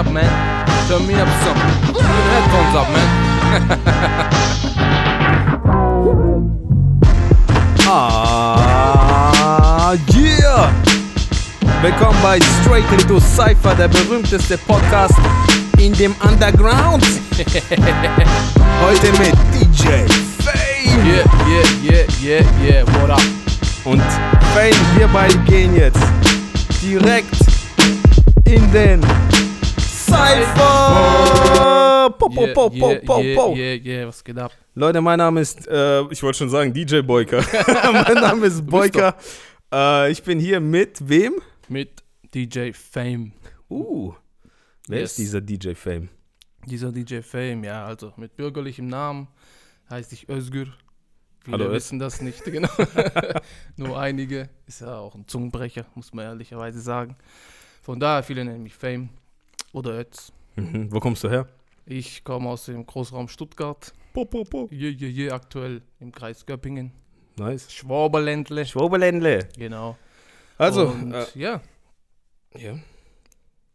[0.00, 0.24] up, man.
[0.88, 1.58] Turn me up some.
[1.92, 4.30] Put the headphones up, man.
[7.92, 10.70] Ah, yeah!
[11.82, 15.16] Willkommen bei Straight into Cypher, der berühmteste Podcast
[15.76, 17.02] in dem Underground.
[18.80, 20.06] Heute mit DJ
[20.38, 21.04] Fame.
[21.04, 22.84] Yeah, yeah, yeah, yeah, yeah.
[23.00, 23.20] What up?
[23.84, 24.00] Und
[24.54, 25.98] Fame, wir beide gehen jetzt
[26.80, 27.34] direkt
[28.44, 29.00] in den
[30.10, 32.10] Cypher.
[32.18, 33.54] Po, po, po, po, po, yeah, po.
[33.54, 34.06] yeah, yeah.
[34.08, 34.50] Was geht ab?
[34.74, 37.36] Leute, mein Name ist, äh, ich wollte schon sagen DJ Boyka.
[37.92, 39.14] mein Name ist Boyka.
[39.72, 41.34] Äh, ich bin hier mit wem?
[41.68, 42.02] Mit
[42.34, 43.30] DJ Fame.
[43.68, 44.12] Uh,
[44.88, 45.12] wer Yes.
[45.12, 46.08] ist dieser DJ Fame?
[46.66, 49.28] Dieser DJ Fame, ja, also mit bürgerlichem Namen
[49.88, 50.66] heißt ich Özgür.
[51.44, 52.68] Viele Hallo, wissen das nicht, genau.
[53.76, 54.48] Nur einige.
[54.66, 57.14] Ist ja auch ein Zungenbrecher, muss man ehrlicherweise sagen.
[57.80, 59.08] Von daher, viele nennen mich Fame
[59.72, 60.32] oder Öz.
[60.56, 60.92] Mhm.
[60.92, 61.46] Wo kommst du her?
[61.86, 63.92] Ich komme aus dem Großraum Stuttgart.
[64.12, 64.68] Po, po, po.
[64.70, 66.92] Je, je, je, aktuell im Kreis Göppingen.
[67.36, 67.70] Nice.
[67.70, 68.66] Schwaberländle.
[68.66, 69.48] Schwobeländle.
[69.56, 69.96] Genau.
[70.58, 71.60] Also, Und, äh, ja,
[72.54, 72.78] ja.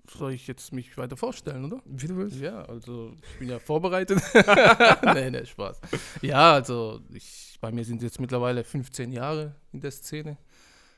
[0.07, 1.81] soll ich jetzt mich weiter vorstellen, oder?
[1.85, 2.39] Wie du willst.
[2.39, 4.21] Ja, also ich bin ja vorbereitet.
[5.15, 5.81] nee, nee, Spaß.
[6.21, 10.37] Ja, also ich, bei mir sind jetzt mittlerweile 15 Jahre in der Szene.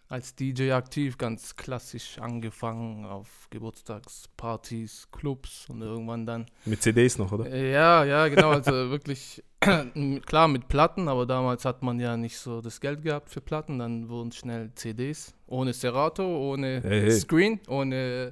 [0.10, 6.46] Als DJ aktiv, ganz klassisch angefangen auf Geburtstagspartys, Clubs und irgendwann dann.
[6.66, 7.46] Mit CDs noch, oder?
[7.52, 9.44] Äh, Ja, ja, genau, also wirklich
[10.26, 13.80] klar mit Platten, aber damals hat man ja nicht so das Geld gehabt für Platten,
[13.80, 17.12] dann wurden schnell CDs, ohne Serato, ohne Hey, hey.
[17.12, 18.32] Screen, ohne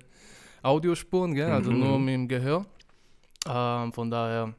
[0.61, 1.51] Audiospuren, gell?
[1.51, 1.79] also Mhm.
[1.79, 2.65] nur mit dem Gehör.
[3.49, 4.53] Ähm, von daher,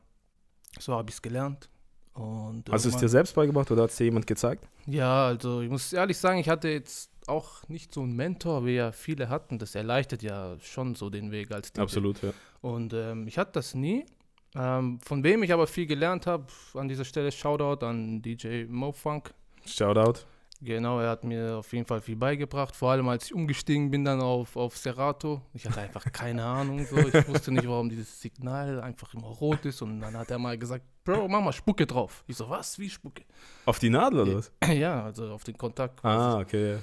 [0.79, 1.71] so habe ich es gelernt.
[2.17, 4.67] Und Hast du es dir selbst beigebracht oder hat es dir jemand gezeigt?
[4.87, 8.77] Ja, also ich muss ehrlich sagen, ich hatte jetzt auch nicht so einen Mentor, wie
[8.77, 9.59] ja viele hatten.
[9.59, 11.83] Das erleichtert ja schon so den Weg als DJ.
[11.83, 12.31] Absolut, ja.
[12.63, 14.07] Und ähm, ich hatte das nie.
[14.55, 19.35] Ähm, von wem ich aber viel gelernt habe, an dieser Stelle Shoutout an DJ Mofunk.
[19.67, 20.21] Shoutout.
[20.61, 22.75] Genau, er hat mir auf jeden Fall viel beigebracht.
[22.75, 25.43] Vor allem als ich umgestiegen bin dann auf, auf Serato.
[25.55, 26.85] Ich hatte einfach keine Ahnung.
[26.87, 26.97] So.
[26.97, 29.83] Ich wusste nicht, warum dieses Signal einfach immer rot ist.
[29.83, 32.25] Und dann hat er mal gesagt, Bro, mach mal Spucke drauf.
[32.27, 32.79] Ich so, was?
[32.79, 33.23] Wie Spucke?
[33.65, 34.53] Auf die Nadel oder was?
[34.75, 36.05] ja, also auf den Kontakt.
[36.05, 36.73] Ah, okay.
[36.73, 36.79] ja.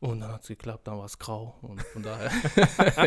[0.00, 1.56] Und dann hat es geklappt, dann war es grau.
[1.60, 2.30] Und von daher,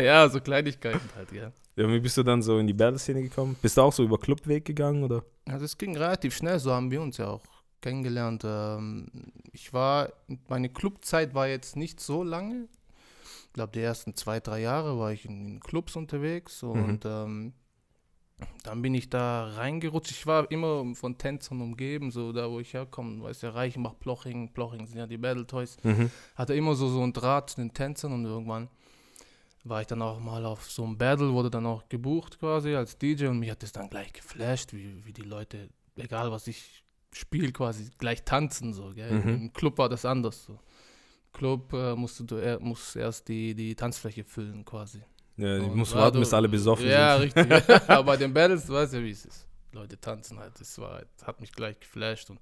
[0.00, 1.50] ja, so Kleinigkeiten halt, ja.
[1.74, 1.88] ja.
[1.88, 3.56] Wie bist du dann so in die Battle-Szene gekommen?
[3.60, 5.24] Bist du auch so über Clubweg gegangen oder?
[5.46, 7.42] Also es ging relativ schnell, so haben wir uns ja auch
[7.84, 8.42] kennengelernt.
[8.46, 9.08] Ähm,
[9.52, 10.10] ich war,
[10.48, 12.66] meine Clubzeit war jetzt nicht so lange.
[13.46, 17.52] Ich glaube, die ersten zwei, drei Jahre war ich in, Clubs unterwegs und ähm,
[18.64, 20.10] dann bin ich da reingerutscht.
[20.10, 24.52] Ich war immer von Tänzern umgeben, so da wo ich herkomme, weißt du, Reichenbach, Ploching,
[24.52, 25.76] Ploching sind ja die Battle Toys.
[25.82, 26.10] Mhm.
[26.34, 28.68] Hatte immer so, so einen Draht zu den Tänzern und irgendwann
[29.62, 32.96] war ich dann auch mal auf so einem Battle, wurde dann auch gebucht quasi als
[32.98, 36.83] DJ und mich hat das dann gleich geflasht, wie, wie die Leute, egal was ich
[37.14, 38.90] spiele, quasi gleich tanzen so.
[38.94, 39.12] Gell?
[39.12, 39.28] Mhm.
[39.34, 40.58] Im Club war das anders so.
[41.32, 45.00] Club äh, musst du er, musst erst die, die Tanzfläche füllen quasi.
[45.36, 47.36] Ja, ich Und muss war warten, bis alle besoffen Ja, sind.
[47.36, 47.68] richtig.
[47.88, 49.46] Aber bei den Battles, du weißt ja, wie es ist.
[49.72, 50.52] Leute tanzen halt.
[50.60, 52.38] Das war, halt- hat mich gleich geflasht und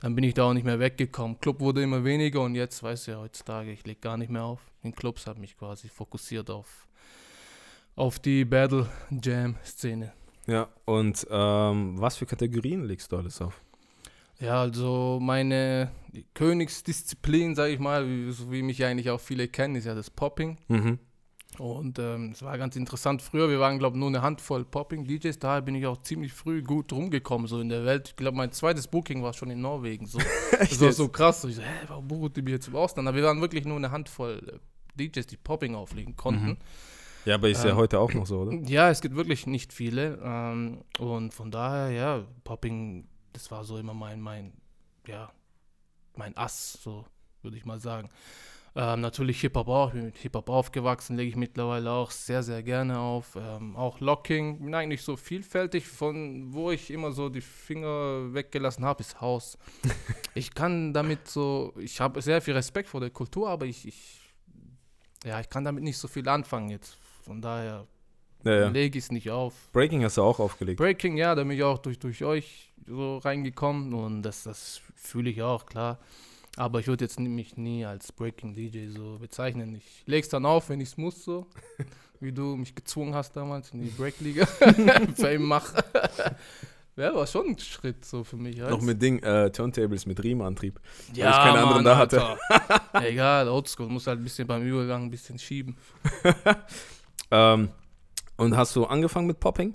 [0.00, 1.40] dann bin ich da auch nicht mehr weggekommen.
[1.40, 4.44] Club wurde immer weniger und jetzt, weißt du ja, heutzutage, ich leg gar nicht mehr
[4.44, 4.60] auf.
[4.82, 6.86] In Clubs habe mich quasi fokussiert auf,
[7.96, 8.88] auf die Battle
[9.22, 10.12] Jam Szene.
[10.46, 13.60] Ja, und ähm, was für Kategorien legst du alles auf?
[14.44, 15.90] Ja, also meine
[16.34, 20.10] Königsdisziplin, sage ich mal, wie, so wie mich eigentlich auch viele kennen, ist ja das
[20.10, 20.58] Popping.
[20.68, 20.98] Mhm.
[21.58, 23.22] Und ähm, es war ganz interessant.
[23.22, 25.38] Früher, wir waren, glaube ich, nur eine Handvoll Popping-DJs.
[25.38, 28.08] Daher bin ich auch ziemlich früh gut rumgekommen, so in der Welt.
[28.08, 30.06] Ich glaube, mein zweites Booking war schon in Norwegen.
[30.06, 30.18] So.
[30.58, 31.42] das war so krass.
[31.42, 33.06] So, ich so, hä, warum bucht die mir jetzt im Ausland?
[33.06, 34.60] Aber wir waren wirklich nur eine Handvoll
[34.98, 36.46] äh, DJs, die Popping auflegen konnten.
[36.46, 36.56] Mhm.
[37.24, 38.52] Ja, aber ist ja Ähm, heute auch noch so, oder?
[38.66, 40.18] Ja, es gibt wirklich nicht viele.
[40.22, 44.52] Ähm, und von daher, ja, Popping, das war so immer mein, mein,
[45.06, 45.30] ja,
[46.16, 47.04] mein Ass, so
[47.42, 48.08] würde ich mal sagen.
[48.76, 52.62] Ähm, natürlich Hip-Hop auch, ich bin mit Hip-Hop aufgewachsen, lege ich mittlerweile auch sehr, sehr
[52.62, 53.36] gerne auf.
[53.36, 58.84] Ähm, auch Locking, bin eigentlich so vielfältig, von wo ich immer so die Finger weggelassen
[58.84, 59.58] habe, ist Haus.
[60.34, 64.20] ich kann damit so, ich habe sehr viel Respekt vor der Kultur, aber ich, ich,
[65.24, 66.96] ja, ich kann damit nicht so viel anfangen jetzt.
[67.22, 67.86] Von daher
[68.44, 68.68] Ja, ja.
[68.68, 69.54] lege ich es nicht auf.
[69.72, 70.78] Breaking hast du auch aufgelegt.
[70.78, 75.30] Breaking, ja, da bin ich auch durch, durch euch so reingekommen und das, das fühle
[75.30, 75.98] ich auch, klar.
[76.56, 79.74] Aber ich würde jetzt nie- mich nie als Breaking DJ so bezeichnen.
[79.74, 81.46] Ich lege es dann auf, wenn ich es muss, so.
[82.20, 84.46] Wie du mich gezwungen hast damals in die Break-Liga.
[85.16, 85.74] Fame mach.
[86.96, 88.58] Ja, war schon ein Schritt so für mich.
[88.58, 88.82] Noch weißt?
[88.82, 90.78] mit Ding, äh, Turntables mit Riemenantrieb.
[91.12, 92.22] ja, ich keine anderen da hatte.
[92.92, 95.76] Egal, Oldschool, muss halt ein bisschen beim Übergang ein bisschen schieben.
[97.32, 97.68] Ähm,
[98.36, 99.74] Und hast du angefangen mit Popping?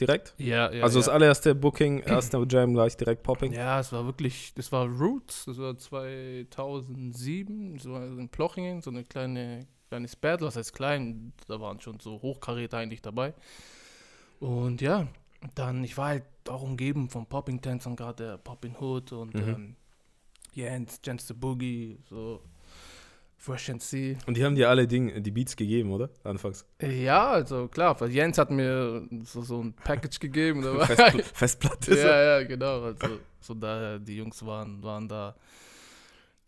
[0.00, 0.34] Direkt?
[0.38, 0.82] Ja, ja.
[0.82, 1.04] also ja.
[1.04, 3.52] das allererste Booking, erste Jam gleich direkt Popping?
[3.52, 9.04] Ja, es war wirklich, das war Roots, das war 2007, so in Plochingen, so eine
[9.04, 13.34] kleine, kleines Battle, was heißt klein, da waren schon so Hochkaräter eigentlich dabei.
[14.40, 15.06] Und ja,
[15.54, 19.48] dann, ich war halt auch umgeben von Popping-Tänzern, gerade der Poppin' Hood und Mhm.
[19.48, 19.76] ähm,
[20.54, 22.42] Jens, Jens the Boogie, so
[23.48, 24.16] And Sea.
[24.26, 26.10] Und die haben dir alle Ding, die Beats gegeben, oder?
[26.24, 26.64] Anfangs.
[26.80, 30.62] Ja, also klar, weil Jens hat mir so, so ein Package gegeben.
[30.62, 31.94] Festpl Festplatte.
[31.98, 32.82] ja, ja, genau.
[32.82, 35.34] Also, so daher, die Jungs waren, waren da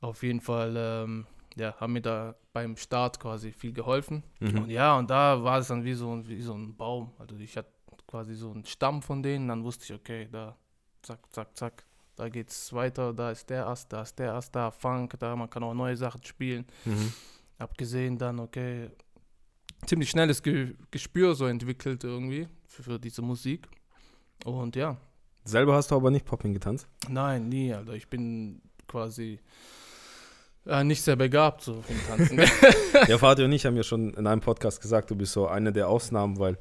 [0.01, 1.27] auf jeden Fall, ähm,
[1.57, 4.23] ja, haben mir da beim Start quasi viel geholfen.
[4.41, 4.71] Und Mhm.
[4.71, 7.13] ja, und da war es dann wie so, ein- wie so ein Baum.
[7.19, 7.71] Also ich hatte
[8.07, 10.57] quasi so einen Stamm von denen, dann wusste ich, okay, da,
[11.03, 11.85] zack, zack, zack,
[12.17, 15.51] da geht's weiter, da ist der Ast, da ist der Ast, da Funk, da, man
[15.51, 16.67] kann auch neue Sachen spielen.
[16.85, 17.13] Mhm.
[17.59, 18.91] Hab gesehen dann, okay,
[19.87, 23.69] ziemlich schnelles Ge Gespür so entwickelt irgendwie für, für diese Musik.
[24.45, 24.97] Und ja,
[25.45, 26.89] Selber hast du aber nicht Popping getanzt?
[27.09, 27.93] Nein, nie, Alter.
[27.93, 29.41] Ich bin quasi
[30.67, 32.39] äh, nicht sehr begabt so vom Tanzen.
[33.09, 35.73] ja, Fatih und ich haben ja schon in einem Podcast gesagt, du bist so eine
[35.73, 36.57] der Ausnahmen, weil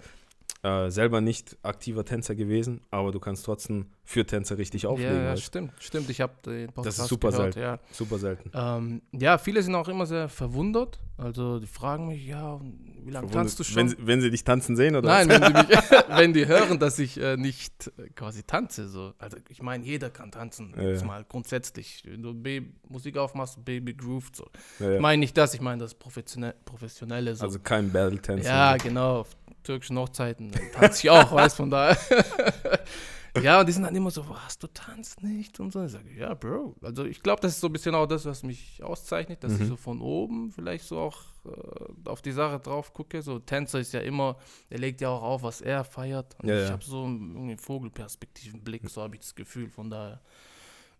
[0.63, 5.15] äh, selber nicht aktiver Tänzer gewesen, aber du kannst trotzdem für Tänzer richtig auflegen.
[5.15, 6.09] ja, ja, stimmt, stimmt.
[6.09, 7.59] Ich habe den Podcast ist super gehört, selten.
[7.61, 7.79] ja.
[7.91, 8.51] Super selten.
[8.53, 10.99] Ähm, ja, viele sind auch immer sehr verwundert.
[11.15, 12.59] Also die fragen mich, ja,
[13.05, 13.75] wie lange tanzt du schon?
[13.77, 15.07] Wenn, sie- wenn sie dich tanzen sehen, oder?
[15.07, 15.67] Nein, wenn, sie mich,
[16.09, 18.89] wenn die hören, dass ich äh, nicht äh, quasi tanze.
[18.89, 19.13] So.
[19.19, 20.73] Also ich meine, jeder kann tanzen.
[20.75, 21.03] Ja, ja.
[21.05, 22.03] mal grundsätzlich.
[22.05, 24.35] Wenn du B Musik aufmachst, Baby grooved.
[24.35, 24.47] So.
[24.79, 24.95] Ja.
[24.95, 27.35] Ich meine nicht das, ich meine das Professionelle, Professionelle.
[27.35, 27.45] So.
[27.45, 28.49] Also kein Battle-Tänzer.
[28.49, 29.29] Ja, genau, auf
[29.63, 31.95] türkischen Hochzeiten äh, tanze ich auch, weißt von daher.
[33.41, 35.83] Ja, und die sind dann immer so, was, du tanzt nicht und so.
[35.83, 36.75] Ich sage, ja, Bro.
[36.81, 39.61] Also ich glaube, das ist so ein bisschen auch das, was mich auszeichnet, dass Mhm.
[39.63, 43.21] ich so von oben vielleicht so auch äh, auf die Sache drauf gucke.
[43.21, 44.37] So Tänzer ist ja immer,
[44.69, 46.35] der legt ja auch auf, was er feiert.
[46.41, 46.71] Und Ja, ich ja.
[46.73, 50.21] habe so einen Vogelperspektivenblick, so habe ich das Gefühl, von daher.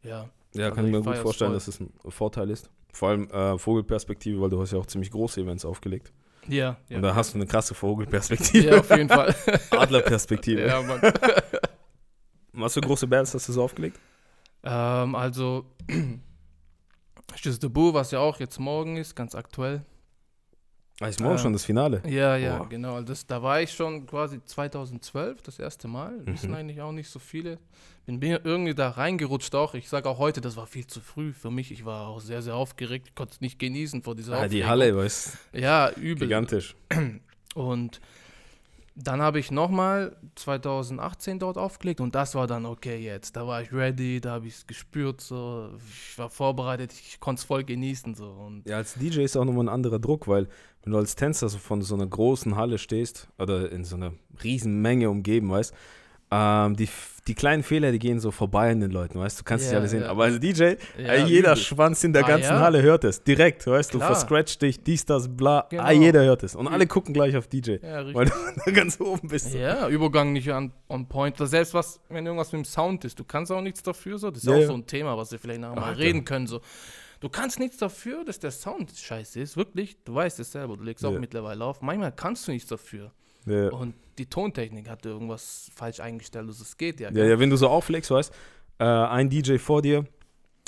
[0.02, 1.56] Ja, Ja, Also kann ich mir gut vorstellen, voll.
[1.58, 2.70] dass es ein Vorteil ist.
[2.92, 6.12] Vor allem äh, Vogelperspektive, weil du hast ja auch ziemlich große Events aufgelegt.
[6.48, 6.98] ja, ja.
[6.98, 8.68] Und da hast du eine krasse Vogelperspektive.
[8.72, 9.34] ja, auf jeden Fall.
[9.72, 10.68] Adlerperspektive.
[10.68, 11.02] ja, Mann.
[12.54, 14.00] Was für große Bands hast du so aufgelegt?
[14.64, 15.66] Ähm, also,
[17.38, 19.84] Just the Boo, was ja auch jetzt morgen ist, ganz aktuell.
[21.02, 22.04] Ah, ist morgen Ähm, schon das Finale.
[22.08, 22.70] Ja, ja, Boah.
[22.70, 22.94] genau.
[22.94, 26.26] Also Das, da war ich schon quasi 2012 das erste Mal.
[26.28, 26.56] Wissen Mhm.
[26.56, 27.58] eigentlich auch nicht so viele.
[28.06, 29.74] Bin mir irgendwie da reingerutscht auch.
[29.74, 31.72] Ich sage auch heute, das war viel zu früh für mich.
[31.72, 33.08] Ich war auch sehr, sehr aufgeregt.
[33.10, 34.70] Ich konnte es nicht genießen vor dieser Ah, die Aufregung.
[34.70, 36.28] Halle, weißt Ja, übel.
[36.28, 36.76] gigantisch.
[37.56, 38.00] Und
[38.96, 43.36] dann habe ich nochmal 2018 dort aufgelegt und das war dann okay jetzt.
[43.36, 45.72] Da war ich ready, da habe ich es gespürt, so.
[46.10, 48.14] Ich war vorbereitet, ich konnte es voll genießen.
[48.14, 48.30] So.
[48.30, 50.48] Und Ja, als DJ ist auch nochmal ein anderer Druck, weil
[50.84, 54.14] wenn du als Tänzer so von so einer großen Halle stehst oder in so einer
[54.44, 55.74] riesen Menge umgeben, weißt
[56.30, 56.90] ähm, die,
[57.28, 59.78] die kleinen Fehler, die gehen so vorbei an den Leuten, weißt du, kannst es Ja,
[59.78, 60.02] ja alle sehen.
[60.02, 60.10] ja.
[60.10, 61.56] Aber als DJ, ja, jeder übel.
[61.64, 62.60] Schwanz in der Ah, ganzen ja?
[62.60, 63.24] Halle hört es.
[63.24, 64.12] Direkt, weißt du, Klar.
[64.12, 65.66] verscratcht dich, dies, das, bla.
[65.70, 65.84] Genau.
[65.84, 66.54] Ah, jeder hört es.
[66.54, 68.32] Und alle gucken gleich auf DJ, Ja, weil du
[68.66, 69.54] da ganz oben bist.
[69.54, 71.40] Ja, Übergang nicht an, on point.
[71.40, 74.18] Oder selbst was, wenn irgendwas mit dem Sound ist, du kannst auch nichts dafür.
[74.18, 74.30] So.
[74.30, 76.00] Das ist auch so ein Thema, was wir vielleicht nachher mal Alter.
[76.02, 76.48] reden können.
[76.48, 76.60] So.
[77.22, 79.56] Du kannst nichts dafür, dass der Sound scheiße ist.
[79.56, 81.82] Wirklich, du weißt es selber, du legst auch mittlerweile auf.
[81.82, 83.12] Manchmal kannst du nichts dafür.
[83.46, 83.70] Ja.
[83.70, 86.48] Und die Tontechnik hat irgendwas falsch eingestellt.
[86.48, 87.12] Also es geht ja.
[87.12, 88.32] Ja, ja, wenn du so auflegst, weißt,
[88.80, 90.06] äh, ein DJ vor dir,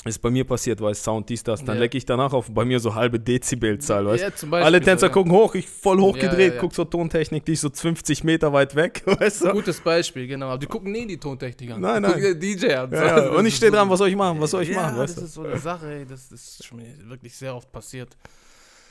[0.04, 1.80] ist bei mir passiert, weißt, Sound, dies, das, dann Ja.
[1.80, 4.22] lecke ich danach auf bei mir so halbe Dezibelzahl, weißt.
[4.22, 5.12] Ja, Beispiel Alle so, Tänzer ja.
[5.12, 8.76] gucken hoch, ich voll hochgedreht, Ja, guck so Tontechnik, die ist so 50 Meter weit
[8.76, 9.52] weg, weißt du?
[9.52, 10.48] Gutes Beispiel, genau.
[10.50, 11.80] Aber die gucken nie die Tontechnik an.
[11.80, 12.20] Nein, die nein.
[12.20, 12.92] den DJ an.
[12.92, 13.28] Ja.
[13.30, 15.16] Und Das ich stehe so- dran, was soll ich machen, was soll ich machen, weißt
[15.16, 15.26] das du?
[15.26, 16.04] ist so eine Sache, ey.
[16.06, 18.16] Das, das ist schon wirklich sehr oft passiert.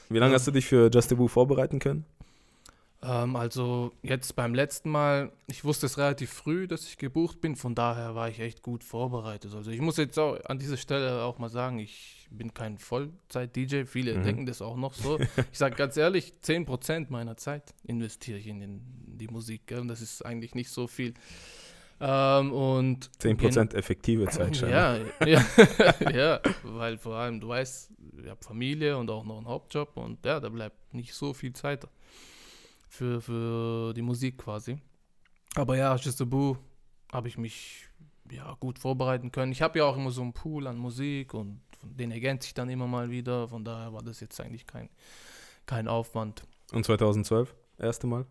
[0.09, 2.03] Wie lange hast du dich für Just the Boo vorbereiten können?
[3.03, 7.55] Ähm, also jetzt beim letzten Mal, ich wusste es relativ früh, dass ich gebucht bin,
[7.55, 9.53] von daher war ich echt gut vorbereitet.
[9.53, 13.85] Also ich muss jetzt auch an dieser Stelle auch mal sagen, ich bin kein Vollzeit-DJ,
[13.85, 14.23] viele Mhm.
[14.23, 15.19] denken das auch noch so.
[15.51, 19.79] Ich sage ganz ehrlich, 10% meiner Zeit investiere ich in, den, in die Musik gell?
[19.79, 21.13] und das ist eigentlich nicht so viel.
[22.01, 24.97] Ähm, und 10% effektive Zeit scheinbar.
[25.25, 25.35] ja,
[26.05, 29.95] ja, ja, weil vor allem, du weißt, ich habe Familie und auch noch einen Hauptjob
[29.95, 31.87] und ja, da bleibt nicht so viel Zeit
[32.95, 34.77] für, für die Musik quasi.
[35.55, 36.57] Aber ja, Boo
[37.11, 37.87] habe ich mich
[38.31, 39.51] ja, gut vorbereiten können.
[39.51, 42.69] Ich habe ja auch immer so einen Pool an Musik und den ergänzt sich dann
[42.69, 43.47] immer mal wieder.
[43.47, 44.89] Von daher war das jetzt eigentlich kein,
[45.65, 46.43] kein Aufwand.
[46.71, 47.53] Und 2012?
[47.77, 48.25] Erste Mal?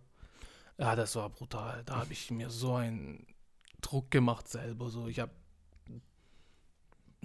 [0.79, 1.83] Ja, das war brutal.
[1.85, 3.27] Da habe ich mir so einen
[3.81, 4.91] Druck gemacht selber.
[4.91, 5.33] So, ich habe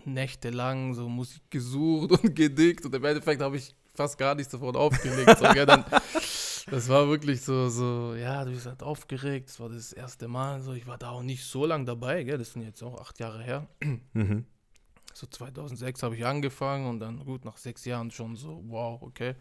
[0.05, 4.75] nächtelang so Musik gesucht und gedickt und im Endeffekt habe ich fast gar nichts davon
[4.75, 5.37] aufgelegt.
[5.37, 5.83] So, dann
[6.71, 9.49] Das war wirklich so, so, ja, du bist halt aufgeregt.
[9.49, 10.73] Das war das erste Mal so.
[10.73, 12.37] Ich war da auch nicht so lange dabei, gell?
[12.37, 13.67] Das sind jetzt auch acht Jahre her.
[14.13, 14.45] Mhm.
[15.13, 19.35] So 2006 habe ich angefangen und dann gut nach sechs Jahren schon so, wow, okay.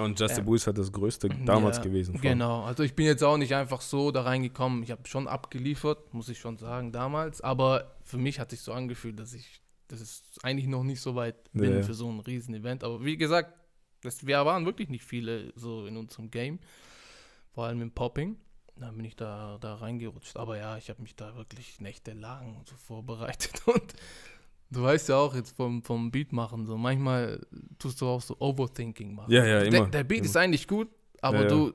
[0.00, 0.42] Und Just the.
[0.42, 2.12] Boost hat das größte damals Ja, gewesen.
[2.12, 2.22] allem.
[2.22, 4.84] Genau, also ich bin jetzt auch nicht einfach so da reingekommen.
[4.84, 7.40] Ich habe schon abgeliefert, muss ich schon sagen, damals.
[7.40, 11.16] Aber für mich hat sich so angefühlt, dass ich, dass es eigentlich noch nicht so
[11.16, 11.82] weit bin Ja.
[11.82, 12.84] für so ein Riesen-Event.
[12.84, 13.52] Aber wie gesagt,
[14.02, 16.58] das, wir waren wirklich nicht viele so in unserem Game.
[17.52, 18.36] Vor allem im Popping.
[18.76, 20.36] Da bin ich da, da reingerutscht.
[20.36, 23.60] Aber ja, ich habe mich da wirklich nächtelang so vorbereitet.
[23.66, 23.94] Und
[24.70, 27.44] du weißt ja auch jetzt vom, vom Beat machen, so manchmal
[27.78, 29.32] tust du auch so Overthinking machen.
[29.32, 29.88] Ja, ja, Der, immer.
[29.88, 30.26] der Beat immer.
[30.26, 30.88] ist eigentlich gut,
[31.20, 31.74] aber Ja, du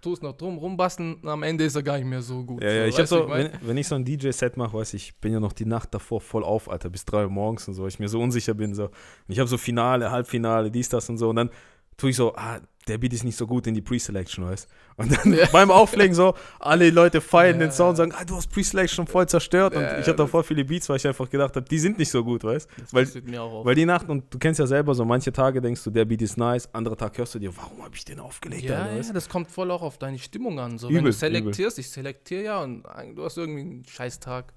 [0.00, 2.62] tust noch drum rumbasteln am Ende ist er gar nicht mehr so gut.
[2.62, 3.52] Ja, ja, so, ich hab du, so, mein?
[3.52, 5.94] wenn, wenn ich so ein DJ-Set mache, weiß ich, ich bin ja noch die Nacht
[5.94, 8.54] davor voll auf, Alter, bis drei Uhr morgens und so, weil ich mir so unsicher
[8.54, 8.84] bin, so.
[8.84, 8.92] Und
[9.28, 11.50] ich habe so Finale, Halbfinale, dies, das und so, und dann
[11.96, 15.10] tue ich so, ah, der Beat ist nicht so gut in die Pre-Selection, weißt Und
[15.16, 15.46] dann Ja.
[15.52, 17.66] beim Auflegen so, alle Leute feiern Ja.
[17.66, 19.74] den Sound, sagen, ah, du hast Pre-Selection voll zerstört.
[19.74, 22.10] Und Ja, ich hatte voll viele Beats, weil ich einfach gedacht habe, die sind nicht
[22.10, 23.64] so gut, weißt Das weil- passiert mir auch auf.
[23.66, 26.22] Weil die Nacht, und du kennst ja selber so, manche Tage denkst du, der Beat
[26.22, 29.12] ist nice, andere Tag hörst du dir, warum habe ich den aufgelegt, ja, Alter, ja,
[29.12, 30.78] das kommt voll auch auf deine Stimmung an.
[30.78, 34.52] So, wenn du Übel, selektierst, ich selektiere ja und du hast irgendwie einen Scheißtag,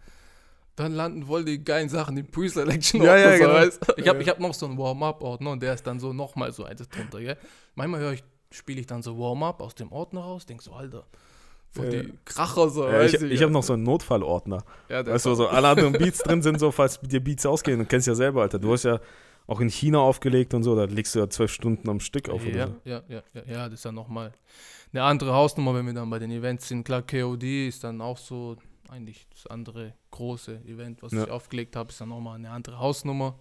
[0.80, 3.02] dann landen voll die geilen Sachen im Pre-Selection.
[3.02, 3.94] Ja, Ordner, ja, so, genau.
[3.98, 4.22] Ich habe Ja.
[4.24, 7.20] ich hab noch so einen Warm-Up-Ordner und der ist dann so nochmal so eins drunter.
[7.20, 7.38] Gell?
[7.76, 11.06] Manchmal höre ich, spiele ich dann so Warm-Up aus dem Ordner raus, denk so, Alter,
[11.72, 12.14] voll Ja, die ja.
[12.26, 12.88] Kracher so.
[12.88, 14.64] Ja, ich du, ich habe noch so einen Notfallordner.
[14.90, 17.80] ja, Weißt du, so alle anderen Beats drin sind, so falls dir Beats ausgehen.
[17.80, 18.60] Du kennst ja selber, Alter.
[18.60, 19.00] Du hast ja
[19.48, 22.44] auch in China aufgelegt und so, da legst du ja zwölf Stunden am Stück auf
[22.46, 22.74] ja, oder so.
[22.90, 24.32] ja, ja, ja, ja, das ist dann nochmal
[24.94, 26.84] eine andere Hausnummer, wenn wir dann bei den Events sind.
[26.84, 28.58] Klar, KOD ist dann auch so
[28.90, 31.24] eigentlich das andere große Event, was Ja.
[31.24, 33.38] ich aufgelegt habe, ist dann nochmal eine andere Hausnummer.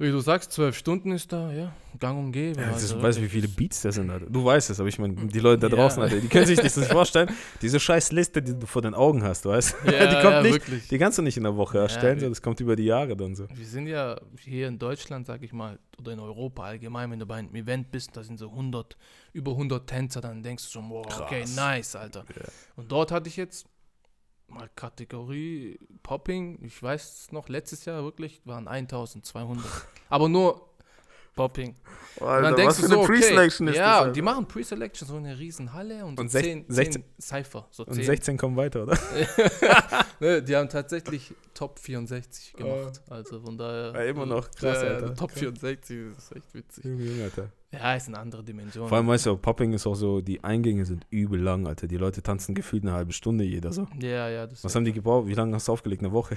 [0.00, 2.60] Wie du sagst, zwölf Stunden ist da, ja, gang und gäbe.
[2.60, 3.32] Ja, also du weißt, wie wirklich.
[3.46, 4.26] viele Beats das sind, Alter.
[4.26, 5.74] Du weißt es, aber ich meine, die Leute da Ja.
[5.74, 7.28] draußen, Alter, die können sich das nicht vorstellen.
[7.62, 9.90] Diese scheiß Liste, die du vor den Augen hast, weißt du?
[9.90, 10.86] Ja, die kommt ja, nicht, wirklich.
[10.86, 13.16] die kannst du nicht in der Woche erstellen, wir- so, das kommt über die Jahre
[13.16, 13.48] dann so.
[13.52, 17.26] Wir sind ja hier in Deutschland, sag ich mal, oder in Europa allgemein, wenn du
[17.26, 18.96] bei einem Event bist, da sind so 100,
[19.32, 22.24] über 100 Tänzer, dann denkst du schon, wow, okay, nice, Alter.
[22.76, 23.66] Und dort hatte ich jetzt
[24.48, 29.64] mal Kategorie Popping, ich weiß es noch, letztes Jahr wirklich waren 1200.
[30.08, 30.68] Aber nur
[31.38, 31.76] Popping.
[32.16, 36.04] Und dann denkst du so, okay, ja, und die machen Pre-Selection, so eine riesen Halle
[36.04, 38.04] und, Und so sech- 10, 16 10 Cypher, so Und 10.
[38.04, 38.98] 16 kommen weiter, oder?
[40.20, 43.00] ne, die haben tatsächlich Top 64 gemacht.
[43.08, 43.92] Also von daher.
[43.94, 45.14] Ja, immer noch krass, äh, Alter.
[45.14, 46.84] Top 64 das ist echt witzig.
[46.84, 47.52] Junge, Junge, Alter.
[47.70, 48.88] Ja, ist eine andere Dimension.
[48.88, 51.86] Vor allem, weißt du, Popping ist auch so, die Eingänge sind übel lang, Alter.
[51.86, 53.86] Die Leute tanzen gefühlt eine halbe Stunde jeder so.
[54.00, 55.26] ja, ja, das Was haben die gebraucht?
[55.28, 56.02] Wie lange hast du aufgelegt?
[56.02, 56.36] Eine Woche?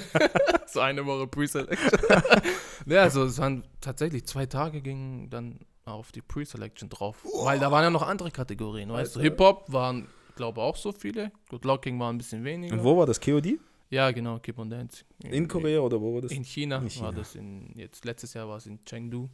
[0.66, 1.98] so eine Woche Pre-Selection.
[2.86, 7.24] ja, also es waren tatsächlich zwei Tage gingen dann auf die Pre-Selection drauf.
[7.44, 9.20] Weil da waren ja noch andere Kategorien, weißt du.
[9.20, 11.32] Hip-Hop waren, glaube auch so viele.
[11.48, 12.74] Good Locking war ein bisschen weniger.
[12.74, 13.20] Und wo war das?
[13.20, 13.58] KOD?
[13.90, 15.04] Ja, genau, Keep on Dance.
[15.24, 16.30] In Korea oder wo war das?
[16.30, 17.12] In China, In war China.
[17.12, 19.28] das in, jetzt letztes Jahr war es in Chengdu.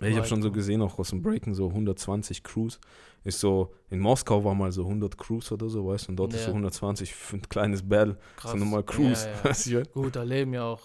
[0.00, 2.78] Ja, ich habe schon so gesehen, auch aus dem Breaken, so 120 Crews.
[3.24, 6.32] Ist so, in Moskau war mal so 100 Crews oder so, weißt du, und dort
[6.34, 6.46] ist Ja.
[6.46, 8.16] so 120 für ein kleines Battle.
[8.36, 8.52] Krass.
[8.52, 9.24] So nochmal Crews.
[9.24, 9.44] Ja, ja.
[9.44, 10.80] Weißt du, Gut, da leben ja auch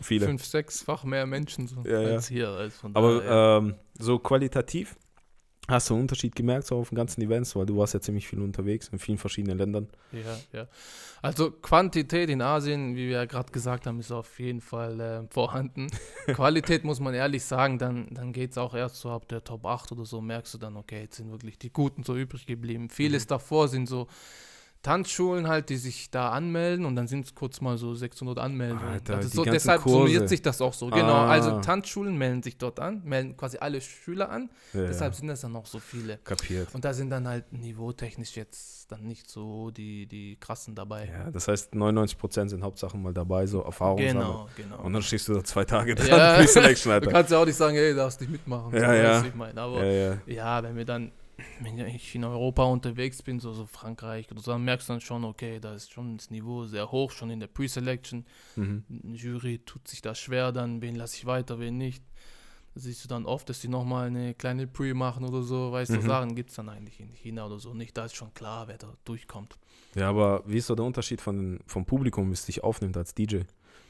[0.00, 0.24] viele.
[0.26, 2.70] fünf, sechsfach mehr Menschen so als hier.
[2.80, 4.96] Von Aber ähm, so qualitativ
[5.70, 8.28] hast du einen Unterschied gemerkt, so auf den ganzen Events, weil du warst ja ziemlich
[8.28, 9.88] viel unterwegs in vielen verschiedenen Ländern.
[10.12, 10.66] ja, ja.
[11.22, 15.22] Also Quantität in Asien, wie wir ja gerade gesagt haben, ist auf jeden Fall äh,
[15.30, 15.88] vorhanden.
[16.26, 19.66] Qualität muss man ehrlich sagen, dann, dann geht es auch erst so ab der Top
[19.66, 22.88] 8 oder so, merkst du dann, okay, jetzt sind wirklich die Guten so übrig geblieben.
[22.88, 23.28] Vieles Mhm.
[23.28, 24.06] davor sind so
[24.82, 28.82] Tanzschulen halt, die sich da anmelden und dann sind es kurz mal so 600 Anmeldungen.
[28.82, 29.98] Alter, also die so, deshalb Kurse.
[29.98, 30.86] summiert sich das auch so.
[30.88, 31.30] Genau, Ah.
[31.30, 35.42] also Tanzschulen melden sich dort an, melden quasi alle Schüler an, Ja, deshalb sind das
[35.42, 36.16] dann auch so viele.
[36.24, 36.74] Kapiert.
[36.74, 41.06] Und da sind dann halt niveautechnisch jetzt dann nicht so die, die krassen dabei.
[41.12, 44.80] Ja, das heißt, 99% sind Hauptsache mal dabei, so Erfahrung genau, genau.
[44.82, 46.40] Und dann stehst du da zwei Tage dran, Ja.
[47.00, 48.74] Du kannst ja auch nicht sagen, hey, darfst nicht mitmachen.
[48.74, 49.24] Ja, so, ja.
[49.26, 50.18] Ich meine, aber Ja, ja.
[50.26, 51.12] ja, wenn wir dann,
[51.60, 55.00] wenn ich in Europa unterwegs bin, so, so Frankreich oder so, dann merkst du dann
[55.00, 58.24] schon, okay, da ist schon das Niveau sehr hoch, schon in der Pre-Selection.
[58.56, 58.84] Mhm.
[59.14, 62.02] Jury tut sich da schwer, dann wen lasse ich weiter, wen nicht.
[62.74, 65.90] Da siehst du dann oft, dass die nochmal eine kleine Pre machen oder so, weißt
[65.90, 66.02] du, Mhm.
[66.02, 67.96] Sachen gibt es dann eigentlich in China oder so nicht.
[67.96, 69.58] Da ist schon klar, wer da durchkommt.
[69.96, 73.12] Ja, aber wie ist so der Unterschied von vom Publikum, wie es dich aufnimmt als
[73.14, 73.40] DJ?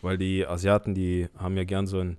[0.00, 2.16] Weil die Asiaten, die haben ja gern so ein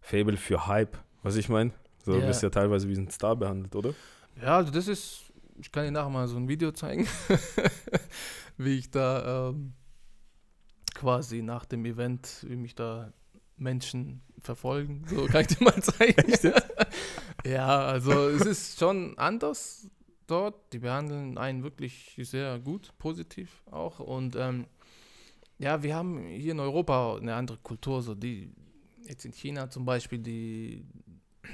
[0.00, 1.72] Fable für Hype, was ich meine.
[2.04, 2.26] So, du Ja.
[2.26, 3.92] bist ja teilweise wie ein Star behandelt, oder?
[4.40, 7.06] Ja, also das ist, ich kann dir nachher mal so ein Video zeigen,
[8.56, 9.72] wie ich da ähm,
[10.94, 13.12] quasi nach dem Event, wie mich da
[13.56, 15.04] Menschen verfolgen.
[15.08, 16.32] So kann ich dir mal zeigen.
[17.44, 19.90] ja, also es ist schon anders
[20.26, 20.72] dort.
[20.72, 23.98] Die behandeln einen wirklich sehr gut, positiv auch.
[24.00, 24.66] Und ähm,
[25.58, 28.02] ja, wir haben hier in Europa eine andere Kultur.
[28.02, 28.52] So die
[29.02, 30.84] jetzt in China zum Beispiel, die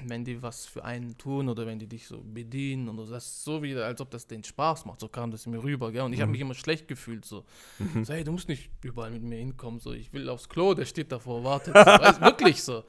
[0.07, 3.45] wenn die was für einen tun oder wenn die dich so bedienen und das ist
[3.45, 5.01] so wieder, als ob das den Spaß macht.
[5.01, 6.03] So kam das mir rüber, gell?
[6.03, 6.33] Und ich habe Mhm.
[6.33, 7.45] mich immer schlecht gefühlt, so.
[7.79, 8.05] Mhm.
[8.05, 8.13] so.
[8.13, 9.93] Hey, du musst nicht überall mit mir hinkommen, so.
[9.93, 11.75] Ich will aufs Klo, der steht davor, wartet.
[11.75, 11.81] So.
[11.85, 12.85] Weißt, wirklich so.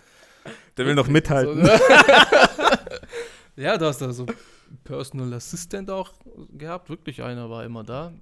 [0.78, 1.66] Der will noch mithalten.
[1.66, 1.72] So,
[3.56, 4.26] ja, du hast da so
[4.84, 6.14] Personal Assistant auch
[6.52, 8.14] gehabt, wirklich einer war immer da.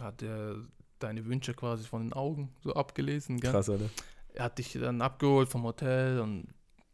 [0.00, 0.56] Hat der
[0.98, 3.50] deine Wünsche quasi von den Augen so abgelesen, gell?
[3.52, 3.88] Krass, Alter.
[4.34, 6.48] er hat dich dann abgeholt vom Hotel und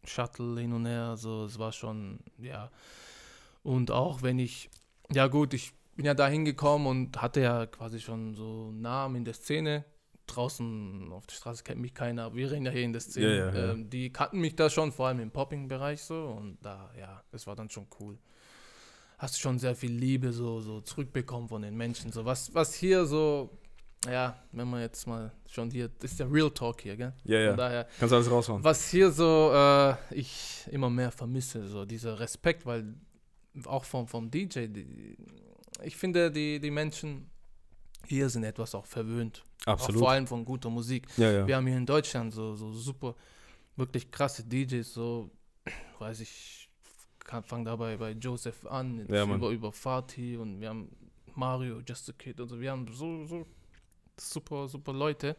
[0.07, 2.71] Shuttle hin und her, so, es war schon, ja.
[3.63, 4.71] Und auch wenn ich,
[5.13, 9.17] ja gut, ich bin ja da hingekommen und hatte ja quasi schon so einen Namen
[9.17, 9.85] in der Szene.
[10.27, 13.37] Draußen auf der Straße kennt mich keiner, wir reden ja hier in der Szene.
[13.37, 13.73] Ja, ja, ja.
[13.73, 16.37] Ähm, die kannten mich da schon, vor allem im Popping-Bereich so.
[16.39, 18.19] Und da, ja, das war dann schon cool.
[19.19, 22.13] Hast schon sehr viel Liebe so, so zurückbekommen von den Menschen.
[22.13, 23.51] So was, was hier so,
[24.11, 27.13] ja, wenn man jetzt mal schon hier, das ist der Real Talk hier, gell?
[27.25, 27.49] Ja, ja.
[27.51, 28.63] Von daher, Kannst alles raushauen.
[28.63, 32.95] was hier so äh, ich immer mehr vermisse, so dieser Respekt, weil
[33.65, 35.17] auch vom, vom DJ, die,
[35.83, 37.31] ich finde, die, die Menschen
[38.07, 39.43] hier sind etwas auch verwöhnt.
[39.65, 40.01] Auch Absolut.
[40.01, 41.07] vor allem von guter Musik.
[41.17, 41.47] Ja, ja.
[41.47, 43.15] Wir haben hier in Deutschland so, so super,
[43.77, 45.31] wirklich krasse DJs, so,
[45.99, 46.69] weiß ich,
[47.21, 50.89] kann, fang dabei bei Joseph an, Ja, über, über Fatih und wir haben
[51.35, 53.47] Mario, Just a Kid und so, wir haben so, so
[54.21, 55.37] super, super Leute.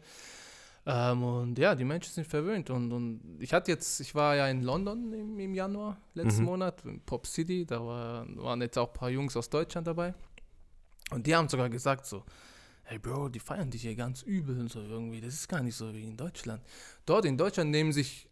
[0.86, 4.48] Ähm, und ja, die Menschen sind verwöhnt und, und ich hatte jetzt, ich war ja
[4.48, 6.46] in London im, im Januar, letzten Mhm.
[6.46, 10.14] Monat, in Pop City, da war, waren jetzt auch ein paar Jungs aus Deutschland dabei
[11.12, 12.24] und die haben sogar gesagt so,
[12.84, 15.20] hey Bro, die feiern dich hier ganz übel und so irgendwie.
[15.20, 16.64] Das ist gar nicht so wie in Deutschland.
[17.06, 18.30] Dort in Deutschland nehmen sich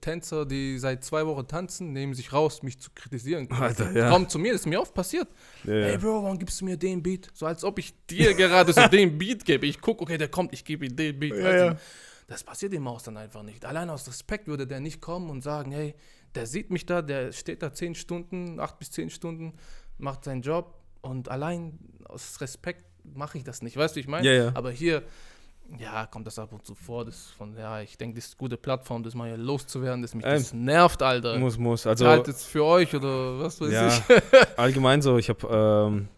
[0.00, 3.50] Tänzer, die seit zwei Wochen tanzen, nehmen sich raus, mich zu kritisieren.
[3.50, 4.10] Alter, ja.
[4.10, 5.28] Kommen zu mir, das ist mir oft passiert.
[5.64, 5.98] ja, Hey ja.
[5.98, 7.28] Bro, warum gibst du mir den Beat?
[7.34, 9.66] So als ob ich dir gerade so den Beat gebe.
[9.66, 11.36] Ich gucke, okay, der kommt, ich gebe ihm den Beat.
[11.36, 11.76] Ja, ja.
[12.28, 13.64] Das passiert dem Maus dann einfach nicht.
[13.64, 15.94] Allein aus Respekt würde der nicht kommen und sagen, hey,
[16.34, 19.54] der sieht mich da, der steht da zehn Stunden, acht bis zehn Stunden,
[19.96, 23.76] macht seinen Job und allein aus Respekt mache ich das nicht.
[23.76, 24.26] Weißt du, ich meine?
[24.26, 24.52] Ja, ja.
[24.54, 25.02] Aber hier,
[25.78, 27.04] ja, kommt das ab und zu vor.
[27.04, 30.14] Das von, ja, ich denke, das ist eine gute Plattform, das mal hier loszuwerden, das
[30.14, 31.38] mich Ähm, das nervt, Alter.
[31.38, 31.86] Muss, muss.
[31.86, 34.02] Also, halt jetzt für euch oder was weiß ja, ich.
[34.58, 35.46] allgemein so, ich habe,
[35.88, 36.08] ähm,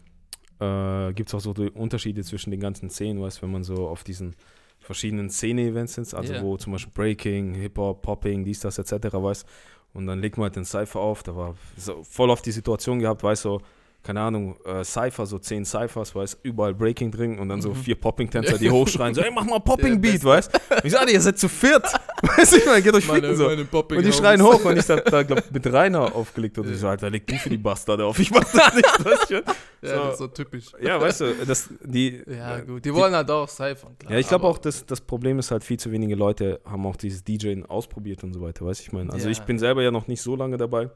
[0.59, 3.87] äh, gibt es auch so Unterschiede zwischen den ganzen Szenen, weißt du, wenn man so
[3.87, 4.35] auf diesen
[4.79, 6.41] verschiedenen Szene-Events ist, also Ja.
[6.41, 9.45] wo zum Beispiel Breaking, Hip-Hop, Popping, dies, das etc., weißt
[9.93, 12.99] und dann legt man halt den Cypher auf, da war so voll auf die Situation
[12.99, 13.61] gehabt, weißt du, so,
[14.03, 17.75] keine Ahnung, äh, Cypher, so zehn Cyphers, weißt überall Breaking drin und dann so Mhm.
[17.75, 20.59] vier Popping-Tänzer, die hochschreien, so, ey, mach mal Popping-Beat, weißt du?
[20.83, 21.83] Ich sage, ihr seid zu viert,
[22.23, 23.47] weißt du, ich meine, geht euch ficken, so.
[23.49, 26.87] Und die schreien hoch und ich hab da, glaub, mit Rainer aufgelegt und ich so,
[26.87, 29.35] Alter, leg du für die Bastarde auf, ich mach das nicht, weißt du?
[29.35, 29.43] Ja,
[29.83, 29.87] So.
[30.03, 30.65] das ist so typisch.
[30.81, 32.83] Ja, weißt du, das, die, Ja, gut.
[32.83, 34.13] Die wollen halt auch Cyphern, klar.
[34.13, 36.95] ja, ich glaube auch, dass das Problem ist halt, viel zu wenige Leute haben auch
[36.95, 39.11] dieses DJing ausprobiert und so weiter, weißt du, ich meine.
[39.13, 39.31] Also Ja.
[39.31, 40.89] ich bin selber ja noch nicht so lange dabei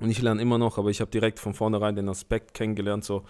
[0.00, 3.24] und ich lerne immer noch, aber ich habe direkt von vornherein den Aspekt kennengelernt, so,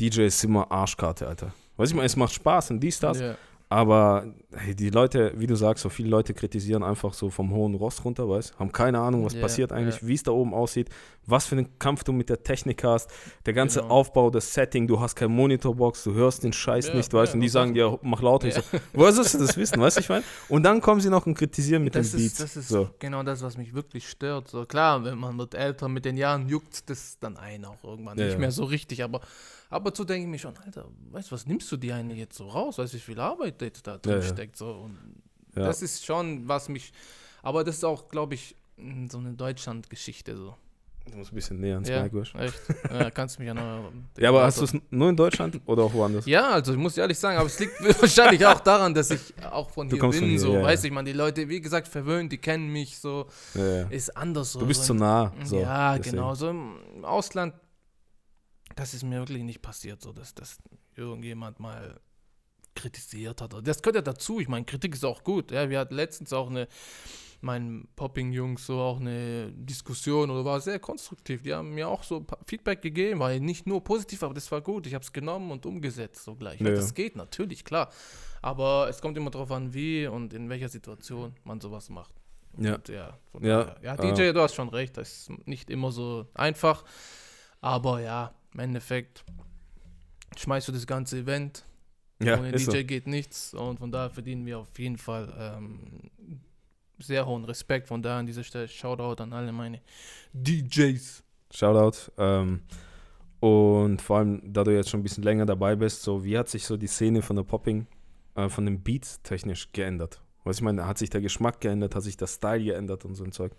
[0.00, 1.52] DJ ist immer Arschkarte, Alter.
[1.76, 3.34] Weißt du, ich meine, es macht Spaß und dies, das, Ja.
[3.68, 8.02] aber die Leute, wie du sagst, so viele Leute kritisieren einfach so vom hohen Ross
[8.02, 10.08] runter, weißt haben keine Ahnung, was Ja, passiert eigentlich, ja.
[10.08, 10.88] wie es da oben aussieht,
[11.26, 13.10] was für einen Kampf du mit der Technik hast,
[13.44, 13.92] der ganze Genau.
[13.92, 17.34] Aufbau, das Setting, du hast keine Monitorbox, du hörst den Scheiß Ja, nicht, weißt ja,
[17.34, 18.48] und die sagen dir, mach lauter.
[18.48, 18.62] Ich so,
[18.94, 20.24] woher sollst du das wissen, weißt du, ich meine?
[20.48, 22.24] Und dann kommen sie noch und kritisieren mit Das Beats.
[22.24, 22.88] ist, das ist so.
[22.98, 24.48] genau das, was mich wirklich stört.
[24.48, 28.16] So klar, wenn man wird älter, mit den Jahren juckt das dann ein auch irgendwann
[28.16, 28.38] Ja, nicht ja.
[28.38, 29.04] mehr so richtig.
[29.04, 29.20] Aber
[29.68, 32.18] ab und zu denke ich mir schon, Alter, weißt du, was nimmst du dir eigentlich
[32.18, 32.78] jetzt so raus?
[32.78, 34.24] Weißt du, wie viel Arbeit jetzt da drin Ja, ja.
[34.38, 34.56] Steckt?
[34.56, 34.70] So.
[34.72, 34.98] Und
[35.56, 35.64] Ja.
[35.66, 36.92] Das ist schon, was mich.
[37.42, 40.36] Aber das ist auch, glaube ich, m, so eine Deutschland-Geschichte.
[40.36, 40.54] So.
[41.10, 42.60] Du musst ein bisschen näher ans Ja, Mic, echt.
[42.90, 43.90] ja, kannst du mich ja noch.
[44.18, 46.26] Ja, aber hast du es nur in Deutschland oder auch woanders?
[46.26, 49.70] Ja, also ich muss ehrlich sagen, aber es liegt wahrscheinlich auch daran, dass ich auch
[49.70, 50.64] von hier bin, von hier, so, ja, ja.
[50.66, 53.88] weiß ich, man, die Leute, wie gesagt, verwöhnt, die kennen mich so, Ja, ja.
[53.88, 54.60] ist anders so.
[54.60, 55.32] Du bist so zu nah.
[55.44, 56.16] So, ja, deswegen.
[56.16, 57.54] genau, so im Ausland,
[58.76, 60.58] das ist mir wirklich nicht passiert, so, dass, dass
[60.94, 61.98] irgendjemand mal
[62.78, 63.54] kritisiert hat.
[63.66, 66.48] Das gehört ja dazu, ich meine, Kritik ist auch gut, ja, wir hatten letztens auch
[66.48, 66.68] eine,
[67.40, 72.24] meinen Popping-Jungs so auch eine Diskussion oder war sehr konstruktiv, die haben mir auch so
[72.46, 75.66] Feedback gegeben, war nicht nur positiv, aber das war gut, ich habe es genommen und
[75.66, 76.70] umgesetzt so gleich, Ja.
[76.70, 77.90] das geht natürlich, klar,
[78.42, 82.14] aber es kommt immer darauf an, wie und in welcher Situation man sowas macht.
[82.56, 82.74] Ja.
[82.74, 86.84] Und ja, Ja, ja, DJ, du hast schon recht, das ist nicht immer so einfach.
[87.60, 89.24] Aber ja, im Endeffekt
[90.36, 91.64] schmeißt du das ganze Event.
[92.20, 92.72] Ja, Ohne DJ so.
[92.84, 93.54] geht nichts.
[93.54, 95.80] Und von daher verdienen wir auf jeden Fall ähm,
[96.98, 97.88] sehr hohen Respekt.
[97.88, 99.80] Von daher an dieser Stelle Shoutout an alle meine
[100.32, 101.22] DJs.
[101.52, 102.10] Shoutout.
[102.18, 102.60] Ähm,
[103.40, 106.48] und vor allem, da du jetzt schon ein bisschen länger dabei bist, so wie hat
[106.48, 107.86] sich so die Szene von der Popping,
[108.34, 110.20] äh, von den Beats technisch geändert?
[110.44, 113.22] Was ich meine, hat sich der Geschmack geändert, hat sich der Style geändert und so
[113.22, 113.52] ein Zeug?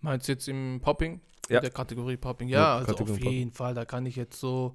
[0.00, 1.20] Meinst du jetzt im Popping?
[1.48, 1.60] Ja.
[1.60, 2.48] Der Kategorie Popping?
[2.48, 3.32] Ja, Ja, also Kategorie auf Popping.
[3.38, 3.74] jeden Fall.
[3.74, 4.74] Da kann ich jetzt so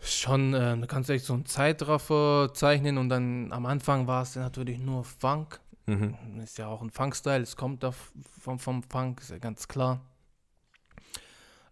[0.00, 4.22] schon, äh, da kannst du echt so einen Zeitraffer zeichnen und dann am Anfang war
[4.22, 5.60] es natürlich nur Funk.
[5.86, 6.40] Mhm.
[6.42, 7.92] Ist ja auch ein Funk-Style, es kommt da
[8.40, 10.00] vom, vom Funk, ist ja ganz klar.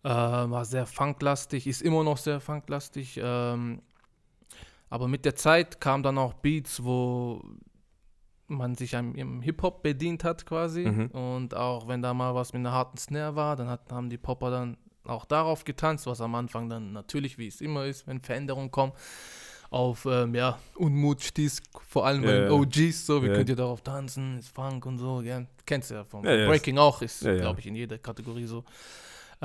[0.02, 3.18] Äh, war sehr funklastig, ist immer noch sehr funklastig.
[3.22, 3.82] Ähm,
[4.90, 7.42] aber mit der Zeit kamen dann auch Beats, wo
[8.46, 10.84] man sich am, im Hip-Hop bedient hat quasi.
[10.84, 11.06] Mhm.
[11.08, 14.18] Und auch wenn da mal was mit einer harten Snare war, dann hat, haben die
[14.18, 18.20] Popper dann auch darauf getanzt, was am Anfang dann natürlich, wie es immer ist, wenn
[18.20, 18.92] Veränderungen kommen,
[19.70, 22.50] auf ähm, ja, Unmut stieß, vor allem bei den.
[22.50, 23.34] OGs, so, wie Ja.
[23.34, 26.46] könnt ihr darauf tanzen, ist Funk und so, ja, kennst du ja ja.
[26.48, 28.64] Breaking auch, ist, glaube ich, in jeder Kategorie so.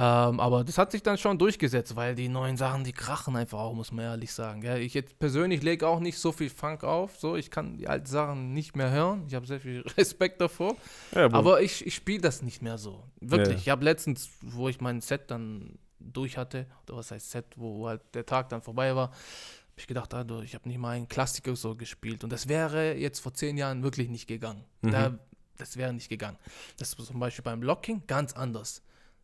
[0.02, 3.60] Ähm, aber das hat sich dann schon durchgesetzt, weil die neuen Sachen, die krachen einfach
[3.60, 4.62] auch, muss man ehrlich sagen.
[4.62, 4.80] Gell?
[4.80, 8.06] Ich jetzt persönlich lege auch nicht so viel Funk auf, so, ich kann die alten
[8.06, 10.78] Sachen nicht mehr hören, ich habe sehr viel Respekt davor.
[11.14, 13.04] Ja, aber, Aber ich, ich spiele das nicht mehr so.
[13.20, 13.56] Wirklich.
[13.56, 13.60] Ja.
[13.60, 17.90] Ich habe letztens, wo ich mein Set dann durch hatte, oder was heißt Set, wo
[17.90, 19.18] halt der Tag dann vorbei war, habe
[19.76, 22.24] ich gedacht, also, ich habe nicht mal einen Klassiker so gespielt.
[22.24, 24.64] Und das wäre jetzt vor zehn Jahren wirklich nicht gegangen.
[24.82, 24.92] Mhm.
[24.92, 25.20] Da,
[25.58, 26.38] das wäre nicht gegangen.
[26.78, 28.82] Das ist zum Beispiel beim Locking ganz anders.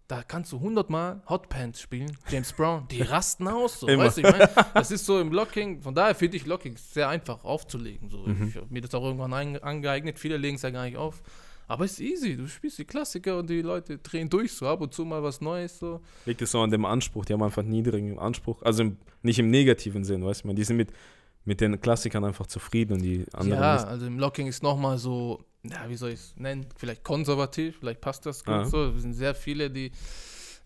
[0.07, 4.21] Da kannst du hundertmal Hot Pants spielen, James Brown, die rasten aus, so, weißt du,
[4.21, 8.09] ich meine, das ist so im Locking, von daher finde ich Locking sehr einfach aufzulegen,
[8.09, 8.19] so.
[8.19, 8.49] Mhm.
[8.49, 11.23] Ich habe mir das auch irgendwann ein, angeeignet, viele legen es ja gar nicht auf,
[11.67, 14.81] aber es ist easy, du spielst die Klassiker und die Leute drehen durch, so ab
[14.81, 16.01] und zu mal was Neues, so.
[16.27, 19.49] liegt es so an dem Anspruch, die haben einfach niedrigen Anspruch, also im, nicht im
[19.49, 20.91] negativen Sinn, weißt du, ich meine, die sind mit,
[21.45, 25.44] mit den Klassikern einfach zufrieden und die anderen ja, also im Locking ist nochmal so,
[25.69, 26.65] ja, wie soll ich es nennen?
[26.77, 28.65] Vielleicht konservativ, vielleicht passt das gut Ah.
[28.65, 28.85] so.
[28.89, 29.91] Es sind sehr viele, die,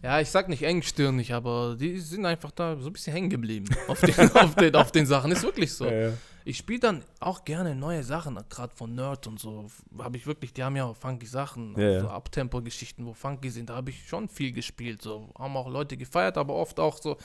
[0.02, 3.68] ja, ich sag nicht engstirnig, aber die sind einfach da so ein bisschen hängen geblieben
[3.88, 5.32] auf den, auf den, auf den Sachen.
[5.32, 5.86] Ist wirklich so.
[5.86, 6.14] Ja, ja.
[6.46, 9.70] Ich spiele dann auch gerne neue Sachen, gerade von Nerd und so.
[10.00, 12.00] Habe ich wirklich, die haben ja auch funky Sachen, Ja, ja.
[12.02, 13.70] so Abtempo-Geschichten, wo funky sind.
[13.70, 15.02] Da habe ich schon viel gespielt.
[15.02, 17.18] So haben auch Leute gefeiert, aber oft auch so,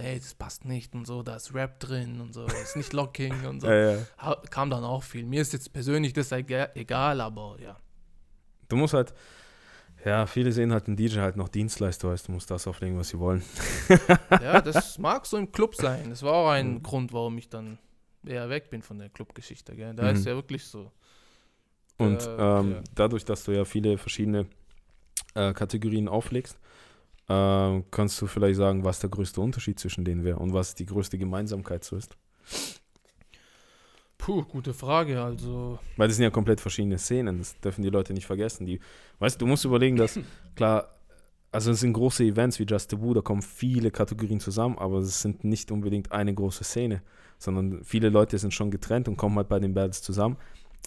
[0.00, 3.46] hey, das passt nicht und so, da ist Rap drin und so, ist nicht Locking
[3.46, 3.68] und so.
[3.70, 4.36] Ja, ja.
[4.50, 5.24] Kam dann auch viel.
[5.24, 7.76] Mir ist jetzt persönlich das ega- egal, aber ja.
[8.68, 9.14] Du musst halt,
[10.04, 13.08] ja, viele sehen halt einen DJ halt noch Dienstleister, weißt du, musst das auflegen, was
[13.08, 13.42] sie wollen.
[14.40, 16.10] Ja, das mag so im Club sein.
[16.10, 16.82] Das war auch ein Mhm.
[16.82, 17.78] Grund, warum ich dann
[18.24, 19.74] eher weg bin von der Clubgeschichte.
[19.76, 19.94] Gell?
[19.94, 20.16] Da Mhm.
[20.16, 20.90] ist ja wirklich so.
[21.98, 22.82] Und Äh, ähm, ja.
[22.94, 24.46] dadurch, dass du ja viele verschiedene
[25.34, 26.58] äh, Kategorien auflegst,
[27.28, 30.86] ähm, kannst du vielleicht sagen, was der größte Unterschied zwischen denen wäre und was die
[30.86, 32.16] größte Gemeinsamkeit so ist.
[34.18, 35.22] Puh, gute Frage.
[35.22, 38.66] Also, Weil das sind ja komplett verschiedene Szenen, das dürfen die Leute nicht vergessen.
[38.66, 38.80] Die,
[39.18, 40.18] weißt du, du musst überlegen, dass,
[40.54, 40.96] klar,
[41.52, 44.98] also es sind große Events wie Just the Woo, da kommen viele Kategorien zusammen, aber
[44.98, 47.02] es sind nicht unbedingt eine große Szene,
[47.38, 50.36] sondern viele Leute sind schon getrennt und kommen halt bei den Battles zusammen.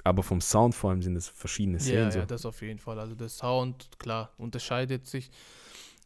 [0.04, 2.12] Aber vom Sound vor allem sind es verschiedene ja, Szenen.
[2.12, 2.20] so.
[2.20, 3.00] ja, das auf jeden Fall.
[3.00, 5.30] Also, der Sound, klar, unterscheidet sich.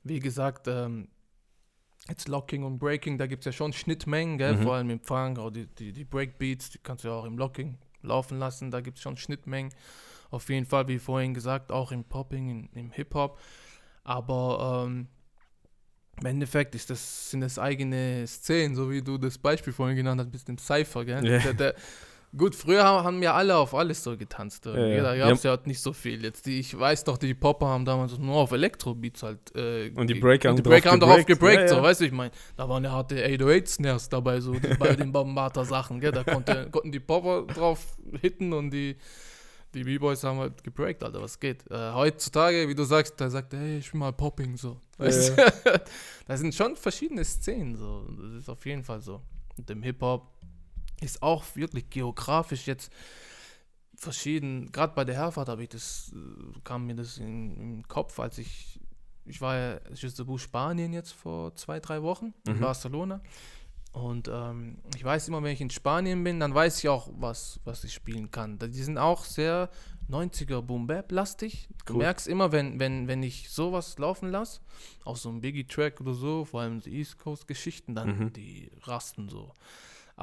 [0.03, 1.07] Wie gesagt, ähm,
[2.09, 4.55] jetzt Locking und Breaking, da gibt es ja schon Schnittmengen, gell?
[4.55, 4.63] Mhm.
[4.63, 7.37] vor allem im Funk, auch die, die, die Breakbeats, die kannst du ja auch im
[7.37, 9.73] Locking laufen lassen, da gibt es schon Schnittmengen.
[10.29, 13.39] Auf jeden Fall, wie vorhin gesagt, auch im Popping, in, im Hip-Hop.
[14.03, 15.07] Aber ähm,
[16.19, 20.21] im Endeffekt ist das, sind das eigene Szenen, so wie du das Beispiel vorhin genannt
[20.21, 21.25] hast, mit dem Cypher, gell?
[21.25, 21.39] Ja.
[21.39, 21.75] Der, der,
[22.35, 24.65] gut, früher haben, ja alle auf alles so getanzt.
[24.65, 25.03] Ja, ja.
[25.03, 25.25] Da Ja.
[25.27, 26.23] gab es ja nicht so viel.
[26.23, 29.55] Jetzt die, ich weiß doch, die Popper haben damals nur auf Elektrobeats halt.
[29.55, 31.61] Äh, Und die Breaker und die haben Breaker haben darauf gebreakt.
[31.63, 31.83] Ja, so, ja.
[31.83, 36.11] weißt du, ich meine, da waren ja harte 808-Snares dabei, so bei den Bombata-Sachen, gell?
[36.11, 38.95] Da konnte, konnten die Popper drauf hitten und die,
[39.73, 41.69] die B-Boys haben halt gebreakt, Alter, was geht.
[41.71, 44.79] Äh, heutzutage, wie du sagst, da sagt er, hey, ich will mal Popping, so.
[44.97, 45.53] Weißt du?
[46.27, 48.05] da sind schon verschiedene Szenen, so.
[48.21, 49.21] Das ist auf jeden Fall so.
[49.57, 50.27] Und im Hip-Hop
[51.03, 52.91] ist auch wirklich geografisch jetzt
[53.95, 54.71] verschieden.
[54.71, 58.19] Gerade bei der Herfahrt habe ich das, äh, kam mir das in, in den Kopf,
[58.19, 58.79] als ich,
[59.25, 62.59] ich war ja Justebu Spanien jetzt vor zwei, drei Wochen in Mhm.
[62.61, 63.21] Barcelona.
[63.91, 67.59] Und ähm, ich weiß immer, wenn ich in Spanien bin, dann weiß ich auch, was,
[67.63, 68.57] was ich spielen kann.
[68.57, 69.69] Die sind auch sehr
[70.09, 71.69] 90er Boom Bap lastig.
[71.85, 71.99] Du Cool.
[71.99, 74.61] merkst immer, wenn, wenn, wenn ich sowas laufen lasse,
[75.05, 78.33] auch so ein Biggie Track oder so, vor allem die East Coast Geschichten, dann Mhm.
[78.33, 79.53] die rasten so.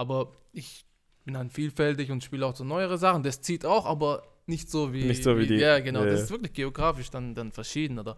[0.00, 0.84] Aber ich
[1.24, 3.22] bin dann vielfältig und spiele auch so neuere Sachen.
[3.22, 5.04] Das zieht auch, aber nicht so wie.
[5.04, 6.00] Nicht so wie die- Ja, genau.
[6.04, 7.98] ja, das ist wirklich geografisch dann, dann verschieden.
[7.98, 8.16] Oder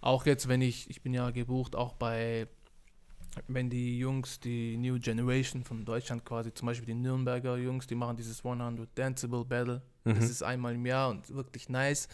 [0.00, 2.46] auch jetzt, wenn ich, ich bin ja gebucht auch bei
[3.46, 7.94] wenn die Jungs, die New Generation von Deutschland quasi, zum Beispiel die Nürnberger Jungs, die
[7.94, 9.82] machen dieses 100 Danceable Battle.
[10.04, 10.14] Mhm.
[10.16, 12.08] Das ist einmal im Jahr und wirklich nice.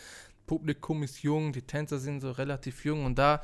[0.46, 3.40] Publikum ist jung, die Tänzer sind so relativ jung und da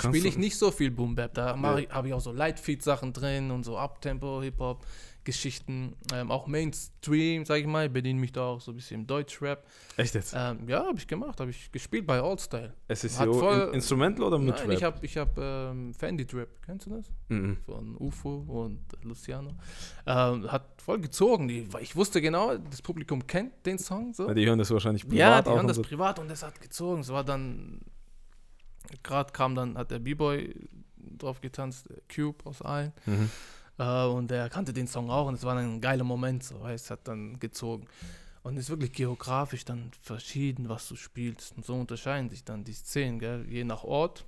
[0.00, 1.34] spiele ich nicht so viel Boom Bap.
[1.34, 1.86] Da Ja.
[1.90, 5.94] habe ich auch so Lightfeed-Sachen drin und so Uptempo, Hip-Hop-Geschichten.
[6.12, 9.64] Ähm, auch Mainstream, sag ich mal, bediene mich da auch so ein bisschen im Deutschrap.
[9.96, 10.34] Echt jetzt?
[10.36, 12.72] Ähm, ja, habe ich gemacht, habe ich gespielt bei Allstyle.
[12.88, 14.76] Hat voll- in, Instrumental oder mit Nein, Rap?
[14.76, 17.06] ich habe ich hab, ähm, Fendi Drip, kennst du das?
[17.28, 17.56] Mhm.
[17.64, 19.50] Von UFO und Luciano.
[20.06, 21.48] Ähm, hat voll gezogen.
[21.48, 24.12] Die, ich wusste genau, das Publikum kennt den Song.
[24.14, 24.28] So.
[24.28, 25.82] Ja, die hören das wahrscheinlich privat Ja, die hören das so.
[25.82, 27.00] privat und das hat gezogen.
[27.00, 27.80] Es war dann,
[29.02, 30.54] gerade kam dann, hat der B-Boy
[31.18, 32.92] drauf getanzt, Cube aus Aalen.
[33.06, 33.30] Mhm.
[33.78, 36.90] Äh, und der kannte den Song auch und es war ein geiler Moment, so, weißt,
[36.90, 37.86] hat dann gezogen.
[38.42, 41.56] Und es ist wirklich geografisch dann verschieden, was du spielst.
[41.56, 43.46] Und so unterscheiden sich dann die Szenen, gell?
[43.48, 44.24] je nach Ort,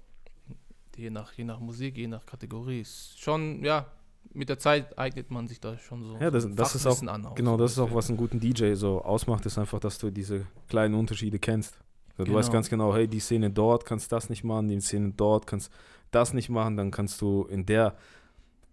[0.97, 2.81] je nach, je nach Musik, je nach Kategorie.
[2.81, 3.87] Ist schon, ja,
[4.33, 6.17] mit der Zeit eignet man sich da schon so.
[6.19, 7.29] Ja, das- das ist auch- an.
[7.35, 10.11] Genau, so das ist auch, was einen guten DJ so ausmacht, ist einfach, dass du
[10.11, 11.79] diese kleinen Unterschiede kennst.
[12.25, 12.53] Du weißt Genau.
[12.59, 15.71] ganz genau, hey, die Szene dort kannst das nicht machen, die Szene dort kannst
[16.11, 17.95] das nicht machen, dann kannst du in der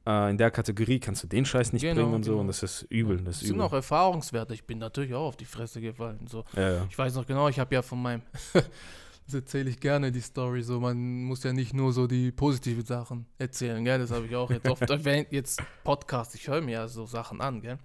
[0.06, 2.42] äh, in der Kategorie kannst du den Scheiß nicht Genau, bringen und so genau.
[2.42, 3.66] und das ist übel, das Das ist sind übel.
[3.66, 4.54] auch Erfahrungswerte.
[4.54, 6.20] Ich bin natürlich auch auf die Fresse gefallen.
[6.28, 6.44] So.
[6.56, 6.88] ja, ja.
[6.90, 8.22] Ich weiß noch genau, ich habe ja von meinem,
[8.54, 12.84] das erzähle ich gerne, die Story, so man muss ja nicht nur so die positiven
[12.86, 14.00] Sachen erzählen, gell?
[14.00, 17.40] das habe ich auch jetzt oft erwähnt, jetzt Podcast, ich höre mir ja so Sachen
[17.42, 17.78] an, gell?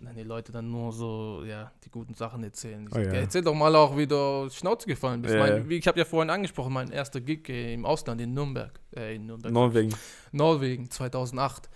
[0.00, 2.86] Wenn die Leute dann nur so, ja, die guten Sachen erzählen.
[2.86, 3.12] Ich Oh sag, ja.
[3.14, 5.34] ja, erzähl doch mal auch, wie du Schnauze gefallen bist.
[5.34, 8.34] Ja, mein, wie, ich habe ja vorhin angesprochen, mein erster Gig äh, im Ausland in
[8.34, 9.94] Nürnberg, äh, in Nürnberg, Norwegen.
[10.32, 11.68] Norwegen 2008.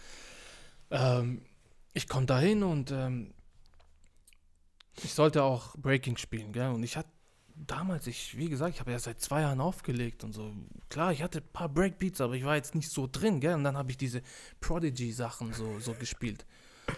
[0.91, 1.43] Ähm,
[1.95, 3.35] ich komme da hin und ähm,
[5.03, 6.69] ich sollte auch Breaking spielen, gell?
[6.69, 7.09] Und ich hatte
[7.55, 10.53] damals, ich, wie gesagt, ich habe ja seit zwei Jahren aufgelegt und so.
[10.89, 13.55] Klar, ich hatte ein paar Breakbeats, aber ich war jetzt nicht so drin, gell?
[13.55, 14.23] Und dann habe ich diese
[14.61, 16.47] Prodigy-Sachen so, so gespielt.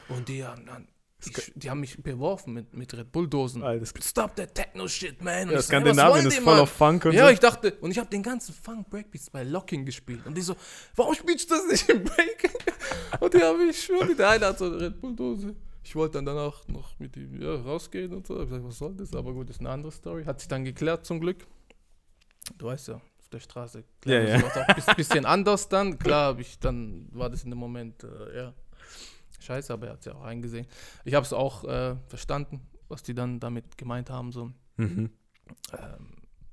[0.09, 0.89] Und die haben dann.
[1.27, 3.63] Ich, die haben mich beworfen mit, mit Red Bull-Dosen.
[4.03, 5.45] Stop that Techno-Shit, man.
[5.49, 7.27] Und Ja, ich sag, "Ey, was Skandinavien wollen ist voll Mann?" auf Funk und Ja,
[7.27, 7.33] so.
[7.33, 10.27] ich dachte, und ich habe den ganzen Funk Breakbeats bei Locking gespielt.
[10.27, 10.55] Und die so,
[10.97, 12.51] warum spielst du das nicht im Break?
[13.21, 15.57] und die habe ich schon, der eine hat so eine Red Bull-Dose.
[15.83, 18.41] Ich wollte dann danach noch mit ihm ja, rausgehen und so.
[18.43, 19.15] Ich gesagt, was soll das?
[19.15, 20.25] Aber gut, das ist eine andere Story.
[20.25, 21.47] Hat sich dann geklärt zum Glück.
[22.59, 23.79] Du weißt ja, auf der Straße.
[23.79, 24.43] Ja, Klar, ja.
[24.43, 25.99] war auch ein bis- bisschen anders dann.
[25.99, 28.55] Klar, ich dann war das in dem Moment, äh, ja,
[29.45, 30.67] scheiße, aber er hat es ja auch eingesehen.
[31.05, 34.33] Ich habe es auch äh, verstanden, was die dann damit gemeint haben.
[34.33, 34.51] So.
[34.77, 35.11] Mhm.
[35.73, 36.07] Ähm,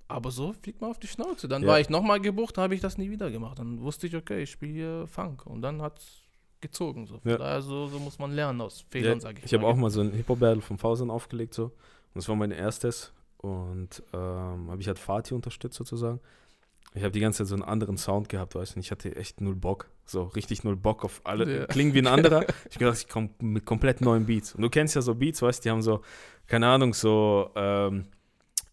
[0.07, 1.47] aber so fliegt man auf die Schnauze.
[1.47, 1.69] Dann Ja.
[1.69, 3.59] war ich nochmal gebucht, habe ich das nie wieder gemacht.
[3.59, 5.45] Dann wusste ich, okay, ich spiele hier Funk.
[5.45, 6.21] Und dann hat es
[6.59, 7.07] gezogen.
[7.07, 7.19] So.
[7.19, 7.37] Von Ja.
[7.37, 9.89] daher, so, so muss man lernen aus Ja, Fehlern, sage ich ich habe auch mal
[9.89, 11.65] so ein Hip-Hop-Battle vom Fausern aufgelegt so.
[11.65, 11.73] Und
[12.15, 13.13] das war mein erstes.
[13.37, 16.19] Und ähm, habe ich halt Fatih unterstützt sozusagen.
[16.93, 19.15] Ich habe die ganze Zeit so einen anderen Sound gehabt, weißt du, und ich hatte
[19.15, 19.89] echt null Bock.
[20.05, 21.59] So richtig null Bock auf alle.
[21.59, 21.65] Ja.
[21.67, 22.41] Klingen wie ein anderer.
[22.69, 24.55] ich hab gedacht, ich komme mit komplett neuen Beats.
[24.55, 26.01] Und du kennst ja so Beats, weißt du, die haben so,
[26.47, 28.05] keine Ahnung, so, ähm,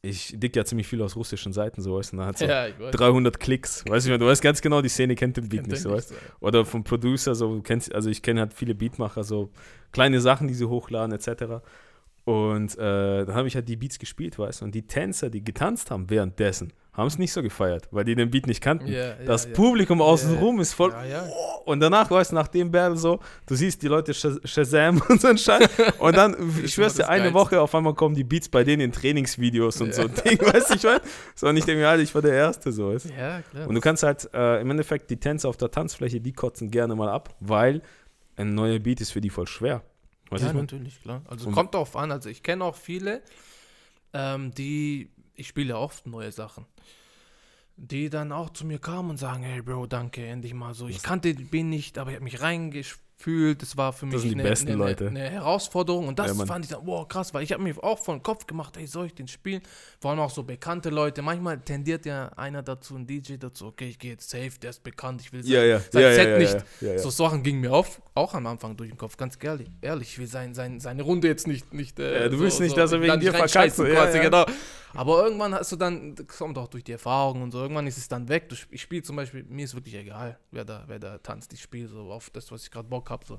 [0.01, 2.45] ich dick ja ziemlich viel aus russischen Seiten, so, weißt du, und dann hat so
[2.45, 2.95] Ja, ich weiß.
[2.95, 5.83] 300 Klicks, weißt du, du weißt ganz genau, die Szene kennt den Beat Kennt nicht,
[5.83, 6.15] so, weißt du.
[6.41, 9.51] Oder vom Producer, so, du kennst, also ich kenne halt viele Beatmacher, so
[9.93, 11.65] kleine Sachen, die sie hochladen, etc.
[12.25, 15.43] Und äh, dann habe ich halt die Beats gespielt, weißt du, und die Tänzer, die
[15.43, 18.89] getanzt haben währenddessen, haben es nicht so gefeiert, weil die den Beat nicht kannten.
[18.89, 19.53] Ja, ja, das ja.
[19.53, 20.91] Publikum außenrum ist voll.
[20.91, 21.27] Ja.
[21.65, 25.21] Und danach, weißt du, nach dem Battle so, du siehst die Leute Shaz- Shazam und
[25.21, 25.69] so ein Scheiß.
[25.99, 27.39] Und dann, ich schwör's dir, eine Geilste.
[27.39, 30.71] Woche auf einmal kommen die Beats bei denen in Trainingsvideos und so ein Ding, weißt
[30.71, 31.01] du, ich weiß.
[31.35, 33.69] So, und ich denke mir, Alter, ich war der Erste, so, weißt ja, klar.
[33.69, 36.95] Und du kannst halt äh, im Endeffekt die Tänzer auf der Tanzfläche, die kotzen gerne
[36.97, 37.81] mal ab, weil
[38.37, 39.83] ein neuer Beat ist für die voll schwer.
[40.31, 41.23] Weißt ja, natürlich, klar.
[41.29, 42.11] Also Und- kommt drauf an.
[42.13, 43.23] Also ich kenne auch viele,
[44.13, 46.67] ähm, die, ich spiele oft neue Sachen,
[47.77, 50.89] die dann auch zu mir kamen und sagen, hey Bro, danke, endlich mal so.
[50.89, 52.41] Ich kannte den nicht, aber ich habe mich
[53.19, 53.63] reingefühlt.
[53.63, 55.09] Das war für mich eine, eine, Leute.
[55.09, 56.09] eine Herausforderung.
[56.09, 58.23] Und das Ja, fand ich dann, wow, krass, weil ich habe mir auch vor den
[58.23, 59.63] Kopf gemacht, hey, soll ich den spielen?
[60.01, 61.23] Vor allem auch so bekannte Leute.
[61.23, 64.83] Manchmal tendiert ja einer dazu, ein DJ dazu, okay, ich gehe jetzt safe, der ist
[64.83, 67.01] bekannt, ich will Ja, ja, sein ja, Set ja, nicht.
[67.01, 69.69] So Sachen gingen mir auf, auch am Anfang durch den Kopf, ganz ehrlich.
[69.81, 71.73] ehrlich ich will sein, sein, seine Runde jetzt nicht.
[71.73, 74.45] nicht äh, du so, willst nicht, so, dass er wegen dir verkackt, quasi, genau.
[74.95, 77.99] Aber irgendwann hast du dann, das kommt auch durch die Erfahrung und so, irgendwann ist
[77.99, 78.49] es dann weg.
[78.49, 81.53] Du, ich spiele zum Beispiel, mir ist wirklich egal, wer da, wer da tanzt.
[81.53, 83.25] Ich spiele so auf das, was ich gerade Bock habe.
[83.27, 83.39] So.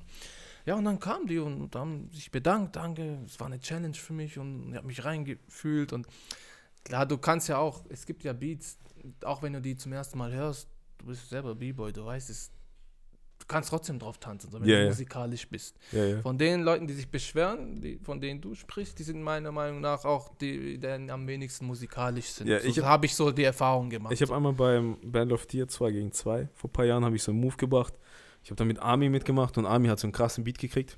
[0.66, 4.14] Ja, und dann kamen die und haben sich bedankt, danke, es war eine Challenge für
[4.14, 5.94] mich und ich habe mich reingefühlt.
[5.94, 6.08] Und
[6.84, 8.78] klar, du kannst ja auch, es gibt ja Beats,
[9.24, 12.52] auch wenn du die zum ersten Mal hörst, du bist selber B-Boy, du weißt es,
[13.48, 15.76] kannst trotzdem drauf tanzen, so, wenn Ja, du musikalisch bist.
[15.92, 16.22] Ja, ja.
[16.22, 19.82] Von den Leuten, die sich beschweren, die, von denen du sprichst, die sind meiner Meinung
[19.82, 22.48] nach auch die, die am wenigsten musikalisch sind.
[22.48, 24.14] Ja, so habe ich so die Erfahrung gemacht.
[24.14, 24.36] Ich habe so.
[24.36, 27.32] einmal beim Band of Tier 2 gegen 2, vor ein paar Jahren habe ich so
[27.32, 27.94] einen Move gebracht.
[28.50, 30.98] Ich habe dann mit Army mitgemacht und Army hat so einen krassen Beat gekriegt.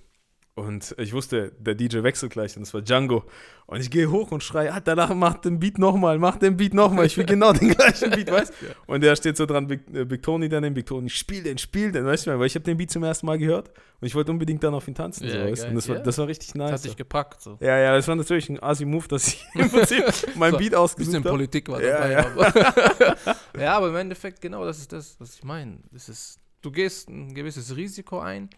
[0.56, 3.26] Und ich wusste, der DJ wechselt gleich und es war Django.
[3.68, 6.74] Und ich gehe hoch und schreie, ah, danach mach den Beat nochmal, mach den Beat
[6.74, 7.08] nochmal.
[7.08, 8.66] Ich will genau den gleichen Beat, weißt du?
[8.88, 11.92] Und der steht so dran, Big, äh, Big Tony daneben, Big Tony, spiel den, spiel
[11.92, 13.68] den, weißt du, weil ich habe den Beat zum ersten Mal gehört
[14.00, 15.26] und ich wollte unbedingt dann auf ihn tanzen.
[15.28, 15.68] Ja, so, weißt?
[15.68, 16.04] Und das war, Ja.
[16.04, 16.72] das war richtig das nice.
[16.72, 17.42] hat dich gepackt.
[17.42, 17.58] So.
[17.60, 21.16] Ja, ja, das war natürlich ein Asi-Move, dass ich im Prinzip mein Beat Bisschen ausgesucht
[21.16, 21.30] habe.
[21.32, 22.12] Politik war Ja, dabei.
[22.12, 22.26] ja.
[22.30, 23.16] Aber
[23.62, 25.80] ja, aber im Endeffekt genau das ist das, was ich meine.
[25.92, 28.50] Das ist, du gehst ein gewisses Risiko ein.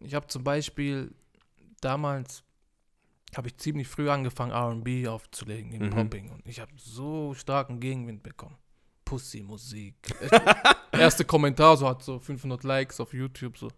[0.00, 1.14] Ich habe zum Beispiel
[1.80, 2.42] damals
[3.36, 5.90] habe ich ziemlich früh angefangen R&B aufzulegen im Mhm.
[5.90, 8.56] Popping und ich habe so starken Gegenwind bekommen.
[9.04, 9.94] Pussy-Musik.
[10.92, 13.68] Erste Kommentar so hat so 500 Likes auf YouTube so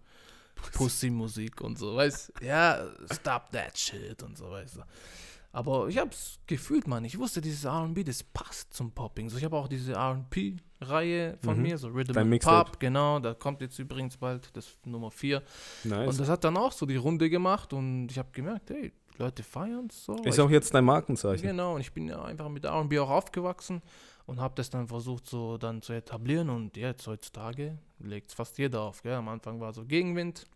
[0.72, 4.80] Pussy-Musik und so, weißt Ja, stop that shit und so, weißt du.
[5.52, 7.04] Aber ich hab's gefühlt, Mann.
[7.04, 9.28] Ich wusste, dieses R&B, das passt zum Popping.
[9.30, 9.92] So, ich habe auch diese
[10.84, 11.62] R&B-Reihe von Mhm.
[11.62, 12.38] mir, so Rhythm Dein.
[12.38, 13.18] Pop, genau.
[13.18, 15.42] Da kommt jetzt übrigens bald das Nummer 4.
[15.84, 16.08] Nice.
[16.08, 19.42] Und das hat dann auch so die Runde gemacht und ich habe gemerkt, hey, Leute
[19.42, 20.16] feiern es so.
[20.24, 21.46] Ist auch jetzt dein Markenzeichen.
[21.46, 23.80] Genau, und ich bin ja einfach mit R&B auch aufgewachsen
[24.26, 28.80] und habe das dann versucht so dann zu etablieren und jetzt heutzutage legt fast jeder
[28.82, 29.02] auf.
[29.02, 29.14] Gell?
[29.14, 30.46] Am Anfang war so Gegenwind,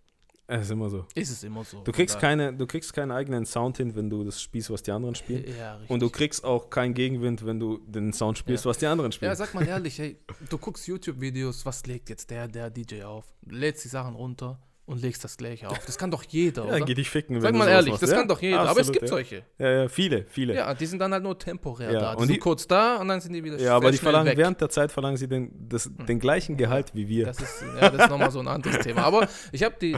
[0.51, 1.05] Es ist immer so.
[1.15, 1.83] ist es immer so.
[1.85, 4.91] Du kriegst, keine, du kriegst keinen eigenen Sound hin, wenn du das spielst, was die
[4.91, 5.45] anderen spielen.
[5.59, 5.91] Ja, richtig.
[5.91, 9.31] Und du kriegst auch keinen Gegenwind, wenn du den Sound spielst, was die anderen spielen.
[9.31, 10.17] ja, sag mal ehrlich, hey,
[10.49, 13.27] du guckst YouTube-Videos, was legt jetzt der, der DJ auf?
[13.47, 15.85] Lädst die Sachen runter und legst das gleiche auf.
[15.85, 16.81] Das kann doch jeder, Ja, oder?
[16.87, 18.03] geh dich ficken, wenn Sag du mal ehrlich, machst.
[18.05, 18.17] das ja?
[18.17, 19.09] kann doch jeder, aber es Absolut, gibt ja.
[19.09, 19.43] solche.
[19.59, 20.55] Ja, ja, viele, viele.
[20.55, 22.11] Ja, Ja, die sind dann halt nur temporär Ja, da.
[22.15, 24.29] Die und sind die- kurz da und dann sind die wieder aber sehr die verlangen
[24.29, 24.33] weg.
[24.37, 24.39] Hm.
[24.39, 27.27] während der Zeit verlangen sie den, das, den gleichen Gehalt wie wir.
[27.27, 29.03] Das ist, ja, das ist nochmal so ein anderes Thema.
[29.03, 29.95] Aber ich habe die,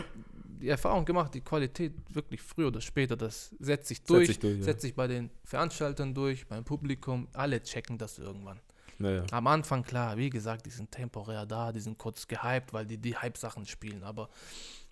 [0.60, 4.58] die Erfahrung gemacht, die Qualität wirklich früher oder später, das setzt sich durch, sich durch,
[4.58, 4.64] ja.
[4.64, 8.60] setzt sich bei den Veranstaltern durch, beim Publikum, alle checken das irgendwann.
[8.98, 9.24] Ja, ja.
[9.30, 12.98] Am Anfang, klar, wie gesagt, die sind temporär da, die sind kurz gehypt, weil die
[12.98, 14.28] die Hype-Sachen spielen, aber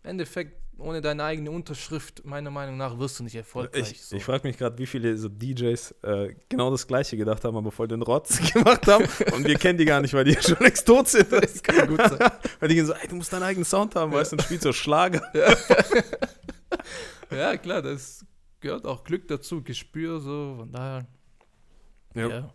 [0.02, 3.90] im Endeffekt, ohne deine eigene Unterschrift, meiner Meinung nach, wirst du nicht erfolgreich.
[3.90, 4.16] Ich, so.
[4.16, 7.72] ich frage mich gerade, wie viele so DJs äh, genau das Gleiche gedacht haben, aber
[7.72, 9.04] voll den Rotz gemacht haben.
[9.34, 11.32] und wir kennen die gar nicht, weil die schon längst tot sind.
[11.32, 12.18] das kann gut sein.
[12.60, 14.64] Weil die gehen so, ey, du musst deinen eigenen Sound haben, weißt du, und spielst
[14.64, 15.22] so Schlager.
[17.30, 18.24] Ja, klar, das
[18.60, 21.06] gehört auch Glück dazu, Gespür, so, von daher.
[22.14, 22.28] Ja.
[22.28, 22.54] ja.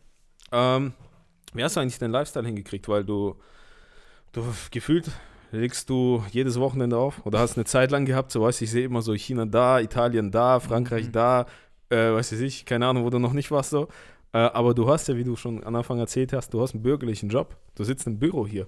[0.51, 0.93] Ähm,
[1.53, 2.87] wie hast du eigentlich deinen Lifestyle hingekriegt?
[2.87, 3.39] Weil du,
[4.31, 5.11] du gefühlt
[5.59, 8.71] legst du jedes Wochenende auf oder hast eine Zeit lang gehabt, so weißt du, ich
[8.71, 11.11] sehe immer so China da, Italien da, Frankreich Mhm.
[11.11, 11.45] da,
[11.89, 13.87] äh, weiß ich nicht, keine Ahnung, wo du noch nicht warst so.
[14.33, 16.81] Äh, aber du hast ja, wie du schon am Anfang erzählt hast, du hast einen
[16.83, 17.55] bürgerlichen Job.
[17.75, 18.67] Du sitzt im Büro hier.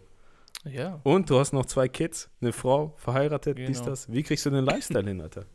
[0.64, 1.00] Ja.
[1.04, 3.90] Und du hast noch zwei Kids, eine Frau, verheiratet, dies, Genau.
[3.90, 4.12] das.
[4.12, 5.46] Wie kriegst du den Lifestyle hin, Alter?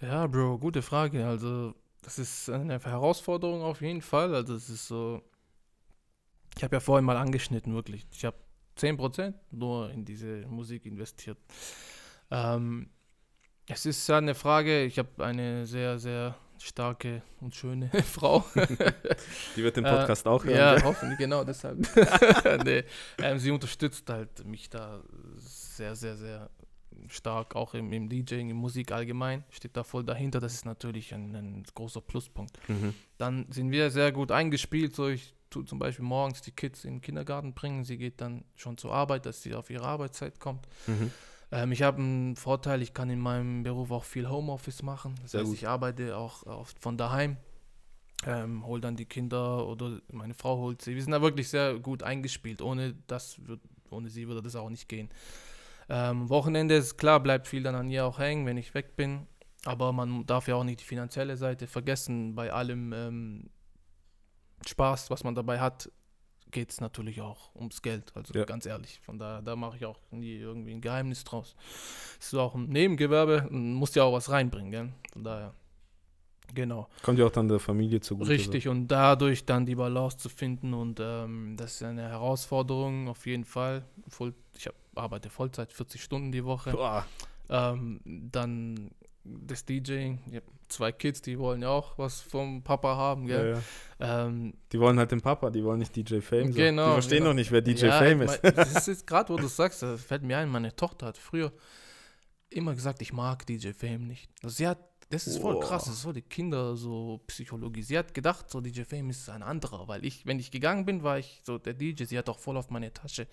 [0.00, 1.26] Ja, Bro, gute Frage.
[1.26, 4.34] Also, das ist eine Herausforderung auf jeden Fall.
[4.34, 5.20] Also, es ist so.
[6.56, 8.06] Ich habe ja vorhin mal angeschnitten, wirklich.
[8.12, 8.36] Ich habe
[8.80, 11.38] 10% nur in diese Musik investiert.
[12.30, 12.88] Ähm,
[13.66, 18.44] es ist ja eine Frage, ich habe eine sehr, sehr starke und schöne Frau.
[19.56, 20.56] Die wird den Äh, Podcast auch hören.
[20.56, 20.84] Ja, gell?
[20.84, 21.78] hoffentlich, genau deshalb.
[22.64, 22.84] nee,
[23.18, 25.02] ähm, sie unterstützt halt mich da
[25.36, 26.50] sehr, sehr, sehr
[27.08, 29.44] stark, auch im, im DJing, in Musik allgemein.
[29.50, 32.58] Steht da voll dahinter, das ist natürlich ein, ein großer Pluspunkt.
[32.68, 32.94] Mhm.
[33.16, 36.94] Dann sind wir sehr gut eingespielt, so ich tue zum Beispiel morgens die Kids in
[36.94, 40.66] den Kindergarten bringen, sie geht dann schon zur Arbeit, dass sie auf ihre Arbeitszeit kommt.
[40.86, 41.10] Mhm.
[41.52, 45.14] Ähm, ich habe einen Vorteil, ich kann in meinem Beruf auch viel Homeoffice machen.
[45.22, 45.58] Das Sehr heißt, gut.
[45.58, 47.36] ich arbeite auch oft von daheim,
[48.26, 50.94] ähm, hole dann die Kinder oder meine Frau holt sie.
[50.94, 52.62] Wir sind da wirklich sehr gut eingespielt.
[52.62, 53.60] Ohne, das wird,
[53.90, 55.10] ohne sie würde das auch nicht gehen.
[55.88, 59.26] Ähm, Wochenende ist klar, bleibt viel dann an ihr auch hängen, wenn ich weg bin.
[59.64, 62.34] Aber man darf ja auch nicht die finanzielle Seite vergessen.
[62.34, 63.50] Bei allem ähm,
[64.66, 65.90] Spaß, was man dabei hat,
[66.50, 68.12] geht es natürlich auch ums Geld.
[68.14, 68.44] Also Ja.
[68.44, 69.00] ganz ehrlich.
[69.02, 71.54] Von daher, da mache ich auch nie irgendwie ein Geheimnis draus.
[72.18, 74.92] Es ist auch ein Nebengewerbe, und muss ja auch was reinbringen, gell?
[75.12, 75.54] Von daher.
[76.52, 76.88] Genau.
[77.02, 78.28] Kommt ja auch dann der Familie zugute.
[78.28, 83.24] Richtig, und dadurch dann die Balance zu finden und ähm, das ist eine Herausforderung auf
[83.26, 83.84] jeden Fall.
[84.08, 86.76] Voll, ich hab, arbeite Vollzeit, 40 Stunden die Woche.
[87.48, 88.90] Ähm, dann
[89.24, 93.36] das DJing, ich habe zwei Kids, die wollen ja auch was vom Papa haben, Ja,
[93.42, 93.62] gell?
[93.98, 94.26] ja.
[94.26, 96.52] Ähm, Die wollen halt den Papa, die wollen nicht DJ Fame.
[96.52, 96.56] So.
[96.58, 97.30] Genau, Die verstehen genau.
[97.30, 98.40] noch nicht, wer DJ ja, Fame ist.
[98.42, 101.52] Das ist gerade, wo du sagst, da fällt mir ein, meine Tochter hat früher
[102.48, 104.28] immer gesagt, ich mag DJ Fame nicht.
[104.42, 104.78] Also sie hat
[105.10, 105.64] Das ist voll Boah.
[105.64, 107.82] krass, das ist so die Kinder so Psychologie.
[107.82, 111.02] Sie hat gedacht, so DJ Fame ist ein anderer, weil ich, wenn ich gegangen bin,
[111.02, 112.04] war ich so der DJ.
[112.04, 113.26] Sie hat auch voll auf meine Tasche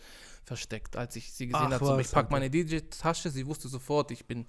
[0.43, 0.95] versteckt.
[0.97, 4.47] Als ich sie gesehen hat, so, ich pack meine DJ-Tasche, sie wusste sofort, ich bin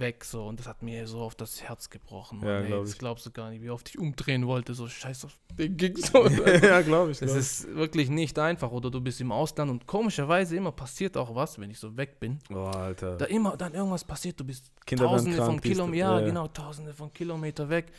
[0.00, 2.40] weg so und das hat mir so auf das Herz gebrochen.
[2.42, 2.98] Ja, Mann, ey, glaub das ich.
[2.98, 6.26] glaubst du gar nicht, wie oft ich umdrehen wollte, so scheiß auf den Gig so.
[6.28, 7.18] ja, glaube ich.
[7.18, 8.70] Das glaub ist wirklich nicht einfach.
[8.72, 12.20] Oder du bist im Ausland und komischerweise immer passiert auch was, wenn ich so weg
[12.20, 12.38] bin.
[12.50, 13.16] Oh, Alter.
[13.16, 16.26] Da immer dann irgendwas passiert, du bist Kinder tausende von Kilometern, ja, Ja, ja.
[16.26, 17.92] genau, tausende von Kilometer weg.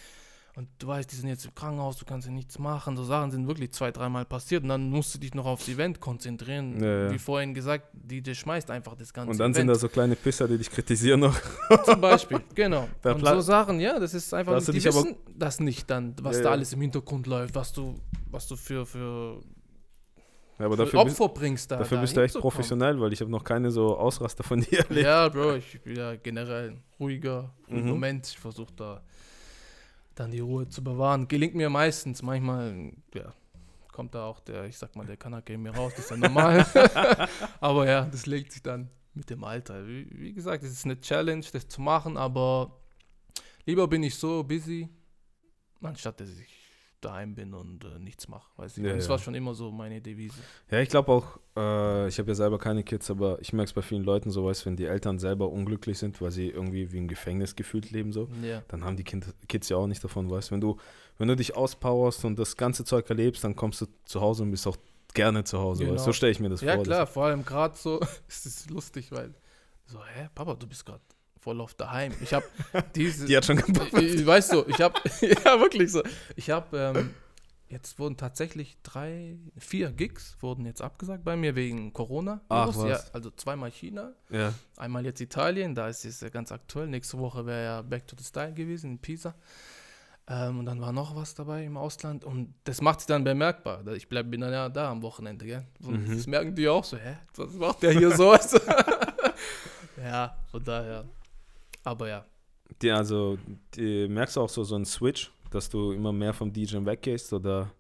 [0.58, 2.98] Und du weißt, die sind jetzt im Krankenhaus, du kannst ja nichts machen.
[2.98, 6.00] So Sachen sind wirklich zwei, dreimal passiert und dann musst du dich noch aufs Event
[6.00, 6.82] konzentrieren.
[6.84, 7.12] Ja, ja.
[7.12, 9.76] Wie vorhin gesagt, DJ schmeißt einfach das ganze Und dann sind Event.
[9.78, 11.40] da so kleine Pisser, die dich kritisieren noch.
[11.86, 12.90] zum Beispiel, genau.
[13.04, 16.44] Da und so Sachen, ja, das ist einfach, die wissen das nicht dann, was Ja,
[16.46, 17.94] da alles im Hintergrund läuft, was du,
[18.32, 19.40] was du für, für,
[20.58, 21.78] Ja, aber für dafür, bist, Opfer bringst da.
[21.78, 24.80] dafür da bist du echt professionell, weil ich habe noch keine so Ausraster von dir
[24.80, 25.06] erlebt.
[25.06, 27.90] Ja, Bro, ich bin ja generell ruhiger Mhm.
[27.90, 28.26] Moment.
[28.28, 29.04] Ich versuche da
[30.20, 31.28] dann die Ruhe zu bewahren.
[31.28, 32.22] Gelingt mir meistens.
[32.22, 33.34] Manchmal, ja,
[33.92, 35.94] kommt da auch der, ich sag mal, der Kanake in mir raus.
[35.96, 36.66] Das ist ja normal.
[37.60, 39.88] aber ja, das legt sich dann mit dem Alter.
[39.88, 42.80] Wie, wie gesagt, es ist eine Challenge, das zu machen, aber
[43.66, 44.88] lieber bin ich so busy,
[45.82, 46.57] anstatt dass ich
[47.02, 48.50] daheim bin und äh, nichts mache.
[48.58, 48.84] Weiß ich.
[48.84, 49.12] Ja, das ja.
[49.12, 50.40] war schon immer so meine Devise.
[50.72, 53.74] Ja, ich glaube auch, äh, ich habe ja selber keine Kids, aber ich merke es
[53.74, 56.98] bei vielen Leuten so, weißt, wenn die Eltern selber unglücklich sind, weil sie irgendwie wie
[56.98, 58.64] im Gefängnis gefühlt leben so, Ja.
[58.68, 60.78] dann haben die kind, Kids ja auch nicht davon, weißt wenn du,
[61.18, 64.52] wenn du dich auspowerst und das ganze Zeug erlebst, dann kommst du zu Hause und
[64.52, 64.78] bist auch
[65.14, 65.96] gerne zu Hause, Genau.
[65.96, 66.06] weißt?
[66.06, 66.84] so stelle ich mir das Ja, vor.
[66.84, 69.34] klar, vor allem gerade so, es ist lustig, weil
[69.86, 71.02] so, hä, Papa, du bist gerade
[71.48, 72.12] voll auf daheim.
[72.22, 72.46] Ich habe
[72.96, 73.94] diese, die hat schon gepackt.
[73.94, 76.04] ich, ich, weißt du, ich habe, ja, wirklich so,
[76.36, 77.12] ich habe, ähm,
[77.70, 82.42] jetzt wurden tatsächlich drei, vier Gigs wurden jetzt abgesagt bei mir wegen Corona.
[82.50, 83.14] Ach, Ja, was.
[83.14, 86.88] also zweimal China, Ja, einmal jetzt Italien, da ist es ja ganz aktuell.
[86.88, 89.34] Nächste Woche wäre ja Back to the Style gewesen in Pisa.
[90.30, 93.88] Ähm, und dann war noch was dabei im Ausland und das macht sich dann bemerkbar.
[93.96, 95.64] Ich bleib, bin dann ja da am Wochenende, gell?
[95.80, 96.14] Mhm.
[96.14, 97.16] das merken die auch so, hä?
[97.38, 98.36] Was macht der hier so?
[100.04, 101.06] ja, von daher.
[101.88, 102.26] Aber ja.
[102.82, 103.38] die, also,
[103.76, 107.32] die, merkst du auch so, so einen Switch, dass du immer mehr vom DJ weggehst
[107.34, 107.72] oder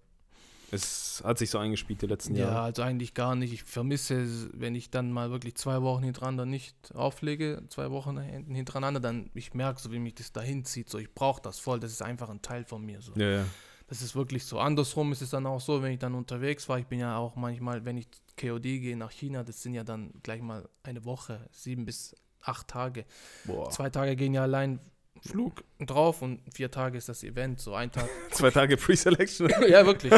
[0.69, 2.59] es hat sich so eingespielt die letzten Ja, Jahre?
[2.61, 3.53] also eigentlich gar nicht.
[3.53, 8.99] Ich vermisse, wenn ich dann mal wirklich zwei Wochen hintereinander nicht auflege, zwei Wochen hintereinander,
[8.99, 10.89] dann ich merke so, wie mich das dahin zieht.
[10.89, 11.79] So, ich brauche das voll.
[11.79, 13.01] Das ist einfach ein Teil von mir.
[13.01, 13.13] So.
[13.15, 13.45] Ja, ja.
[13.87, 14.59] Das ist wirklich so.
[14.59, 16.79] Andersrum ist es dann auch so, wenn ich dann unterwegs war.
[16.79, 20.11] Ich bin ja auch manchmal, wenn ich KOD gehe nach China, das sind ja dann
[20.23, 23.05] gleich mal eine Woche, sieben bis acht Tage.
[23.45, 23.69] Boah.
[23.69, 24.79] Zwei Tage gehen ja allein
[25.25, 27.59] Flug drauf und vier Tage ist das Event.
[27.59, 28.07] So ein Tag.
[28.31, 29.49] Zwei Tage Pre-Selection.
[29.67, 30.13] ja, wirklich.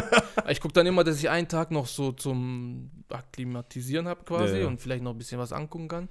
[0.49, 4.59] Ich gucke dann immer, dass ich einen Tag noch so zum Akklimatisieren habe quasi Ja,
[4.61, 4.67] ja.
[4.67, 6.09] und vielleicht noch ein bisschen was angucken kann.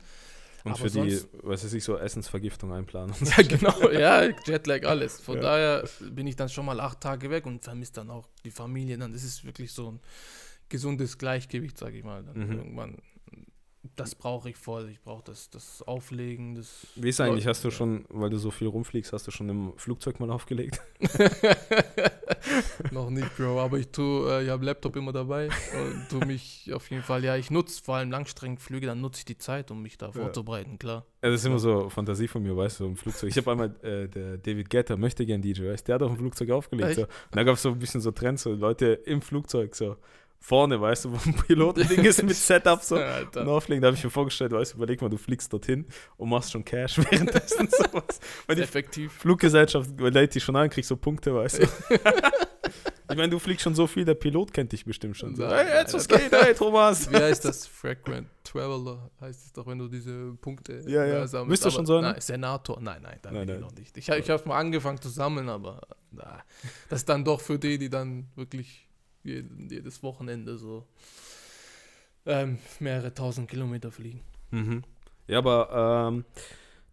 [0.64, 3.14] Und Aber für die, was weiß ich, so Essensvergiftung einplanen.
[3.36, 5.20] Ja, genau, ja, Jetlag, alles.
[5.20, 5.42] Von Ja.
[5.42, 8.96] daher bin ich dann schon mal acht Tage weg und vermisse dann auch die Familie.
[8.98, 10.00] Dann das ist wirklich so ein
[10.68, 12.24] gesundes Gleichgewicht, sage ich mal.
[12.24, 12.52] Dann Mhm.
[12.58, 12.96] irgendwann,
[13.96, 14.88] das brauche ich voll.
[14.90, 16.86] Ich brauche das, das Auflegen, das.
[16.96, 19.72] Wie ist eigentlich, hast du schon, weil du so viel rumfliegst, hast du schon im
[19.76, 20.80] Flugzeug mal aufgelegt?
[22.90, 26.72] Noch nicht, Bro, aber ich tue, äh, ich habe Laptop immer dabei und tu mich
[26.72, 29.82] auf jeden Fall, ja, ich nutze vor allem Langstreckenflüge, dann nutze ich die Zeit, um
[29.82, 31.04] mich da vorzubereiten, klar.
[31.22, 33.30] Ja, das ist immer so Fantasie von mir, weißt du, im Flugzeug.
[33.30, 36.12] Ich habe einmal, äh, der David Guetta möchte gern DJ, weißt du, der hat auf
[36.12, 36.94] dem Flugzeug aufgelegt.
[36.94, 37.02] So.
[37.02, 39.96] Und da gab es so ein bisschen so Trends, so Leute im Flugzeug, so
[40.40, 42.96] vorne, weißt du, wo ein Pilotending ist mit Setup so.
[42.96, 45.86] Und auflegen, da habe ich mir vorgestellt, weißt du, überleg mal, du fliegst dorthin
[46.16, 48.20] und machst schon Cash währenddessen sowas.
[48.46, 49.12] Weil die Effektiv.
[49.12, 51.66] Fluggesellschaft lädt dich schon an, kriegst so Punkte, weißt du.
[53.10, 55.34] ich meine, du fliegst schon so viel, der Pilot kennt dich bestimmt schon.
[55.34, 57.10] So, Nein, hey, jetzt nein, was geht, hey Thomas.
[57.10, 57.66] Wie heißt das?
[57.66, 61.26] Frequent Traveler heißt es doch, wenn du diese Punkte Ja, ja.
[61.26, 61.50] sammelst.
[61.50, 62.12] Bist du schon so einer?
[62.12, 62.80] Nein, Senator.
[62.80, 63.70] Nein, nein, da Nein, bin ich nein.
[63.70, 63.96] noch nicht.
[63.98, 66.42] Ich, ich habe mal angefangen zu sammeln, aber na,
[66.88, 68.87] das ist dann doch für die, die dann wirklich
[69.24, 70.86] jedes Wochenende so
[72.26, 74.20] ähm, mehrere tausend Kilometer fliegen.
[74.50, 74.82] Mhm.
[75.26, 76.24] Ja, aber ähm,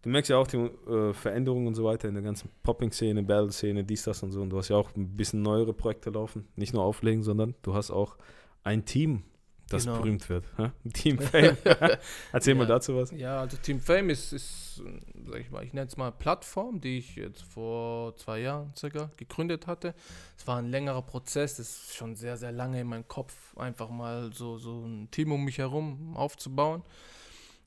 [0.02, 3.84] du merkst ja auch die äh, Veränderungen und so weiter in der ganzen Popping-Szene, Battle-Szene,
[3.84, 4.42] dies, das und so.
[4.42, 6.46] Und du hast ja auch ein bisschen neuere Projekte laufen.
[6.56, 8.16] Nicht nur auflegen, sondern du hast auch
[8.62, 9.22] ein Team,
[9.68, 9.98] das Genau.
[9.98, 10.44] berühmt wird.
[10.56, 10.70] Hä?
[10.92, 11.56] Team Fame.
[12.32, 12.68] Erzähl mal Ja.
[12.68, 13.10] dazu was.
[13.10, 14.82] Ja, also Team Fame ist, ist
[15.28, 19.10] sag ich mal, ich nenne es mal Plattform, die ich jetzt vor zwei Jahren circa
[19.16, 19.94] gegründet hatte.
[20.38, 23.88] Es war ein längerer Prozess, das ist schon sehr, sehr lange in meinem Kopf, einfach
[23.90, 26.82] mal so, so ein Team um mich herum aufzubauen.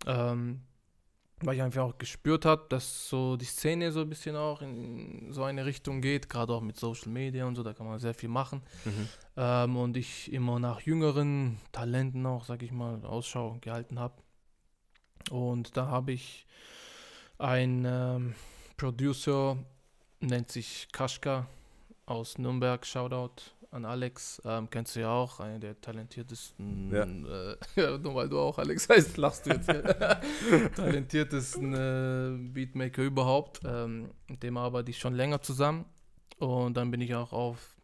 [0.08, 0.62] Ähm,
[1.42, 5.32] weil ich einfach auch gespürt habe, dass so die Szene so ein bisschen auch in
[5.32, 8.14] so eine Richtung geht, gerade auch mit Social Media und so, da kann man sehr
[8.14, 8.62] viel machen.
[8.86, 9.10] Mhm.
[9.38, 14.16] Ähm, und ich immer nach jüngeren Talenten auch, sag ich mal, Ausschau gehalten habe.
[15.32, 16.46] Und da habe ich
[17.38, 18.36] ein ähm,
[18.76, 19.58] Producer
[20.20, 21.48] nennt sich Kaschka
[22.06, 22.86] aus Nürnberg.
[22.86, 24.42] Shoutout an Alex.
[24.46, 26.92] Ähm, kennst du ja auch, einer der talentiertesten.
[26.92, 27.04] Ja.
[27.04, 29.68] Äh, nur weil du auch Alex heißt, lachst du jetzt.
[30.76, 33.62] talentiertesten äh, Beatmaker überhaupt.
[33.66, 35.86] Ähm, mit dem arbeite ich schon länger zusammen.
[36.40, 37.78] Und dann bin ich auch auf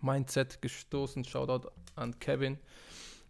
[0.00, 1.24] Mindset gestoßen.
[1.24, 2.58] Shoutout an Kevin.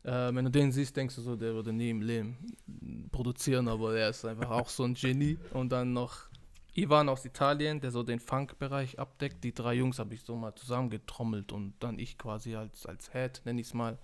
[0.04, 3.96] Äh, wenn du den siehst, denkst du so, der würde nie im Leben produzieren, aber
[3.96, 5.38] er ist einfach auch so ein Genie.
[5.52, 6.31] Und dann noch
[6.74, 9.44] Ivan aus Italien, der so den Funk-Bereich abdeckt.
[9.44, 13.42] Die drei Jungs habe ich so mal zusammengetrommelt und dann ich quasi als, als Head,
[13.44, 13.98] nenne ich es mal,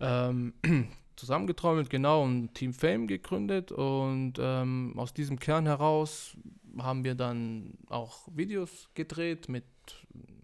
[0.00, 0.52] ähm,
[1.16, 3.72] zusammengetrommelt, genau, und Team Fame gegründet.
[3.72, 6.36] Und ähm, aus diesem Kern heraus
[6.78, 9.64] haben wir dann auch Videos gedreht mit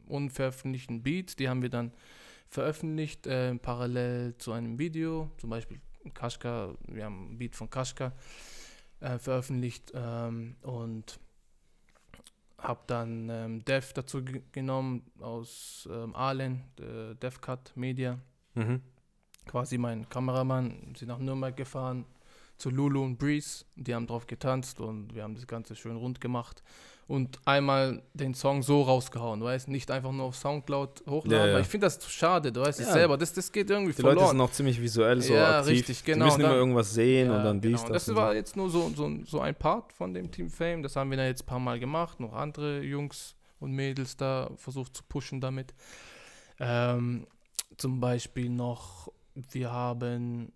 [0.07, 1.36] unveröffentlichten Beats.
[1.36, 1.92] Die haben wir dann
[2.49, 5.80] veröffentlicht, äh, parallel zu einem Video, zum Beispiel
[6.12, 8.12] Kaschka, wir haben ein Beat von Kaschka
[9.01, 11.18] äh, veröffentlicht ähm, und
[12.59, 18.18] habe dann ähm, Dev dazu genommen aus ähm, Aalen, äh, DevCut Media.
[18.55, 18.80] Mhm.
[19.46, 22.07] Quasi mein Kameramann, sind nach Nürnberg gefahren
[22.57, 23.64] zu Lulu und Breeze.
[23.76, 26.62] Die haben drauf getanzt und wir haben das Ganze schön rund gemacht
[27.07, 31.59] und einmal den Song so rausgehauen, weißt nicht einfach nur auf Soundcloud hochladen, Ja, ja.
[31.61, 34.26] ich finde das schade, du weißt es selber, das, das geht irgendwie Die Leute sind
[34.28, 34.40] verloren.
[34.40, 35.72] auch ziemlich visuell so Ja, aktiv.
[35.72, 37.92] richtig, genau, Die müssen dann- immer irgendwas sehen und dann dies, genau.
[37.92, 38.05] das.
[38.05, 38.34] Das und war so.
[38.36, 41.26] jetzt nur so, so, so ein Part von dem Team Fame, das haben wir dann
[41.26, 45.74] jetzt ein paar Mal gemacht, noch andere Jungs und Mädels da versucht zu pushen damit.
[46.59, 47.26] Ähm,
[47.76, 50.52] zum Beispiel noch, wir haben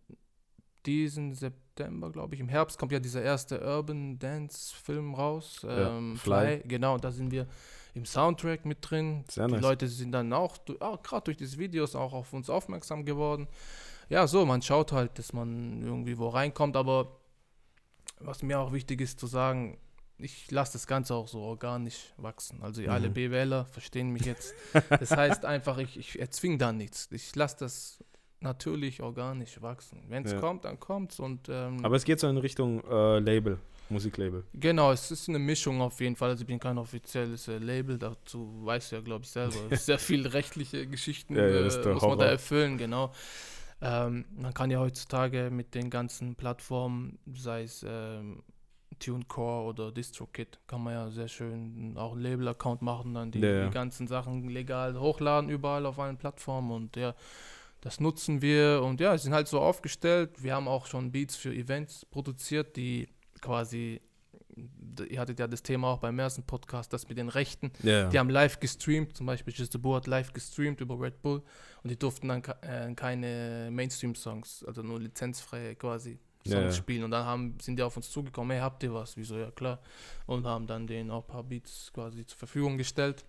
[0.87, 1.65] diesen September,
[2.13, 5.61] glaube ich, im Herbst kommt ja dieser erste Urban Dance Film raus.
[5.63, 6.59] Ja, Ähm, Fly.
[6.59, 6.69] Fly.
[6.69, 7.47] Genau, da sind wir
[7.95, 9.25] im Soundtrack mit drin.
[9.29, 9.63] Sehr Die nice.
[9.63, 13.49] Leute sind dann auch, auch gerade durch diese Videos auch auf uns aufmerksam geworden.
[14.09, 17.17] Ja, so, man schaut halt, dass man irgendwie wo reinkommt, aber
[18.21, 19.79] was mir auch wichtig ist zu sagen,
[20.21, 22.61] ich lasse das Ganze auch so organisch wachsen.
[22.63, 23.15] Also alle Mhm.
[23.15, 24.55] BWLer verstehen mich jetzt.
[24.91, 27.09] Das heißt einfach, ich, ich erzwinge da nichts.
[27.13, 28.03] Ich lasse das
[28.41, 30.03] natürlich organisch wachsen.
[30.09, 30.41] Wenn es Ja.
[30.41, 33.59] kommt, dann kommt's und ähm, Aber es geht so in Richtung äh, Label,
[33.89, 34.45] Musiklabel.
[34.55, 36.31] Genau, es ist eine Mischung auf jeden Fall.
[36.31, 39.55] Also ich bin kein offizielles äh, Label, dazu weißt du ja, glaube ich, selber.
[39.77, 43.13] Sehr viel rechtliche Geschichten Ja, ja, äh, muss man da erfüllen, genau.
[43.81, 48.43] Ähm, man kann ja heutzutage mit den ganzen Plattformen, sei es ähm,
[48.99, 53.71] TuneCore oder DistroKit, kann man ja sehr schön auch einen Label-Account machen, dann die, die
[53.71, 57.15] ganzen Sachen legal hochladen, überall auf allen Plattformen und ja,
[57.81, 60.43] das nutzen wir und ja, sind halt so aufgestellt.
[60.43, 63.09] Wir haben auch schon Beats für Events produziert, die
[63.41, 64.01] quasi,
[65.09, 67.73] ihr hattet ja das Thema auch beim ersten Podcast, das mit den Rechten.
[67.83, 71.23] Ja, Die haben live gestreamt, zum Beispiel Just the Bull hat live gestreamt über Red
[71.23, 71.43] Bull
[71.83, 76.73] und die durften dann äh, keine Mainstream-Songs, also nur lizenzfreie quasi Songs ja.
[76.73, 77.05] spielen.
[77.05, 79.17] Und dann haben, sind die auf uns zugekommen, hey, habt ihr was?
[79.17, 79.81] Wieso, ja klar.
[80.27, 83.25] Und haben dann denen auch ein paar Beats quasi zur Verfügung gestellt.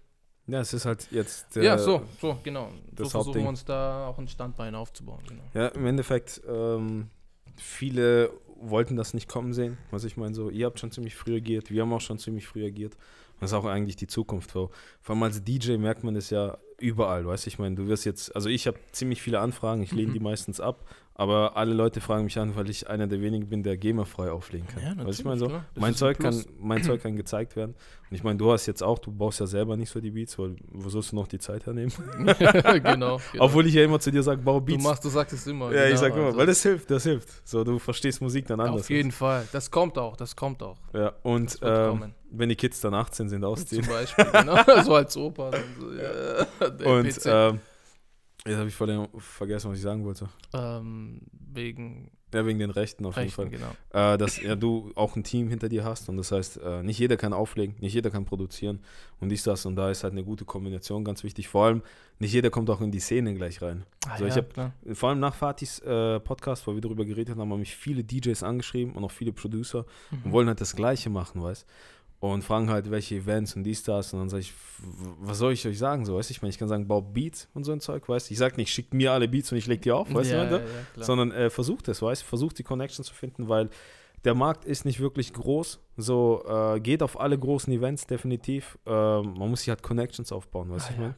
[0.50, 1.56] Ja, es ist halt jetzt.
[1.56, 2.70] der- ja, so, so, genau.
[2.92, 3.44] das so versuchen Hauptding.
[3.44, 5.20] wir uns da auch ein Standbein aufzubauen.
[5.28, 5.44] Genau.
[5.54, 7.10] Ja, im Endeffekt, ähm,
[7.56, 8.32] viele
[8.62, 9.78] wollten das nicht kommen sehen.
[9.92, 12.46] Was ich meine, so, ihr habt schon ziemlich früh reagiert, wir haben auch schon ziemlich
[12.48, 12.98] früh reagiert.
[13.40, 14.52] Das ist auch eigentlich die Zukunft.
[14.52, 14.70] Vor,
[15.02, 17.48] vor allem als DJ merkt man das ja überall, weißt du?
[17.50, 20.14] Ich meine, du wirst jetzt, also ich habe ziemlich viele Anfragen, ich lehne Mhm.
[20.14, 20.84] die meistens ab,
[21.20, 24.66] aber alle Leute fragen mich an, weil ich einer der wenigen bin, der GEMA-frei auflegen
[24.68, 25.00] kann.
[25.00, 27.76] du, ich meine, so, mein Zeug, kann, mein Zeug kann gezeigt werden.
[28.10, 30.40] Und ich meine, du hast jetzt auch, du baust ja selber nicht so die Beats,
[30.40, 31.92] weil wo sollst du noch die Zeit hernehmen?
[32.40, 33.20] genau, genau.
[33.38, 34.82] Obwohl ich ja immer zu dir sage, bau du Beats.
[34.82, 35.74] machst, du sagst es immer.
[35.74, 37.28] Ja, ich genau, sag immer, also weil das hilft, das hilft.
[37.46, 38.80] So, du verstehst Musik dann anders.
[38.84, 39.46] Auf jeden Fall.
[39.52, 40.78] Das kommt auch, das kommt auch.
[40.94, 43.86] Ja, und ähm, wenn die Kids dann 18 sind, Zum ausziehen.
[43.86, 44.56] Beispiel, genau.
[44.86, 45.52] so als Opa.
[45.52, 47.60] So, ja, Und ähm,
[48.46, 50.30] jetzt habe ich voll vergessen, was ich sagen wollte.
[50.54, 51.22] ähm,
[51.52, 53.72] wegen Ja, wegen den Rechten auf Rechten, jeden genau.
[53.92, 54.14] Fall.
[54.14, 57.00] Äh, dass ja, du auch ein Team hinter dir hast und das heißt, äh, nicht
[57.00, 58.80] jeder kann auflegen, nicht jeder kann produzieren
[59.20, 61.48] und dies, das und da ist halt eine gute Kombination ganz wichtig.
[61.48, 61.82] Vor allem,
[62.20, 63.84] nicht jeder kommt auch in die Szene gleich rein.
[64.08, 64.74] Ah, So, ich ja, hab- klar.
[64.94, 68.44] Vor allem nach Fatis äh, Podcast, wo wir darüber geredet haben, haben mich viele DJs
[68.44, 70.32] angeschrieben und auch viele Producer und Mhm.
[70.32, 71.66] wollen halt das Gleiche machen, weißt
[72.22, 74.14] Und fragen halt, welche Events und dies, das.
[74.14, 74.54] Und dann sage ich,
[75.22, 76.34] was soll ich euch sagen, so, weißt du?
[76.34, 78.34] Ich meine, ich kann sagen, bau Beats und so ein Zeug, weißt du?
[78.34, 80.56] Ich sag nicht, schickt mir alle Beats und ich leg die auf, weißt ja, du?
[80.58, 81.04] ja, ja.
[81.04, 82.26] Sondern äh, versucht es, weißt du?
[82.26, 83.70] Versucht die Connection zu finden, weil
[84.26, 85.80] der Markt ist nicht wirklich groß.
[85.96, 88.78] So, äh, geht auf alle großen Events definitiv.
[88.86, 90.92] Ähm, man muss sich halt Connections aufbauen, weißt du?
[90.92, 91.16] Ah, ich meine?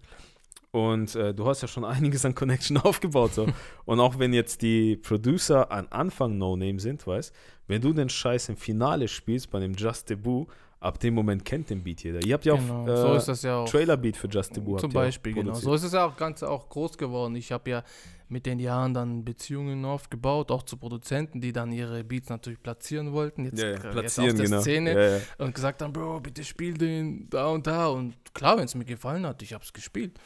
[0.72, 3.34] Und äh, du hast ja schon einiges an Connection aufgebaut.
[3.34, 3.48] So.
[3.86, 7.34] und auch wenn jetzt die Producer an Anfang No-Name sind, weißt
[7.68, 10.48] wenn du den Scheiß im Finale spielst bei dem Just Debut,
[10.82, 12.26] ab dem Moment kennt den Beat jeder.
[12.26, 13.70] Ihr habt ja Genau, auch äh, so ist das ja auch.
[13.70, 14.80] Trailer-Beat für Justin Bieber.
[14.80, 15.54] Zum Beispiel, genau.
[15.54, 17.36] So ist es ja auch ganz auch groß geworden.
[17.36, 17.84] Ich habe ja
[18.28, 23.12] mit den Jahren dann Beziehungen aufgebaut, auch zu Produzenten, die dann ihre Beats natürlich platzieren
[23.12, 23.46] wollten.
[23.46, 24.62] Jetzt, ja, ja, äh, jetzt platzieren, auf der genau.
[24.62, 25.22] Szene Ja, ja.
[25.38, 27.88] und gesagt haben, Bro, bitte spiel den da und da.
[27.88, 30.18] Und klar, wenn es mir gefallen hat, ich habe es gespielt.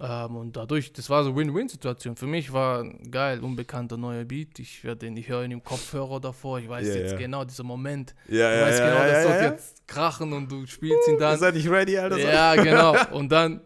[0.00, 2.14] Ähm, und dadurch, das war so Win-Win-Situation.
[2.14, 4.58] Für mich war geil, unbekannter neuer Beat.
[4.60, 6.60] Ich höre den, ich höre ihn im Kopfhörer davor.
[6.60, 7.18] Ich weiß Ja, jetzt ja.
[7.18, 8.14] genau dieser Moment.
[8.28, 11.36] Ja, weißt ja, genau, das wird jetzt krachen und du spielst ihn dann.
[11.38, 12.18] Seid nicht ready, Alter?
[12.18, 12.94] Ja, genau.
[13.12, 13.60] Und dann,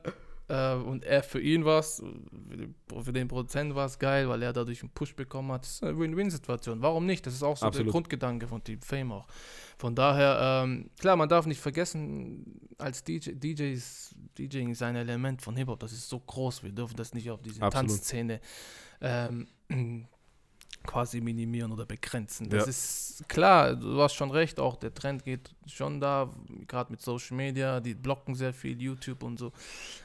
[0.52, 2.02] äh, und er für ihn war es,
[3.02, 5.62] für den Produzenten war es geil, weil er dadurch einen Push bekommen hat.
[5.62, 6.82] Das ist eine Win-Win-Situation.
[6.82, 7.26] Warum nicht?
[7.26, 7.86] Das ist auch so Absolut.
[7.86, 9.26] der Grundgedanke von Team Fame auch.
[9.78, 15.40] Von daher, ähm, klar, man darf nicht vergessen, als DJ, DJs, DJing ist ein Element
[15.40, 17.88] von Hip-Hop, das ist so groß, wir dürfen das nicht auf diese Absolut.
[17.88, 18.40] Tanzszene
[19.00, 19.48] ähm,
[20.86, 22.48] quasi minimieren oder begrenzen.
[22.48, 22.70] Das Ja.
[22.70, 26.30] ist klar, du hast schon recht, auch der Trend geht schon da,
[26.66, 29.52] gerade mit Social Media, die blocken sehr viel, YouTube und so.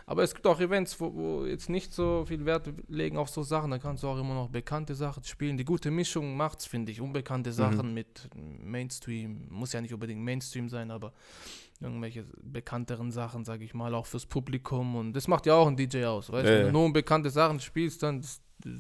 [0.05, 3.43] Aber es gibt auch Events, wo, wo jetzt nicht so viel Wert legen auf so
[3.43, 5.57] Sachen, da kannst du auch immer noch bekannte Sachen spielen.
[5.57, 10.69] Die gute Mischung macht's, finde ich, unbekannte Sachen mit Mainstream, muss ja nicht unbedingt Mainstream
[10.69, 11.13] sein, aber
[11.79, 15.75] irgendwelche bekannteren Sachen, sage ich mal, auch fürs Publikum und das macht ja auch ein
[15.75, 18.23] DJ aus, weißt Ja, du, wenn du nur unbekannte Sachen spielst, dann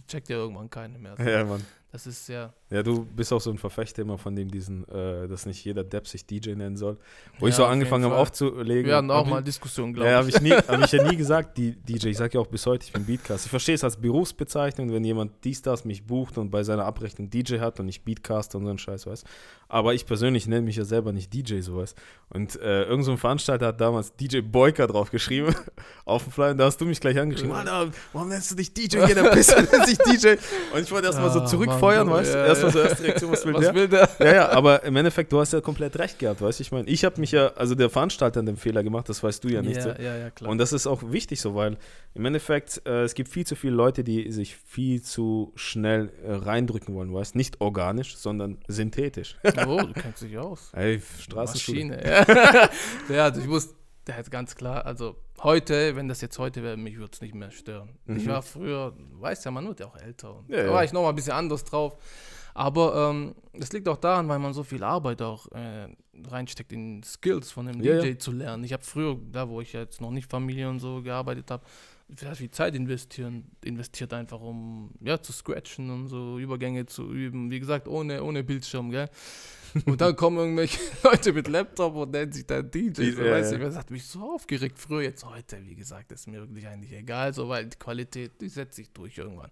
[0.07, 1.15] checkt ja irgendwann keiner mehr.
[1.23, 1.63] Ja, Mann.
[1.97, 2.53] Das ist ja.
[2.69, 5.85] Ja, du bist auch so ein Verfechter immer von dem diesen, äh, dass nicht jeder
[5.85, 6.97] Depp sich DJ nennen soll.
[7.39, 8.85] Wo Ja, ich so auf angefangen habe aufzulegen.
[8.85, 10.35] Wir hatten auch mal Diskussionen, glaube Ja, ich.
[10.35, 12.07] habe ich, nie, hab ich ja nie gesagt, die DJ.
[12.09, 13.45] Ich sage ja auch bis heute, ich bin Beatcast.
[13.45, 17.29] Ich verstehe es als Berufsbezeichnung, wenn jemand dies, das mich bucht und bei seiner Abrechnung
[17.29, 19.23] DJ hat und ich Beatcaster und so einen Scheiß weiß.
[19.69, 21.95] Aber ich persönlich nenne mich ja selber nicht DJ, sowas.
[22.29, 25.55] Und äh, irgend so ein Veranstalter hat damals DJ Boyka drauf geschrieben,
[26.05, 27.51] auf dem Flyer, und da hast du mich gleich angeschrieben.
[27.51, 27.59] Ja.
[27.59, 29.05] Alter, warum nennst du dich DJ?
[29.07, 30.35] Jeder Pisser nennt sich DJ.
[30.73, 32.37] Und ich wollte erstmal so Ah, zurückfeuern, Mann, weißt du?
[32.59, 32.85] Ja, Erstmal so ja.
[32.89, 33.73] erste Reaktion, was will Was der?
[33.75, 34.09] will der?
[34.19, 36.61] Ja, ja, aber im Endeffekt, du hast ja komplett recht gehabt, weißt du?
[36.63, 39.43] Ich meine, ich habe mich ja, also der Veranstalter hat den Fehler gemacht, das weißt
[39.43, 39.81] du ja nicht.
[39.81, 39.89] so.
[39.89, 40.49] Ja, ja, ja, klar.
[40.49, 41.77] Und das ist auch wichtig so, weil
[42.13, 46.33] im Endeffekt, äh, es gibt viel zu viele Leute, die sich viel zu schnell äh,
[46.33, 49.35] reindrücken wollen, weißt Nicht organisch, sondern synthetisch.
[49.67, 50.71] oh, du kennst dich aus.
[50.73, 51.85] Ey, Straßenschule.
[51.85, 52.05] Maschine.
[52.05, 52.69] Ja,
[53.09, 53.69] ja also ich muss,
[54.07, 57.35] der hat ganz klar, also heute, wenn das jetzt heute wäre, mich würde es nicht
[57.35, 57.89] mehr stören.
[58.07, 58.27] Ich Mhm.
[58.27, 60.35] war früher, du weißt ja, man wird ja auch älter.
[60.37, 60.71] Und Ja, da ja.
[60.73, 61.95] war ich nochmal ein bisschen anders drauf.
[62.57, 65.89] Aber ähm, das liegt auch daran, weil man so viel Arbeit auch äh,
[66.27, 68.17] reinsteckt in Skills von dem Ja, DJ ja.
[68.17, 68.63] zu lernen.
[68.63, 71.63] Ich habe früher, da wo ich jetzt noch nicht Familie und so gearbeitet habe,
[72.09, 77.51] sehr viel Zeit investieren, investiert einfach, um ja, zu scratchen und so Übergänge zu üben.
[77.51, 79.09] Wie gesagt, ohne, ohne Bildschirm, gell?
[79.85, 83.11] Und dann kommen irgendwelche Leute mit Laptop und nennen sich dann DJ.
[83.11, 85.01] So, Ja, weißt du, das hat mich so aufgeregt früher.
[85.03, 88.77] Jetzt heute, wie gesagt, ist mir wirklich eigentlich egal, so, weil die Qualität, die setzt
[88.77, 89.51] sich durch irgendwann.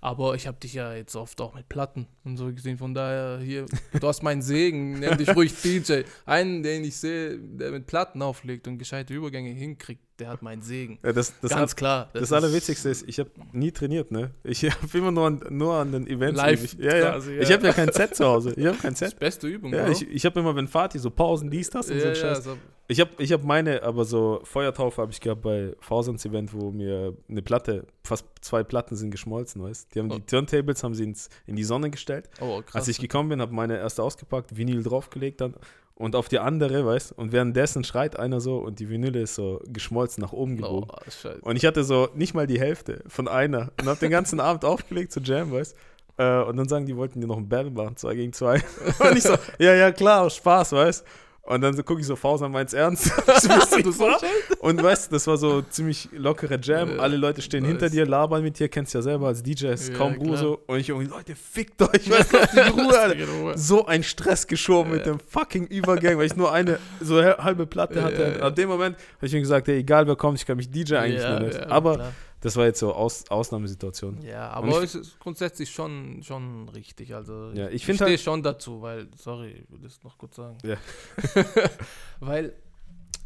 [0.00, 2.78] Aber ich habe dich ja jetzt oft auch mit Platten und so gesehen.
[2.78, 3.66] Von daher, hier,
[4.00, 6.02] du hast meinen Segen, nenn dich ruhig DJ.
[6.24, 10.62] Einen, den ich sehe, der mit Platten auflegt und gescheite Übergänge hinkriegt, der hat meinen
[10.62, 11.00] Segen.
[11.04, 12.10] Ja, das, das, Ganz Al- klar.
[12.12, 14.30] das ist Allerwitzigste ist, ich habe nie trainiert, ne?
[14.44, 16.36] Ich habe immer nur an, nur an den Events.
[16.36, 16.72] Live ich.
[16.74, 17.10] Ja, ja.
[17.12, 17.42] quasi, ja.
[17.42, 18.52] Ich habe ja kein Set zu Hause.
[18.56, 19.18] Ich habe kein Das Set.
[19.18, 19.92] beste Übung, Ja, Bro.
[19.92, 22.44] ich, ich habe immer, wenn Fatih so Pausen, dies, das und so ein ja, Scheiß.
[22.44, 22.56] so,
[22.90, 26.70] Ich habe ich hab meine, aber so Feuertaufe habe ich gehabt bei Fausans Event, wo
[26.70, 30.14] mir eine Platte, fast zwei Platten sind geschmolzen, weißt Die haben Oh.
[30.14, 32.30] die Turntables haben sie ins, in die Sonne gestellt.
[32.40, 32.76] oh, krass.
[32.76, 35.54] Als ich gekommen bin, habe meine erste ausgepackt, Vinyl draufgelegt dann
[35.96, 39.60] und auf die andere, weißt Und währenddessen schreit einer so und die Vinyle ist so
[39.66, 40.88] geschmolzen nach oben oh, gebogen.
[41.10, 41.40] scheiße.
[41.42, 44.64] Und ich hatte so nicht mal die Hälfte von einer und habe den ganzen Abend
[44.64, 45.76] aufgelegt zu Jam, weißt
[46.16, 48.62] äh, Und dann sagen, die wollten dir noch ein Battle machen, zwei gegen zwei.
[49.00, 51.04] Und ich so, ja, ja, klar, Spaß, weißt
[51.48, 53.06] Und dann so gucke ich so, Fauser, meinst ernst?
[53.82, 54.20] Du was.
[54.60, 56.96] und weißt das war so ziemlich lockere Jam.
[56.96, 57.70] Ja, Alle Leute stehen nice.
[57.70, 60.36] hinter dir, labern mit dir, kennst ja selber als DJ, ist Ja, kaum Ruhe klar.
[60.36, 60.60] so.
[60.66, 63.56] Und ich irgendwie, Leute, fickt euch, weißt du, lasst in Ruhe, Alter.
[63.56, 65.12] So ein Stress geschoben mit Ja.
[65.12, 68.42] dem fucking Übergang, weil ich nur eine so halbe Platte hatte.
[68.42, 70.96] Ab dem Moment habe ich mir gesagt, ey, egal wer kommt, ich kann mich DJ
[70.96, 71.70] eigentlich ja, nennen.
[71.70, 72.12] Aber klar.
[72.40, 74.22] Das war jetzt so Aus Ausnahmesituation.
[74.22, 77.14] Ja, aber ich- es ist grundsätzlich schon, schon richtig.
[77.14, 80.36] Also Ja, ich ich stehe halt- schon dazu, weil, sorry, ich will das noch kurz
[80.36, 80.58] sagen.
[80.62, 80.76] Ja.
[82.20, 82.54] weil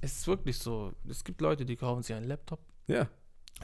[0.01, 3.07] es ist wirklich so, es gibt Leute, die kaufen sich einen Laptop, Ja,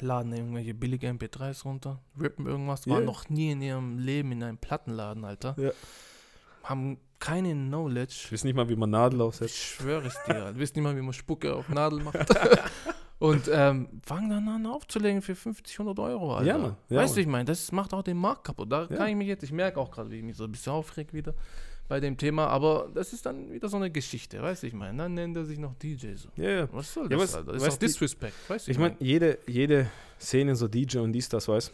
[0.01, 4.59] laden irgendwelche billige MP3s runter, rippen irgendwas, waren noch nie in ihrem Leben in einem
[4.59, 5.57] Plattenladen, Alter.
[5.59, 5.71] Ja.
[6.63, 8.15] Haben keine Knowledge.
[8.27, 9.57] ich weiß nicht mal, wie man Nadel Ich aufsetzt.
[9.57, 10.55] schwöre es dir.
[10.57, 12.17] Weißt nicht mal, wie man Spucke auf Nadel macht.
[13.19, 16.47] Und ähm, fangen dann an aufzulegen für 50, 100 Euro, Alter.
[16.47, 16.77] Ja, Mann.
[16.89, 18.71] Ja, weißt du, ich meine, das macht auch den Markt kaputt.
[18.71, 18.97] Da Ja.
[18.97, 21.13] kann ich mich jetzt, ich merke auch gerade, wie ich mich so ein bisschen aufreg
[21.13, 21.35] wieder
[21.89, 24.99] bei dem Thema, aber das ist dann wieder so eine Geschichte, weißt du, ich meine,
[24.99, 26.29] dann nennt er sich noch DJ so.
[26.37, 26.69] Ja, ja.
[26.73, 27.53] Was soll Ja, das, was- Alter?
[27.55, 28.71] Das weißt ist auch Disrespect, weißt du?
[28.71, 29.91] Ich meine, jede, jede
[30.21, 31.73] Szene, so DJ und dies, das, weiß.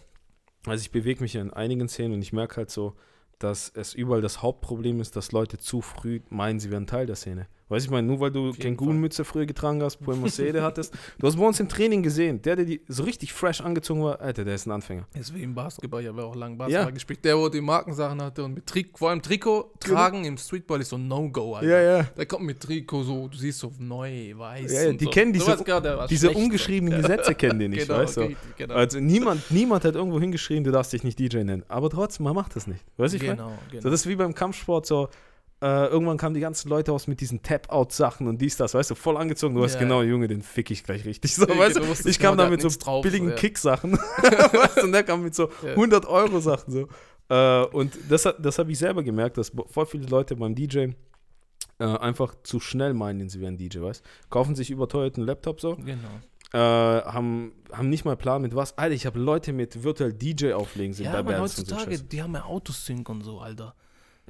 [0.67, 2.95] Also ich bewege mich in einigen Szenen und ich merke halt so,
[3.39, 7.17] dass es überall das Hauptproblem ist, dass Leute zu früh meinen, sie wären Teil der
[7.17, 7.49] Szene.
[7.75, 10.95] Weiß ich meine, nur weil du Kängurumütze früher getragen hast, Puemosede hattest.
[11.19, 14.21] Du hast bei uns im Training gesehen, der, der die so richtig fresh angezogen war,
[14.21, 15.09] Alter, der ist ein Anfänger.
[15.19, 17.25] Ist wie im Basketball, ich habe ja auch lange Basketball gespielt.
[17.25, 20.91] Der, wo die Markensachen hatte und mit Trikot, vor allem Trikot tragen im Streetball ist
[20.91, 21.67] so ein No-Go, Alter.
[21.67, 21.77] Genau.
[21.81, 22.03] Ja, ja.
[22.17, 24.73] Der kommt mit Trikot so, du siehst so neu, weiß.
[24.73, 25.11] Ja, ja, die so.
[25.11, 27.09] kennen Du diese- war Diese ungeschriebenen so.
[27.09, 28.23] Gesetze kennen die nicht, genau, weißt du?
[28.23, 28.75] okay, genau.
[28.75, 31.65] Also niemand, niemand hat irgendwo hingeschrieben, du darfst dich nicht DJ nennen.
[31.67, 32.85] Aber trotzdem, man macht das nicht.
[32.99, 33.37] Weißt du, ich meine?
[33.37, 33.83] genau, genau.
[33.83, 35.09] So, das ist wie beim Kampfsport so.
[35.65, 38.95] Äh, irgendwann kamen die ganzen Leute aus mit diesen Tap-Out-Sachen und dies, das, weißt du,
[38.95, 39.55] voll angezogen.
[39.55, 39.81] Du weißt Ja.
[39.81, 41.35] genau, Junge, den fick ich gleich richtig.
[41.35, 43.35] So, Ja, weißt du du, ich genau, kam da mit so drauf, billigen ja.
[43.35, 43.93] Kick-Sachen.
[44.23, 45.73] weißt du, und der kam mit so Ja.
[45.75, 46.71] 100-Euro-Sachen.
[46.71, 46.89] So.
[47.31, 50.89] Äh, und das, das habe ich selber gemerkt, dass voll viele Leute beim DJ
[51.79, 55.97] äh, einfach zu schnell meinen, sie wären DJ, weißt Kaufen sich überteuerten Laptop so, Genau.
[56.53, 58.77] äh, haben, haben nicht mal Plan mit was.
[58.77, 61.75] Alter, ich habe Leute mit virtuell DJ auflegen sehen Ja, bei aber Bands und so
[61.77, 63.75] heutzutage, die haben ja Autosync und so, Alter.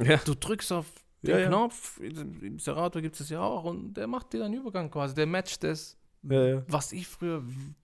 [0.00, 0.16] Ja.
[0.24, 0.86] Du drückst auf
[1.24, 1.48] den Ja, ja.
[1.48, 5.14] Knopf, im Serato gibt es ja auch, und der macht dir dann Übergang quasi.
[5.14, 7.42] Der matcht das, Ja, was ich früher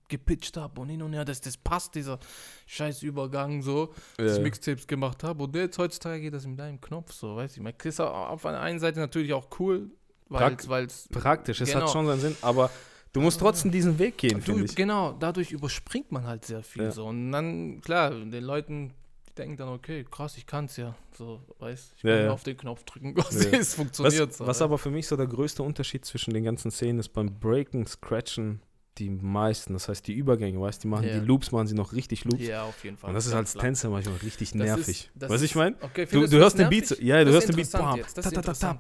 [0.09, 2.19] gepitcht habe und hin und her, dass das passt, dieser
[2.67, 5.45] scheiß Übergang so, dass ich Mixtapes gemacht habe.
[5.45, 7.63] Und jetzt heutzutage geht das mit deinem Knopf so, weiß ich.
[7.63, 9.91] Man ist auf einer einen Seite natürlich auch cool,
[10.29, 11.83] weil es Praktisch, es Genau.
[11.87, 12.71] hat schon seinen Sinn, aber
[13.13, 14.75] du musst trotzdem diesen Weg gehen, finde ich.
[14.75, 17.07] genau, dadurch überspringt man halt sehr viel so.
[17.07, 18.93] Und dann, klar, den Leuten,
[19.41, 20.95] denken dann, okay, krass, ich kann's ja.
[21.17, 22.31] So, weißt ich Ja, kann ja.
[22.33, 23.59] auf den Knopf drücken, quasi, Ja.
[23.59, 24.47] es funktioniert Was, so.
[24.47, 24.65] was ja.
[24.67, 28.61] aber für mich so der größte Unterschied zwischen den ganzen Szenen ist beim Breaken, Scratchen,
[28.99, 31.19] die meisten, das heißt die Übergänge, weißt du, die machen Ja.
[31.21, 32.43] die Loops, machen sie noch richtig Loops.
[32.47, 33.09] Ja, auf jeden Fall.
[33.09, 33.55] Und das ist als.
[33.55, 35.11] Tänzer manchmal richtig Das nervig.
[35.15, 35.77] ist- du, ich meine?
[35.81, 37.07] Okay, Du, du hörst den Beat, nervig?
[37.07, 38.79] ja, du Das hörst den Beat, bam, ta, ta, ta, ta,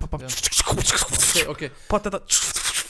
[0.70, 1.70] Okay, okay.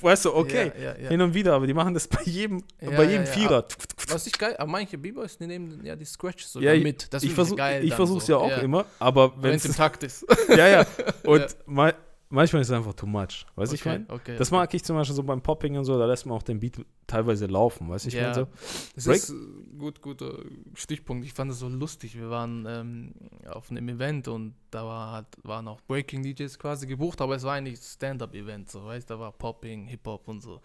[0.05, 3.05] weißt du, okay, Ja, ja, hin und wieder, aber die machen das bei jedem, bei
[3.05, 3.27] jedem.
[3.27, 3.67] Vierer.
[4.09, 7.13] Was ich geil, aber manche B-Boys, die nehmen ja die Scratches sogar mit.
[7.13, 8.33] Das ich versuch, geil ich versuch's so.
[8.33, 10.25] ja auch immer, aber Wenn es im Takt ist.
[10.49, 10.87] ja, ja,
[11.25, 11.93] und Ja.
[12.31, 14.07] Ma- manchmal ist es einfach too much, weißt du, ich Okay, meine?
[14.09, 14.57] okay, Das okay.
[14.57, 16.85] mag ich zum Beispiel so beim Popping und so, da lässt man auch den Beat
[17.07, 18.23] teilweise laufen, weißt du, ich Ja.
[18.23, 18.47] meine so.
[18.95, 19.35] Das Break- ist
[19.79, 20.39] gut, guter
[20.75, 21.25] Stichpunkt.
[21.27, 22.17] Ich fand es so lustig.
[22.17, 23.13] Wir waren ähm,
[23.49, 27.43] auf einem Event und da war, hat, waren auch Breaking DJs quasi gebucht, aber es
[27.43, 30.61] war eigentlich Stand-up-Event, so weißt, da war Popping, Hip-Hop und so.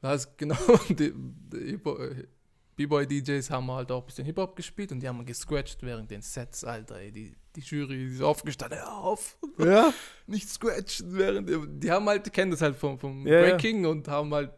[0.00, 0.56] Da ist genau
[0.88, 2.26] die, die Hip-Hop- äh,
[2.74, 6.64] B-Boy-DJs haben halt auch ein bisschen Hip-Hop gespielt und die haben gescratcht während den Sets,
[6.64, 6.98] Alter.
[6.98, 9.92] Ey, die, die Jury ist aufgestanden, hör auf, Ja,
[10.26, 13.40] nicht scratchen während die, die haben halt, die kennen das halt vom, vom Ja, ja.
[13.50, 14.52] Breaking und haben halt,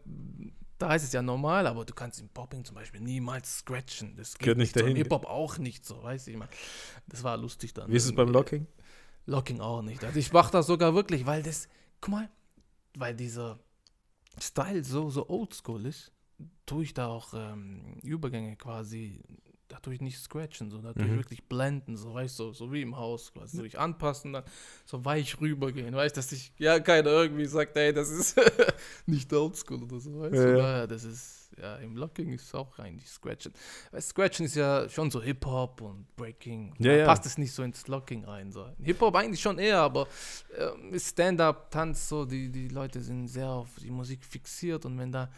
[0.77, 4.15] da ist es ja normal, aber du kannst im Popping zum Beispiel niemals scratchen.
[4.17, 4.81] Das geht Gehört nicht so.
[4.81, 4.95] Dahin.
[4.97, 6.51] Hip-Hop auch nicht so, weißt du, ich meine,
[7.07, 7.91] das war lustig dann.
[7.91, 8.67] wie ist es beim Locking?
[9.25, 10.03] Locking auch nicht.
[10.03, 11.67] Also ich mach das sogar wirklich, weil das,
[12.01, 12.29] guck mal,
[12.97, 13.59] weil dieser
[14.39, 16.11] Style so, so oldschool ist,
[16.65, 19.21] tue ich da auch ähm, Übergänge quasi,
[19.67, 21.17] da tue ich nicht scratchen, so, da tue ich Mhm.
[21.17, 24.43] wirklich blenden, so, weißt du, so, so wie im Haus quasi, durch anpassen, dann
[24.85, 28.35] so weich rübergehen, weißt du, dass ich, ja, keiner irgendwie sagt, ey, das ist
[29.07, 30.87] nicht oldschool oder so, weißt Ja, du, ja.
[30.87, 33.53] das ist, ja, im Locking ist auch eigentlich Scratchen.
[33.91, 37.05] Weil Scratchen ist ja schon so Hip-Hop und Breaking, Ja, ja.
[37.05, 38.67] passt es nicht so ins Locking rein, so.
[38.83, 40.07] Hip-Hop eigentlich schon eher, aber
[40.57, 45.11] äh, Stand-Up, Tanz, so, die, die Leute sind sehr auf die Musik fixiert und wenn
[45.11, 45.31] da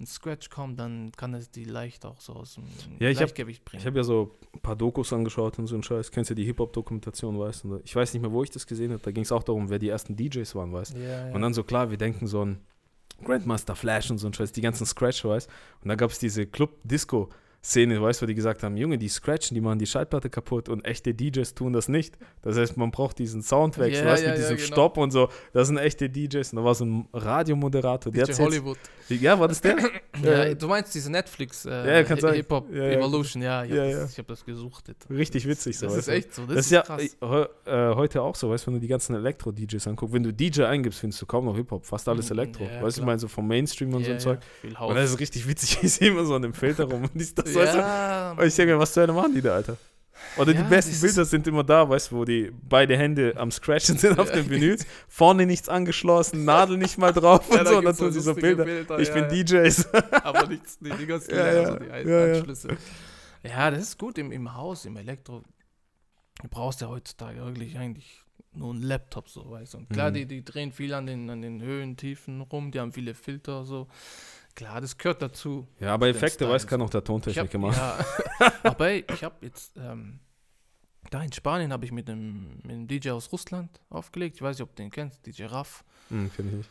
[0.00, 2.64] ein Scratch kommt, dann kann es die leicht auch so aus dem
[2.98, 3.80] Ja, ich hab- Gleichgewicht bringen.
[3.80, 6.10] Ich habe ja so ein paar Dokus angeschaut und so einen Scheiß.
[6.10, 7.80] Kennst du die Hip-Hop-Dokumentation, weißt du?
[7.84, 9.02] Ich weiß nicht mehr, wo ich das gesehen habe.
[9.02, 10.98] Da ging es auch darum, wer die ersten DJs waren, weißt du?
[11.00, 11.34] ja, ja.
[11.34, 12.58] Und dann so klar, wir denken so an
[13.22, 15.48] Grandmaster Flash und so ein Scheiß, die ganzen Scratch, weißt
[15.82, 16.46] Und da gab es diese
[17.64, 20.68] Club-Disco-Szene, weißt du, wo die gesagt haben, Junge, die scratchen, die machen die Schallplatte kaputt
[20.68, 22.16] und echte DJs tun das nicht.
[22.42, 24.66] Das heißt, man braucht diesen Soundwechsel, Ja, weißt du, ja, mit diesem genau.
[24.66, 25.28] Stopp und so.
[25.52, 26.52] Das sind echte DJs.
[26.52, 28.78] Und da war so ein Radiomoderator, der DJ erzählt- Hollywood.
[29.08, 29.76] Ja, war das der?
[30.22, 30.54] Ja, Ja.
[30.54, 32.06] du meinst diese Netflix Ja, äh, Ja,
[32.72, 32.90] ja.
[32.92, 34.96] Evolution, ja, ich habe das, hab das gesuchtet.
[35.10, 35.86] Richtig witzig so.
[35.86, 37.02] Das ist echt so, das, Das, ist ja krass.
[37.66, 40.32] äh, äh, heute auch so, weißt du, wenn du die ganzen Elektro-DJs anguckst, wenn du
[40.32, 42.64] DJ eingibst, findest du kaum noch Hip-Hop, fast alles Mhm, Elektro.
[42.80, 44.38] weißt du, ich meine, so vom Mainstream und so ein Zeug.
[44.62, 47.36] Und das ist richtig witzig, ich sehe immer so an dem Filter rum und ist
[47.38, 47.78] das, weißt du?
[47.78, 49.76] ja, Und ich denke mir, was zur Hölle machen die da, Alter?
[50.36, 53.34] Oder die Ja, besten das Bilder sind immer da, weißt du, wo die beide Hände
[53.36, 54.34] am Scratchen sind auf Ja.
[54.36, 58.12] den Menüs, vorne nichts angeschlossen, Nadel nicht mal drauf Ja, und so, und dann tun
[58.12, 58.98] sie so lustige Bilder.
[58.98, 59.28] Ich ja, bin ja.
[59.62, 59.88] DJs.
[60.24, 62.34] aber nichts, die, die ganzen Ja, ja, also die ja, ja.
[62.38, 62.68] Anschlüsse.
[63.42, 65.42] Ja, das ist gut im, im Haus, im Elektro.
[66.42, 68.20] Du brauchst ja heutzutage wirklich eigentlich
[68.52, 69.78] nur einen Laptop, so weißt du.
[69.78, 70.14] Und klar, Mhm.
[70.14, 73.64] die, die drehen viel an den, an den Höhen, Tiefen rum, die haben viele Filter,
[73.64, 73.88] so.
[74.54, 75.66] Klar, das gehört dazu.
[75.80, 77.76] Ja, aber Effekte, weiß kann auch der Tontechniker machen.
[77.76, 80.20] ja, aber ey, ich habe jetzt, ähm,
[81.10, 84.36] da in Spanien habe ich mit einem, mit einem DJ aus Russland aufgelegt.
[84.36, 85.84] Ich weiß nicht, ob du den kennst, DJ Raff.
[86.08, 86.70] Hm, kenn ich nicht.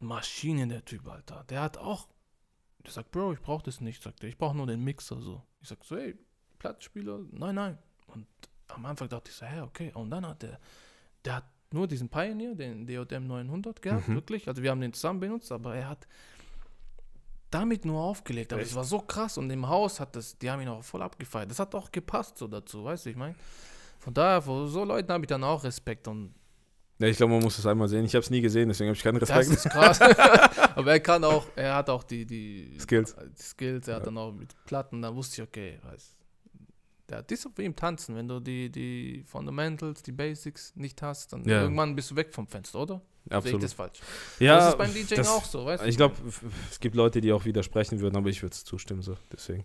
[0.00, 1.44] Maschinen, der Typ, Alter.
[1.48, 2.08] Der hat auch.
[2.84, 4.28] Der sagt, Bro, ich brauche das nicht, sagt er.
[4.28, 5.42] Ich brauche nur den Mixer so.
[5.60, 6.16] Ich sag so, ey,
[6.58, 7.78] Platzspieler, nein, nein.
[8.08, 8.26] Und
[8.68, 9.92] am Anfang dachte ich so, hä, okay.
[9.94, 10.58] Und dann hat der,
[11.24, 14.14] der hat nur diesen Pioneer, den DOM 900 gehabt, Mhm.
[14.16, 14.48] wirklich.
[14.48, 16.08] Also wir haben den zusammen benutzt, aber er hat
[17.54, 18.52] damit nur aufgelegt.
[18.52, 21.02] Aber es war so krass und im Haus hat das, die haben ihn auch voll
[21.02, 21.50] abgefeiert.
[21.50, 23.34] Das hat auch gepasst so dazu, weißt du, ich meine.
[23.98, 26.34] Von daher, vor so Leuten habe ich dann auch Respekt und
[26.98, 28.04] Ja, ich glaube, man muss es einmal sehen.
[28.04, 29.64] Ich habe es nie gesehen, deswegen habe ich keinen das Respekt.
[29.66, 30.00] ist krass.
[30.76, 33.14] aber er kann auch, er hat auch die, die Skills.
[33.38, 34.06] Die Skills, er hat Ja.
[34.06, 36.14] dann auch mit Platten, da wusste ich, okay, weiß.
[37.12, 41.34] Ja, das ist wie im Tanzen, wenn du die, die Fundamentals, die Basics nicht hast,
[41.34, 41.60] dann Ja.
[41.60, 42.94] irgendwann bist du weg vom Fenster, oder?
[42.96, 43.62] Sehe ich Absolut.
[43.64, 44.00] das falsch?
[44.38, 45.88] Ja, das ist beim DJing das- auch so, weißt du?
[45.88, 46.16] Ich glaube,
[46.70, 49.14] es gibt Leute, die auch widersprechen würden, aber ich würde es zustimmen, so.
[49.30, 49.64] Deswegen.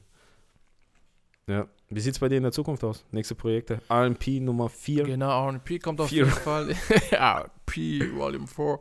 [1.47, 1.67] Ja.
[1.89, 3.05] Wie sieht es bei dir in der Zukunft aus?
[3.11, 3.79] Nächste Projekte?
[3.89, 5.05] RP Nummer 4.
[5.05, 6.25] Genau, RP kommt auf Vier.
[6.25, 6.71] jeden Fall.
[7.13, 8.79] RP Volume 4.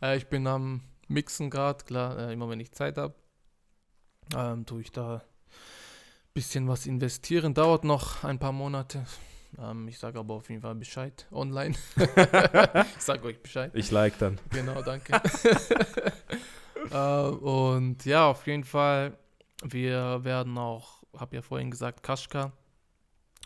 [0.00, 3.14] Äh, ich bin am Mixen gerade, klar, äh, immer wenn ich Zeit habe,
[4.34, 5.22] ähm, tue ich da
[6.36, 7.54] bisschen was investieren.
[7.54, 9.06] Dauert noch ein paar Monate.
[9.58, 11.74] Ähm, ich sage aber auf jeden Fall Bescheid online.
[11.96, 13.70] ich sage euch Bescheid.
[13.72, 14.38] Ich like dann.
[14.50, 15.14] Genau, danke.
[16.90, 19.16] äh, und ja, auf jeden Fall,
[19.64, 22.52] wir werden auch, habe ja vorhin gesagt, Kaschka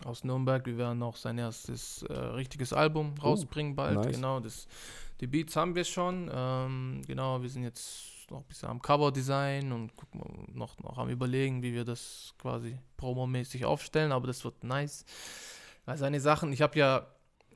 [0.04, 4.00] aus Nürnberg, wir werden auch sein erstes äh, richtiges Album rausbringen bald.
[4.00, 4.16] nice.
[4.16, 4.66] Genau, das,
[5.20, 6.28] die Beats haben wir schon.
[6.34, 9.92] Ähm, genau, wir sind jetzt noch ein bisschen am Cover-Design und
[10.54, 15.04] noch, noch am überlegen, wie wir das quasi promomäßig aufstellen, aber das wird nice.
[15.84, 17.06] Weil seine Sachen, ich habe ja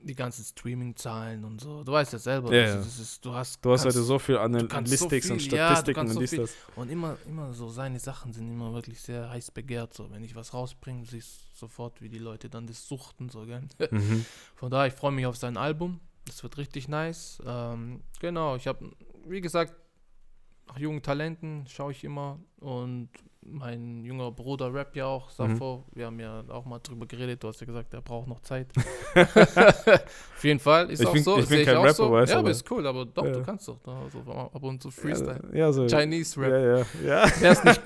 [0.03, 2.81] die ganzen Streaming-Zahlen und so, du weißt ja selber, Ja, das, ja.
[2.81, 5.55] ist- das ist, du hast, Du hast kannst- heute so viel so Analytics und viel-
[5.55, 6.55] ja, du Statistiken kannst und so dies, viel- das.
[6.77, 9.95] und immer, immer so, seine Sachen sind immer wirklich sehr heiß begehrt.
[9.95, 13.31] So, wenn ich was rausbringe, siehst sofort, wie die Leute dann das suchten.
[13.31, 13.63] So, gell?
[13.91, 14.27] Mhm.
[14.57, 16.01] Von daher, ich freue mich auf sein Album.
[16.27, 17.39] Das wird richtig nice.
[17.47, 18.91] Ähm, genau, ich habe,
[19.27, 19.75] wie gesagt,
[20.69, 22.39] nach jungen Talenten schaue ich immer.
[22.61, 23.09] Und
[23.47, 25.85] mein junger Bruder rappt ja auch, Safo.
[25.93, 27.43] Wir haben ja auch mal drüber geredet.
[27.45, 28.69] Du hast ja gesagt, er braucht noch Zeit.
[29.15, 31.39] auf jeden Fall ist Ich auch bin- so.
[31.39, 32.11] ich bin sehe kein auch Rapper, so.
[32.11, 32.87] weißt Ja, aber- ist cool.
[32.87, 33.33] Aber doch, Ja.
[33.33, 35.43] du kannst doch da so ab und zu Freestyle.
[35.53, 35.87] Ja, so.
[35.87, 36.87] Chinese Rap.
[37.05, 37.27] Ja.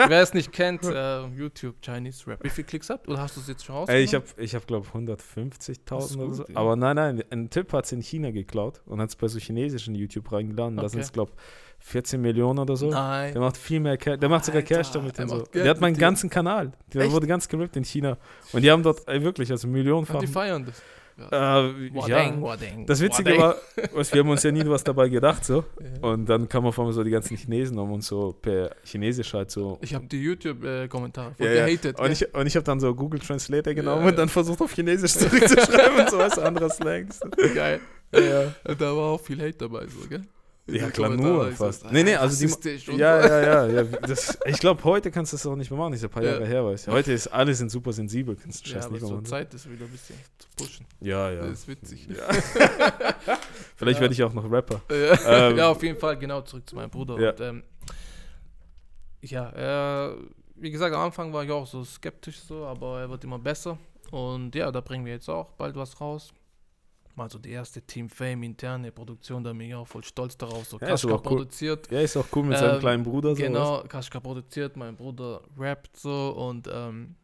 [0.09, 2.45] Wer es nicht, kennt, äh, YouTube Chinese Rap.
[2.45, 3.09] Wie viele Klicks habt?
[3.09, 3.89] Oder hast du es jetzt schon raus?
[3.89, 5.19] Ey, ich habe, ich hab, glaube Das
[5.67, 6.45] ist 150.000 oder so.
[6.55, 9.39] Aber nein, nein, ein Typ hat es in China geklaut und hat es bei so
[9.39, 10.79] chinesischen YouTube reingeladen.
[10.79, 10.89] Okay.
[10.89, 11.33] sind es, glaube
[11.81, 12.91] 14 Millionen oder so.
[12.91, 13.33] Nein.
[13.33, 14.19] Der macht viel mehr Cash.
[14.19, 15.43] Der macht sogar Alter, Cash damit er und so.
[15.55, 16.73] Der hat meinen ganzen Kanal.
[16.93, 17.13] Der Echt?
[17.13, 18.19] wurde ganz gerippt in China.
[18.53, 20.19] Und die haben dort ey, wirklich, also Und millionenfach.
[20.21, 20.83] die feiern das.
[21.21, 22.43] Äh, Wadeng, ja.
[22.43, 23.43] Wadeng, Das Witzige Wadeng.
[23.43, 23.57] war,
[23.93, 25.65] was, wir haben uns ja nie was dabei gedacht so.
[25.81, 26.09] Ja.
[26.11, 29.51] Und dann kamen auf einmal so die ganzen Chinesen um uns so per Chinesisch halt
[29.51, 29.79] so.
[29.81, 31.67] Ich habe die YouTube-Kommentare voll Ja, ja.
[31.67, 31.99] gehatet.
[31.99, 34.09] Und ich, und ich habe dann so Google Translator genommen Ja.
[34.11, 37.19] und dann versucht auf Chinesisch zurückzuschreiben und so was anderes Slangs.
[37.55, 37.81] Geil.
[38.13, 40.23] Ja, Da war auch viel Hate dabei, so, gell?
[40.71, 41.91] Ja klar, nur fast.
[41.91, 42.93] Nee, nee, also die, ja, so.
[42.93, 43.83] ja, ja, ja.
[43.85, 46.23] Das, ich glaube, heute kannst du das auch nicht mehr machen, ist ja ein paar
[46.23, 46.33] Ja.
[46.33, 46.93] Jahre her, weißt du.
[46.93, 49.25] Heute ist alle sind super sensibel, kannst du Ja, Scheiß aber nicht mehr so machen.
[49.27, 50.87] Zeit ist wieder ein bisschen zu pushen.
[51.01, 51.41] Ja, ja.
[51.47, 52.07] Das ist witzig.
[53.77, 54.01] Vielleicht Ja.
[54.03, 54.83] werde ich auch noch Rapper.
[54.91, 55.49] Ja.
[55.49, 57.19] Ähm, ja, auf jeden Fall, genau, zurück zu meinem Bruder.
[57.19, 57.31] Ja.
[57.31, 57.63] Und, ähm,
[59.23, 60.15] ja, äh,
[60.57, 63.79] wie gesagt, am Anfang war ich auch so skeptisch so, aber er wird immer besser.
[64.11, 66.33] Und ja, da bringen wir jetzt auch bald was raus.
[67.19, 70.65] Mal so die erste Team Fame interne Produktion, da bin ich auch voll stolz darauf.
[70.67, 71.37] So Ja, Kaschka auch cool.
[71.37, 71.91] produziert.
[71.91, 73.31] Ja, ist auch cool mit seinem Ähm, kleinen Bruder.
[73.31, 77.17] So, weißt Genau, Kaschka produziert, mein Bruder rappt so und ähm,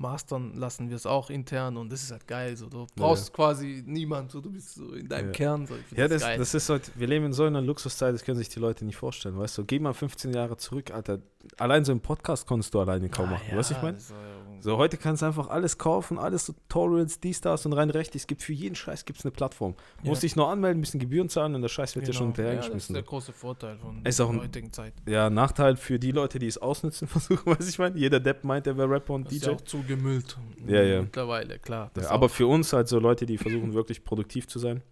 [0.00, 2.56] mastern lassen wir es auch intern und das ist halt geil.
[2.56, 5.32] So, du brauchst quasi niemand, so, du bist so in deinem Ja.
[5.32, 5.66] Kern.
[5.66, 6.38] So, Ja, das, geil.
[6.38, 8.96] das ist halt, wir leben in so einer Luxuszeit, das können sich die Leute nicht
[8.96, 9.64] vorstellen, weißt du.
[9.64, 11.18] Geh mal 15 Jahre zurück, Alter.
[11.58, 13.96] Allein so einen Podcast konntest du alleine kaum Ah, machen, ja, weißt du, ich meine?
[13.96, 14.16] das ja-
[14.62, 18.14] So, heute kannst du einfach alles kaufen, alles Tutorials, dies, das und rein recht.
[18.14, 19.72] Es gibt für jeden Scheiß gibt's eine Plattform.
[20.00, 20.10] Du Ja.
[20.10, 22.48] musst dich nur anmelden, ein bisschen Gebühren zahlen und der Scheiß wird dir schon Genau.
[22.48, 22.94] Ja, das ist hinterhergeschmissen.
[22.94, 24.92] der große Vorteil von Ist auch der heutigen Zeit.
[25.08, 27.98] Ja, Nachteil für die Leute, die es ausnutzen versuchen, weiß ich meine.
[27.98, 29.48] Jeder Depp meint, er wäre Rapper und Das ist DJ.
[29.50, 29.60] ja auch
[29.90, 30.36] zugemüllt.
[30.66, 31.02] Ja, ja.
[31.02, 31.90] Mittlerweile, klar.
[31.96, 34.82] Ja, aber für uns halt so Leute, die versuchen wirklich produktiv zu sein.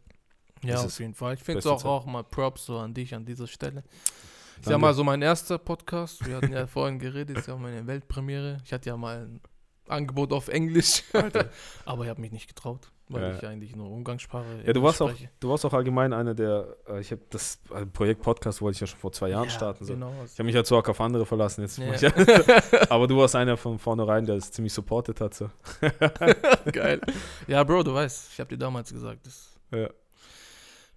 [0.63, 1.35] Ja, auf jeden Fall.
[1.35, 1.87] Ich finde es auch, Zeit.
[1.87, 3.85] auch mal Props so an dich an dieser Stelle.
[3.85, 4.79] Ja Danke.
[4.79, 6.27] mal so mein erster Podcast.
[6.27, 8.59] Wir hatten ja vorhin geredet, ist ja auch meine Weltpremiere.
[8.65, 9.41] Ich hatte ja mal ein
[9.87, 11.05] Angebot auf Englisch,
[11.85, 13.37] aber ich habe mich nicht getraut, weil Ja.
[13.37, 17.01] ich eigentlich nur Umgangssprache Ja, du warst auch, du warst auch allgemein einer der, äh,
[17.01, 19.85] ich habe das äh, Projekt Podcast wollte ich ja schon vor zwei Jahren Ja, starten.
[19.85, 19.95] So.
[19.95, 20.13] Genau.
[20.25, 21.63] Ich habe mich so auch auf andere verlassen.
[21.63, 22.11] Jetzt Ja.
[22.91, 25.35] Aber du warst einer von vornherein, der es ziemlich supportet hat.
[25.35, 25.51] So.
[26.73, 27.01] Geil.
[27.47, 29.89] Ja, Bro, du weißt, ich habe dir damals gesagt, das Ja.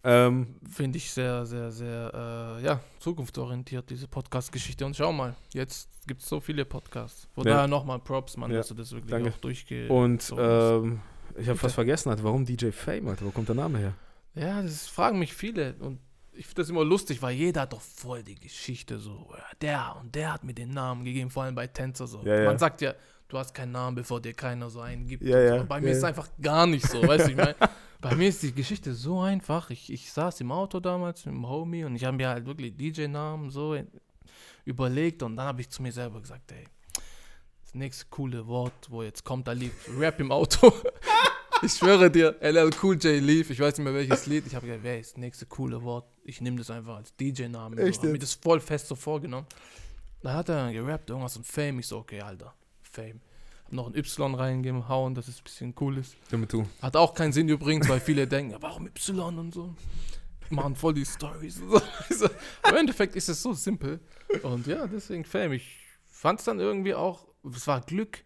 [0.04, 4.84] Ähm, finde ich sehr, sehr, sehr, äh, ja, zukunftsorientiert, diese Podcast-Geschichte.
[4.84, 7.28] Und schau mal, jetzt gibt es so viele Podcasts.
[7.36, 9.30] Von daher nochmal Props, Mann, dass du das wirklich danke.
[9.30, 9.88] auch durchge...
[9.90, 11.02] und so ähm,
[11.38, 13.26] ich habe fast vergessen, halt, warum DJ Fame, Alter?
[13.26, 13.94] Wo kommt der Name her?
[14.36, 16.00] Ja, das fragen mich viele und
[16.34, 19.34] ich finde das immer lustig, weil jeder hat doch voll die Geschichte so.
[19.62, 22.22] Der und der hat mir den Namen gegeben, vor allem bei Tänzer so.
[22.24, 22.46] Ja, ja.
[22.46, 22.94] Man sagt ja,
[23.28, 25.24] du hast keinen Namen, bevor dir keiner so einen gibt.
[25.24, 25.66] Ja, So.
[25.66, 27.56] Bei mir ist es einfach gar nicht so, weißt du, ich meine,
[28.02, 29.70] Bei mir ist die Geschichte so einfach.
[29.70, 32.76] Ich, ich saß im Auto damals mit dem Homie und ich habe mir halt wirklich
[32.76, 33.78] DJ-Namen so
[34.66, 36.66] überlegt und dann habe ich zu mir selber gesagt, ey,
[37.72, 40.74] das nächste coole Wort, wo jetzt kommt, da lief Rap im Auto.
[41.62, 44.46] ich schwöre dir, LL Cool J lief, ich weiß nicht mehr welches Lied.
[44.46, 46.06] Ich habe gesagt, wer ist das nächste coole Wort?
[46.26, 47.80] Ich nehme das einfach als DJ-Namen.
[47.80, 48.08] Echt So.
[48.08, 49.48] Hab mir das voll fest so vorgenommen.
[50.22, 51.80] Da hat er gerappt, irgendwas von Fame.
[51.80, 53.22] Ich so, okay, Alter, Fame.
[53.64, 56.18] Hab noch ein Y reingehauen, dass es ein bisschen cool ist.
[56.30, 56.68] Damit du.
[56.82, 59.74] Hat auch keinen Sinn übrigens, weil viele denken, ja, warum Y und so.
[60.50, 61.82] Machen voll die Stories und so.
[62.10, 62.26] Also,
[62.68, 64.02] Im Endeffekt ist es so simpel.
[64.44, 65.54] Und ja, deswegen Fame.
[65.54, 68.24] Ich fand es dann irgendwie auch, es war Glück,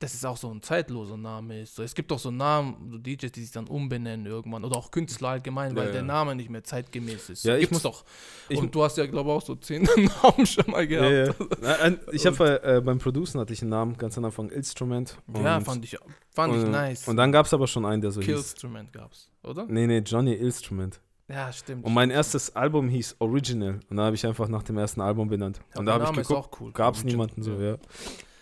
[0.00, 1.74] dass es auch so ein zeitloser Name ist.
[1.74, 4.64] So, es gibt doch so Namen, so DJs, die sich dann umbenennen irgendwann.
[4.64, 6.06] Oder auch Künstler allgemein, weil Ja, der ja.
[6.06, 7.44] Name nicht mehr zeitgemäß ist.
[7.44, 8.04] Ja, ich muss- doch.
[8.48, 9.82] ich- und du hast ja, glaube ich, auch so zehn
[10.22, 11.40] Namen schon mal Ja, gehabt.
[11.62, 11.76] ja.
[11.78, 15.16] Ein- Ich habe äh, beim Producen hatte ich einen Namen ganz am Anfang Instrument.
[15.42, 15.96] Ja, fand ich,
[16.30, 17.08] fand ich und, nice.
[17.08, 18.26] Und dann gab es aber schon einen, der so hieß.
[18.26, 19.66] Killstrument gab's, oder?
[19.66, 21.00] Nee, nee, Johnny Instrument.
[21.26, 21.84] Ja, stimmt.
[21.84, 23.80] Und mein erstes Album hieß Original.
[23.90, 25.58] Und da habe ich einfach nach dem ersten Album benannt.
[25.74, 26.72] Ja, und der da habe ich Name ist geguckt, auch cool.
[26.72, 27.76] gab es niemanden so, ja.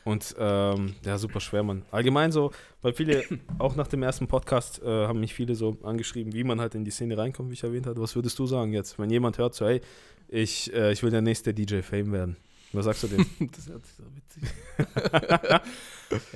[0.06, 1.84] Und ähm, ja, super schwer, Mann.
[1.90, 3.24] Allgemein so, weil viele,
[3.58, 6.84] auch nach dem ersten Podcast, äh, haben mich viele so angeschrieben, wie man halt in
[6.84, 8.00] die Szene reinkommt, wie ich erwähnt habe.
[8.00, 9.80] Was würdest du sagen jetzt, wenn jemand hört, so, hey,
[10.28, 12.36] ich, äh, ich will der nächste DJ Fame werden?
[12.72, 13.26] Was sagst du dem?
[13.50, 14.44] Das hört sich so witzig.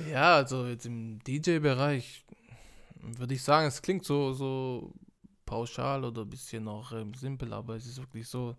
[0.11, 2.25] ja, also jetzt im DJ-Bereich
[2.95, 4.91] würde ich sagen, es klingt so, so
[5.45, 8.53] pauschal oder ein bisschen auch ähm, simpel, aber es ist wirklich so,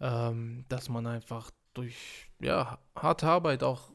[0.00, 3.92] ähm, dass man einfach durch ja, harte Arbeit auch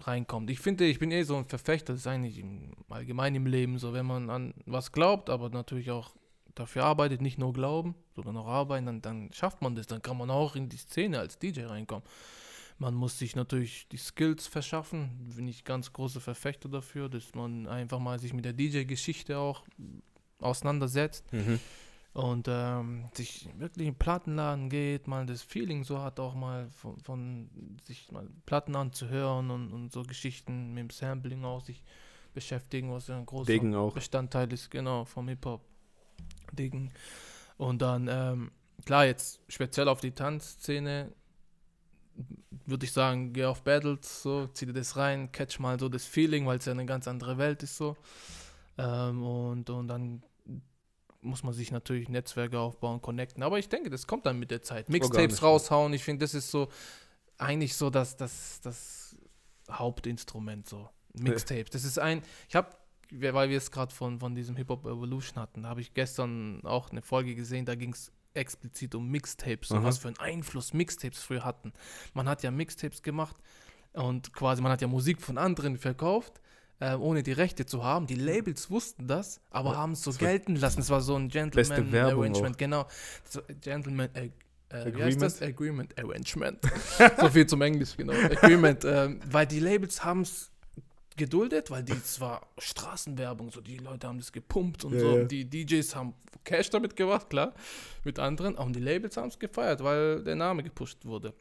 [0.00, 0.50] reinkommt.
[0.50, 3.78] Ich finde, ich bin eh so ein Verfechter, das ist eigentlich im allgemein im Leben
[3.78, 6.14] so, wenn man an was glaubt, aber natürlich auch
[6.54, 10.16] dafür arbeitet, nicht nur glauben, sondern auch arbeiten, dann, dann schafft man das, dann kann
[10.16, 12.04] man auch in die Szene als DJ reinkommen.
[12.78, 17.66] Man muss sich natürlich die Skills verschaffen, bin ich ganz großer Verfechter dafür, dass man
[17.66, 19.64] einfach mal sich mit der DJ-Geschichte auch
[20.38, 21.60] auseinandersetzt mhm.
[22.12, 26.68] Und ähm, sich wirklich in den Plattenladen geht, mal das Feeling so hat, auch mal
[26.70, 27.50] von, von
[27.84, 31.84] sich mal Platten anzuhören und, und so Geschichten mit dem Sampling auch sich
[32.34, 33.46] beschäftigen, was ja ein großer.
[33.94, 35.62] Bestandteil ist, genau, vom Hip-Hop.
[36.52, 36.90] Diggen.
[37.56, 38.50] Und dann, ähm,
[38.84, 41.12] klar, jetzt speziell auf die Tanzszene
[42.66, 46.04] würde ich sagen, geh auf Battles, so, zieh dir das rein, catch mal so das
[46.04, 47.96] Feeling, weil es ja eine ganz andere Welt ist, so.
[48.78, 50.22] Ähm, und, und dann
[51.22, 53.42] muss man sich natürlich Netzwerke aufbauen, connecten.
[53.42, 54.88] Aber ich denke, das kommt dann mit der Zeit.
[54.88, 56.68] Mixtapes raushauen, ich finde, das ist so
[57.40, 59.16] eigentlich so das, das, das
[59.70, 60.88] Hauptinstrument, so.
[61.14, 61.70] Mixtapes.
[61.70, 62.68] Das ist ein, ich habe,
[63.10, 66.90] weil wir es gerade von, von diesem Hip-Hop Evolution hatten, da habe ich gestern auch
[66.90, 69.84] eine Folge gesehen, da ging es explizit um Mixtapes, so Aha.
[69.84, 71.72] was für einen Einfluss Mixtapes früher hatten.
[72.14, 73.36] Man hat ja Mixtapes gemacht
[73.92, 76.40] und quasi man hat ja Musik von anderen verkauft,
[76.80, 78.06] äh, ohne die Rechte zu haben.
[78.06, 80.80] Die Labels wussten das, aber Ja, haben es so gelten lassen.
[80.80, 82.86] Es war so ein beste Gentleman Werbung Arrangement, genau.
[83.28, 84.30] So, Gentleman äh,
[84.70, 85.22] äh, wie heißt Agreement?
[85.22, 85.42] das?
[85.42, 86.58] Agreement Arrangement.
[87.20, 88.12] so viel zum Englisch, genau.
[88.12, 90.50] Agreement, ähm, weil die Labels haben es
[91.16, 95.18] geduldet, weil die es war Straßenwerbung, so die Leute haben das gepumpt und Ja, so.
[95.18, 95.24] ja.
[95.24, 96.14] Die DJs haben
[96.44, 97.52] Cash damit gemacht, klar,
[98.04, 98.54] mit anderen.
[98.54, 101.34] Und die Labels haben es gefeiert, weil der Name gepusht wurde.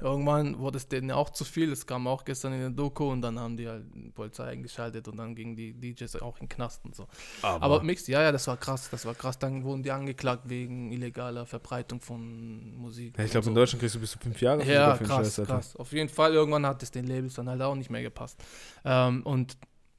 [0.00, 3.22] Irgendwann wurde es denen auch zu viel, das kam auch gestern in der Doku und
[3.22, 3.84] dann haben die halt
[4.14, 7.06] Polizei eingeschaltet und dann gingen die DJs auch in den Knast und so.
[7.42, 9.38] Aber Mixed, ja, ja, das war krass, das war krass.
[9.38, 13.16] Dann wurden die angeklagt wegen illegaler Verbreitung von Musik.
[13.18, 13.50] ja, ich glaube, so.
[13.50, 15.76] in Deutschland kriegst du bis zu fünf Jahre Ja, krass, Scheiß, krass.
[15.76, 18.42] Auf jeden Fall, irgendwann hat es den Labels dann halt auch nicht mehr gepasst.
[18.84, 19.56] Ähm, und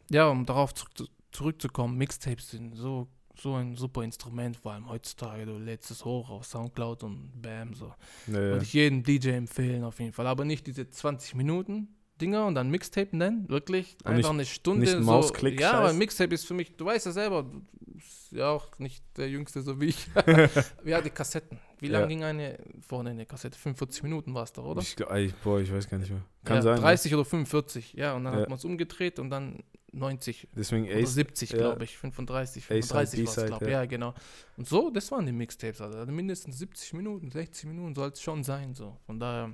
[0.09, 0.85] ja, um darauf zu-
[1.31, 3.07] zurückzukommen, Mixtapes sind so,
[3.41, 5.45] so ein super Instrument, vor allem heutzutage.
[5.45, 7.93] Du lädst es hoch auf Soundcloud und bam, so.
[8.27, 8.39] Ja, ja.
[8.39, 10.27] Würde ich jedem DJ empfehlen, auf jeden Fall.
[10.27, 11.87] Aber nicht diese 20 Minuten.
[12.19, 13.95] Dinger und dann Mixtape nennen, wirklich.
[14.03, 14.81] Und Einfach nicht- eine Stunde.
[14.81, 17.61] nicht so, Ja, aber Mixtape ist für mich, du weißt ja selber, du
[17.95, 20.05] bist ja auch nicht der Jüngste so wie ich.
[20.85, 21.57] ja, die Kassetten.
[21.79, 21.99] Wie Ja.
[22.01, 23.57] lang ging eine vorne eine Kassette?
[23.57, 24.81] 45 Minuten war es doch, oder?
[24.83, 24.95] Ich,
[25.43, 26.21] boah, ich weiß gar nicht mehr.
[26.43, 26.79] Kann ja, sein.
[26.79, 28.41] 30 oder 45, ja, und dann Ja.
[28.41, 29.63] hat man es umgedreht und dann
[29.93, 30.49] 90 Ja.
[30.55, 31.57] Deswegen oder Ace, 70, ja.
[31.57, 33.71] glaube ich, 35, A-Side, 35 war es, glaube ich.
[33.71, 33.79] ja.
[33.81, 33.85] Ja.
[33.85, 34.13] genau.
[34.57, 38.43] Und so, das waren die Mixtapes, also, mindestens 70 Minuten, 60 Minuten soll es schon
[38.43, 38.97] sein, so.
[39.05, 39.53] Von daher,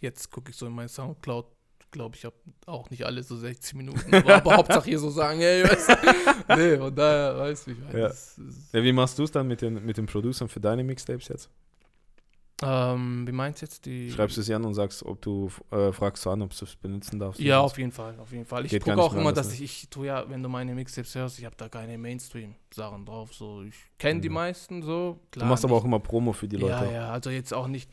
[0.00, 1.46] jetzt gucke ich so in mein Soundcloud,
[1.90, 2.34] glaube ich, habe
[2.66, 6.56] auch nicht alle so 60 Minuten, aber, aber Hauptsache hier so sagen, hey, weißt du,
[6.56, 8.08] nee, von daher, weißt du, ich meine, Ja.
[8.08, 8.36] das
[8.72, 11.50] ja, wie machst du es dann mit den, mit den Producern für deine Mixtapes jetzt?
[12.64, 14.10] Ähm, wie meinst du jetzt die?
[14.10, 16.76] Schreibst du sie an und sagst, ob du äh, fragst du an, ob du es
[16.76, 17.40] benutzen darfst?
[17.40, 18.64] Ja, auf jeden Fall, auf jeden Fall.
[18.64, 19.54] Ich gucke nicht auch immer, dass ne?
[19.54, 23.34] ich, ich tue ja, wenn du meine Mixtapes hörst, ich habe da keine Mainstream-Sachen drauf.
[23.34, 24.34] So, ich kenne die Mhm.
[24.34, 25.18] meisten so.
[25.32, 26.84] Du machst aber auch immer Promo für die Leute.
[26.86, 27.90] Ja, ja, also jetzt auch nicht.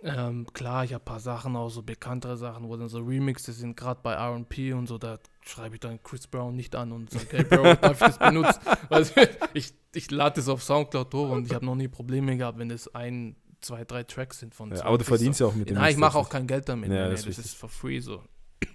[0.00, 3.58] Ähm, klar, ich habe ein paar Sachen, auch so bekanntere Sachen, wo dann so Remixes
[3.58, 7.10] sind, gerade bei RP und so, da schreibe ich dann Chris Brown nicht an und
[7.10, 8.60] sage, hey Bro, darf ich das benutzen?
[8.90, 9.12] Also,
[9.54, 12.68] ich ich lade das auf Soundcloud hoch und ich habe noch nie Probleme gehabt, wenn
[12.68, 15.44] das ein, zwei, drei Tracks sind von Ja, 20 aber du verdienst so.
[15.46, 16.90] ja auch mit dem Nein, ich mache auch kein Geld damit.
[16.90, 17.58] Ja, Ja, nee, das das, ist ist, wichtig.
[17.60, 18.22] for free so.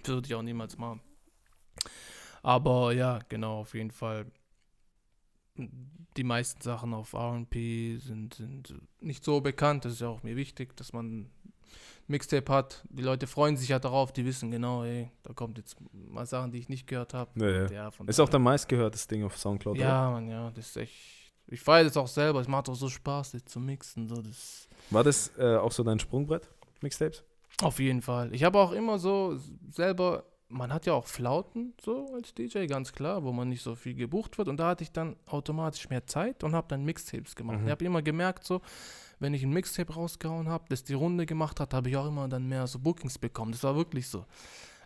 [0.02, 1.00] Das würde ich auch niemals machen.
[2.42, 4.26] Aber ja, genau, auf jeden Fall.
[6.16, 9.84] Die meisten Sachen auf RP sind, sind nicht so bekannt.
[9.84, 11.30] Das ist ja auch mir wichtig, dass man
[12.06, 12.84] Mixtape hat.
[12.90, 16.50] Die Leute freuen sich ja darauf, die wissen genau, ey, da kommt jetzt mal Sachen,
[16.52, 17.30] die ich nicht gehört habe.
[17.70, 17.90] Ja, ja.
[18.06, 19.76] Ist auch der meistgehörtes Ding auf Soundcloud.
[19.76, 19.84] oder?
[19.86, 20.94] Ja, man, ja, das ist echt.
[21.46, 22.40] Ich feiere das auch selber.
[22.40, 24.08] Es macht auch so Spaß, das zu mixen.
[24.08, 26.48] So, das War das äh, auch so dein Sprungbrett,
[26.80, 27.22] Mixtapes?
[27.62, 28.34] auf jeden Fall.
[28.34, 29.38] Ich habe auch immer so
[29.70, 33.74] selber, man hat ja auch Flauten so als DJ, ganz klar, wo man nicht so
[33.74, 34.48] viel gebucht wird.
[34.48, 37.60] Und da hatte ich dann automatisch mehr Zeit und habe dann Mixtapes gemacht.
[37.60, 37.66] Mhm.
[37.66, 38.60] Ich habe immer gemerkt, so,
[39.20, 42.28] wenn ich ein Mixtape rausgehauen habe, das die Runde gemacht hat, habe ich auch immer
[42.28, 43.52] dann mehr so Bookings bekommen.
[43.52, 44.26] Das war wirklich so.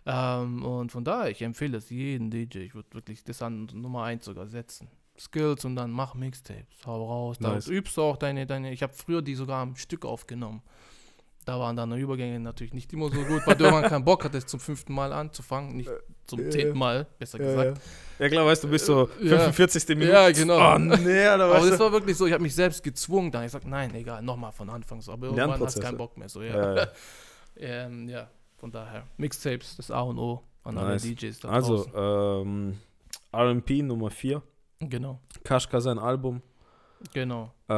[0.05, 2.59] Ähm, und von daher, ich empfehle das jedem DJ.
[2.59, 4.87] Ich würde wirklich das an Nummer 1 sogar setzen.
[5.19, 6.85] Skills und dann mach Mixtapes.
[6.85, 7.37] Hau raus.
[7.39, 7.67] Da Nice.
[7.67, 8.71] übst du auch deine, deine.
[8.71, 10.61] Ich habe früher die sogar am Stück aufgenommen.
[11.45, 14.49] Da waren dann Übergänge natürlich nicht immer so gut, weil du irgendwann keinen Bock hattest,
[14.49, 15.77] zum fünften Mal anzufangen.
[15.77, 15.89] Nicht
[16.27, 16.75] zum ja, zehnten ja.
[16.75, 17.81] Mal, besser Ja, gesagt.
[18.19, 18.25] ja.
[18.25, 19.39] ja, klar, weißt du, du bist so Ja.
[19.39, 19.87] 45.
[19.97, 20.11] Minute.
[20.11, 20.75] Ja, genau.
[20.75, 21.79] Oh, nee, Aber das du?
[21.79, 23.31] war wirklich so, ich habe mich selbst gezwungen.
[23.31, 25.11] Dann ich gesagt, nein, egal, nochmal von Anfang so.
[25.11, 26.29] Aber irgendwann hast du keinen Bock mehr.
[26.29, 26.55] So, ja.
[26.55, 26.87] Ja, ja.
[27.57, 29.07] ähm, ja, von daher.
[29.17, 31.03] Mixtapes, das A und O an Nice.
[31.03, 32.77] alle DJs da Also, ähm,
[33.33, 34.41] RP Nummer 4.
[34.79, 36.41] Genau, Kaschka sein Album.
[37.13, 37.51] genau.
[37.67, 37.73] Äh,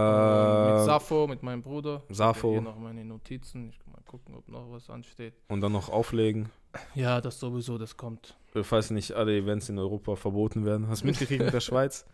[0.75, 2.03] mit Safo, mit meinem Bruder.
[2.09, 2.51] Safo.
[2.51, 3.69] Hier noch meine Notizen.
[3.69, 5.33] Ich kann mal gucken, ob noch was ansteht.
[5.47, 6.49] und dann noch auflegen.
[6.95, 8.37] Ja, das sowieso, das kommt.
[8.53, 10.87] Äh, Falls nicht alle Events in Europa verboten werden.
[10.87, 12.05] Hast du mitgekriegt mit der Schweiz?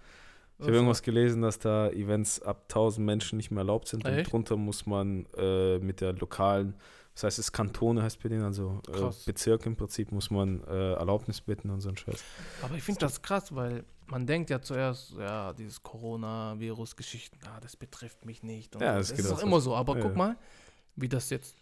[0.60, 4.06] Ich habe irgendwas gelesen, dass da Events ab 1000 Menschen nicht mehr erlaubt sind.
[4.06, 4.26] Echt?
[4.26, 6.74] Und drunter muss man äh, mit der lokalen,
[7.14, 9.12] das heißt, es Kantone heißt bei denen, also äh.
[9.26, 12.24] Bezirk im Prinzip, muss man äh, Erlaubnis bitten und so ein Scheiß.
[12.64, 17.76] Aber ich finde das krass, weil man denkt ja zuerst, ja, dieses Coronavirus-Geschichten, ah, das
[17.76, 18.76] betrifft mich nicht.
[18.76, 19.76] Und Ja, das, das ist auch immer so.
[19.76, 20.38] Aber Ja, guck mal,
[20.96, 21.56] wie das jetzt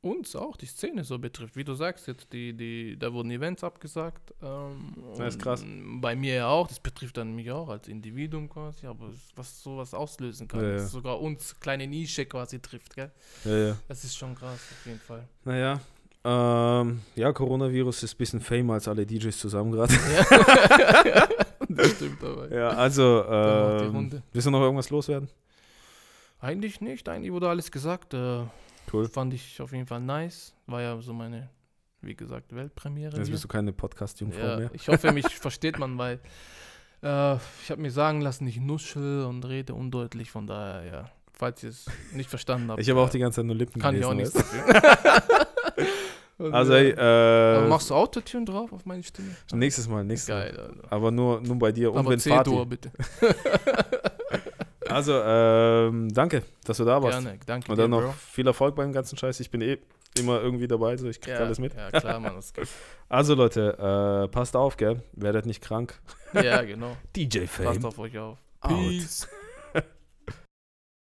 [0.00, 1.54] uns auch, die Szene so betrifft.
[1.54, 4.34] Wie du sagst, jetzt die, die, da wurden Events abgesagt.
[4.42, 5.64] Ähm, Das ist krass.
[6.00, 9.94] Bei mir ja auch, das betrifft dann mich auch als Individuum quasi, aber was sowas
[9.94, 10.78] auslösen kann, Ja, ja.
[10.86, 13.12] sogar uns kleine Nische quasi trifft, gell?
[13.44, 13.76] Ja, ja.
[13.86, 15.28] Das ist schon krass, auf jeden Fall.
[15.44, 15.80] Naja,
[16.24, 19.94] ähm, ja, Coronavirus ist ein bisschen fame als alle DJs zusammen gerade.
[19.94, 21.28] Ja.
[21.76, 22.52] das stimmt aber.
[22.54, 24.22] ja, also, Runde.
[24.32, 25.28] willst du noch irgendwas loswerden?
[26.40, 28.14] Eigentlich nicht, eigentlich wurde alles gesagt.
[28.14, 28.44] Äh,
[28.90, 29.08] Cool.
[29.08, 30.54] Fand ich auf jeden Fall nice.
[30.66, 31.48] War ja so meine,
[32.00, 33.16] wie gesagt, Weltpremiere.
[33.16, 34.70] Jetzt bist du keine Podcast-Jungfrau ja, mehr.
[34.72, 36.20] ich hoffe, mich versteht man, weil
[37.02, 40.30] äh, ich habe mir sagen lassen, ich nuschel und rede undeutlich.
[40.30, 42.80] Von daher, ja, falls ihr es nicht verstanden habt.
[42.80, 45.46] Ich habe auch äh, die ganze Zeit nur Lippen Kann ich auch nichts dafür.
[46.50, 46.52] Du?
[46.52, 49.34] Also, ey, Aber äh, machst du Autotune drauf auf meine Stimme?
[49.52, 50.62] nächstes Mal, nächstes Geil, Mal.
[50.66, 50.92] Alter.
[50.92, 52.64] Aber nur, nur bei dir und Aber wenn Fatih.
[52.66, 52.90] bitte.
[54.88, 57.22] Also, ähm, danke, dass du da warst.
[57.22, 58.14] Gerne, danke Und dir, dann noch Bro.
[58.30, 59.40] viel Erfolg beim ganzen Scheiß.
[59.40, 59.78] Ich bin eh
[60.18, 61.72] immer irgendwie dabei, so ich krieg Ja, alles mit.
[61.74, 62.34] ja, klar, Mann.
[62.36, 62.68] Das geht.
[63.08, 65.02] Also Leute, äh, passt auf, gell?
[65.12, 65.98] Werdet nicht krank.
[66.34, 66.94] ja, genau.
[67.16, 68.36] DJ Passt auf euch auf.
[68.60, 68.70] Out.
[68.70, 69.26] Peace.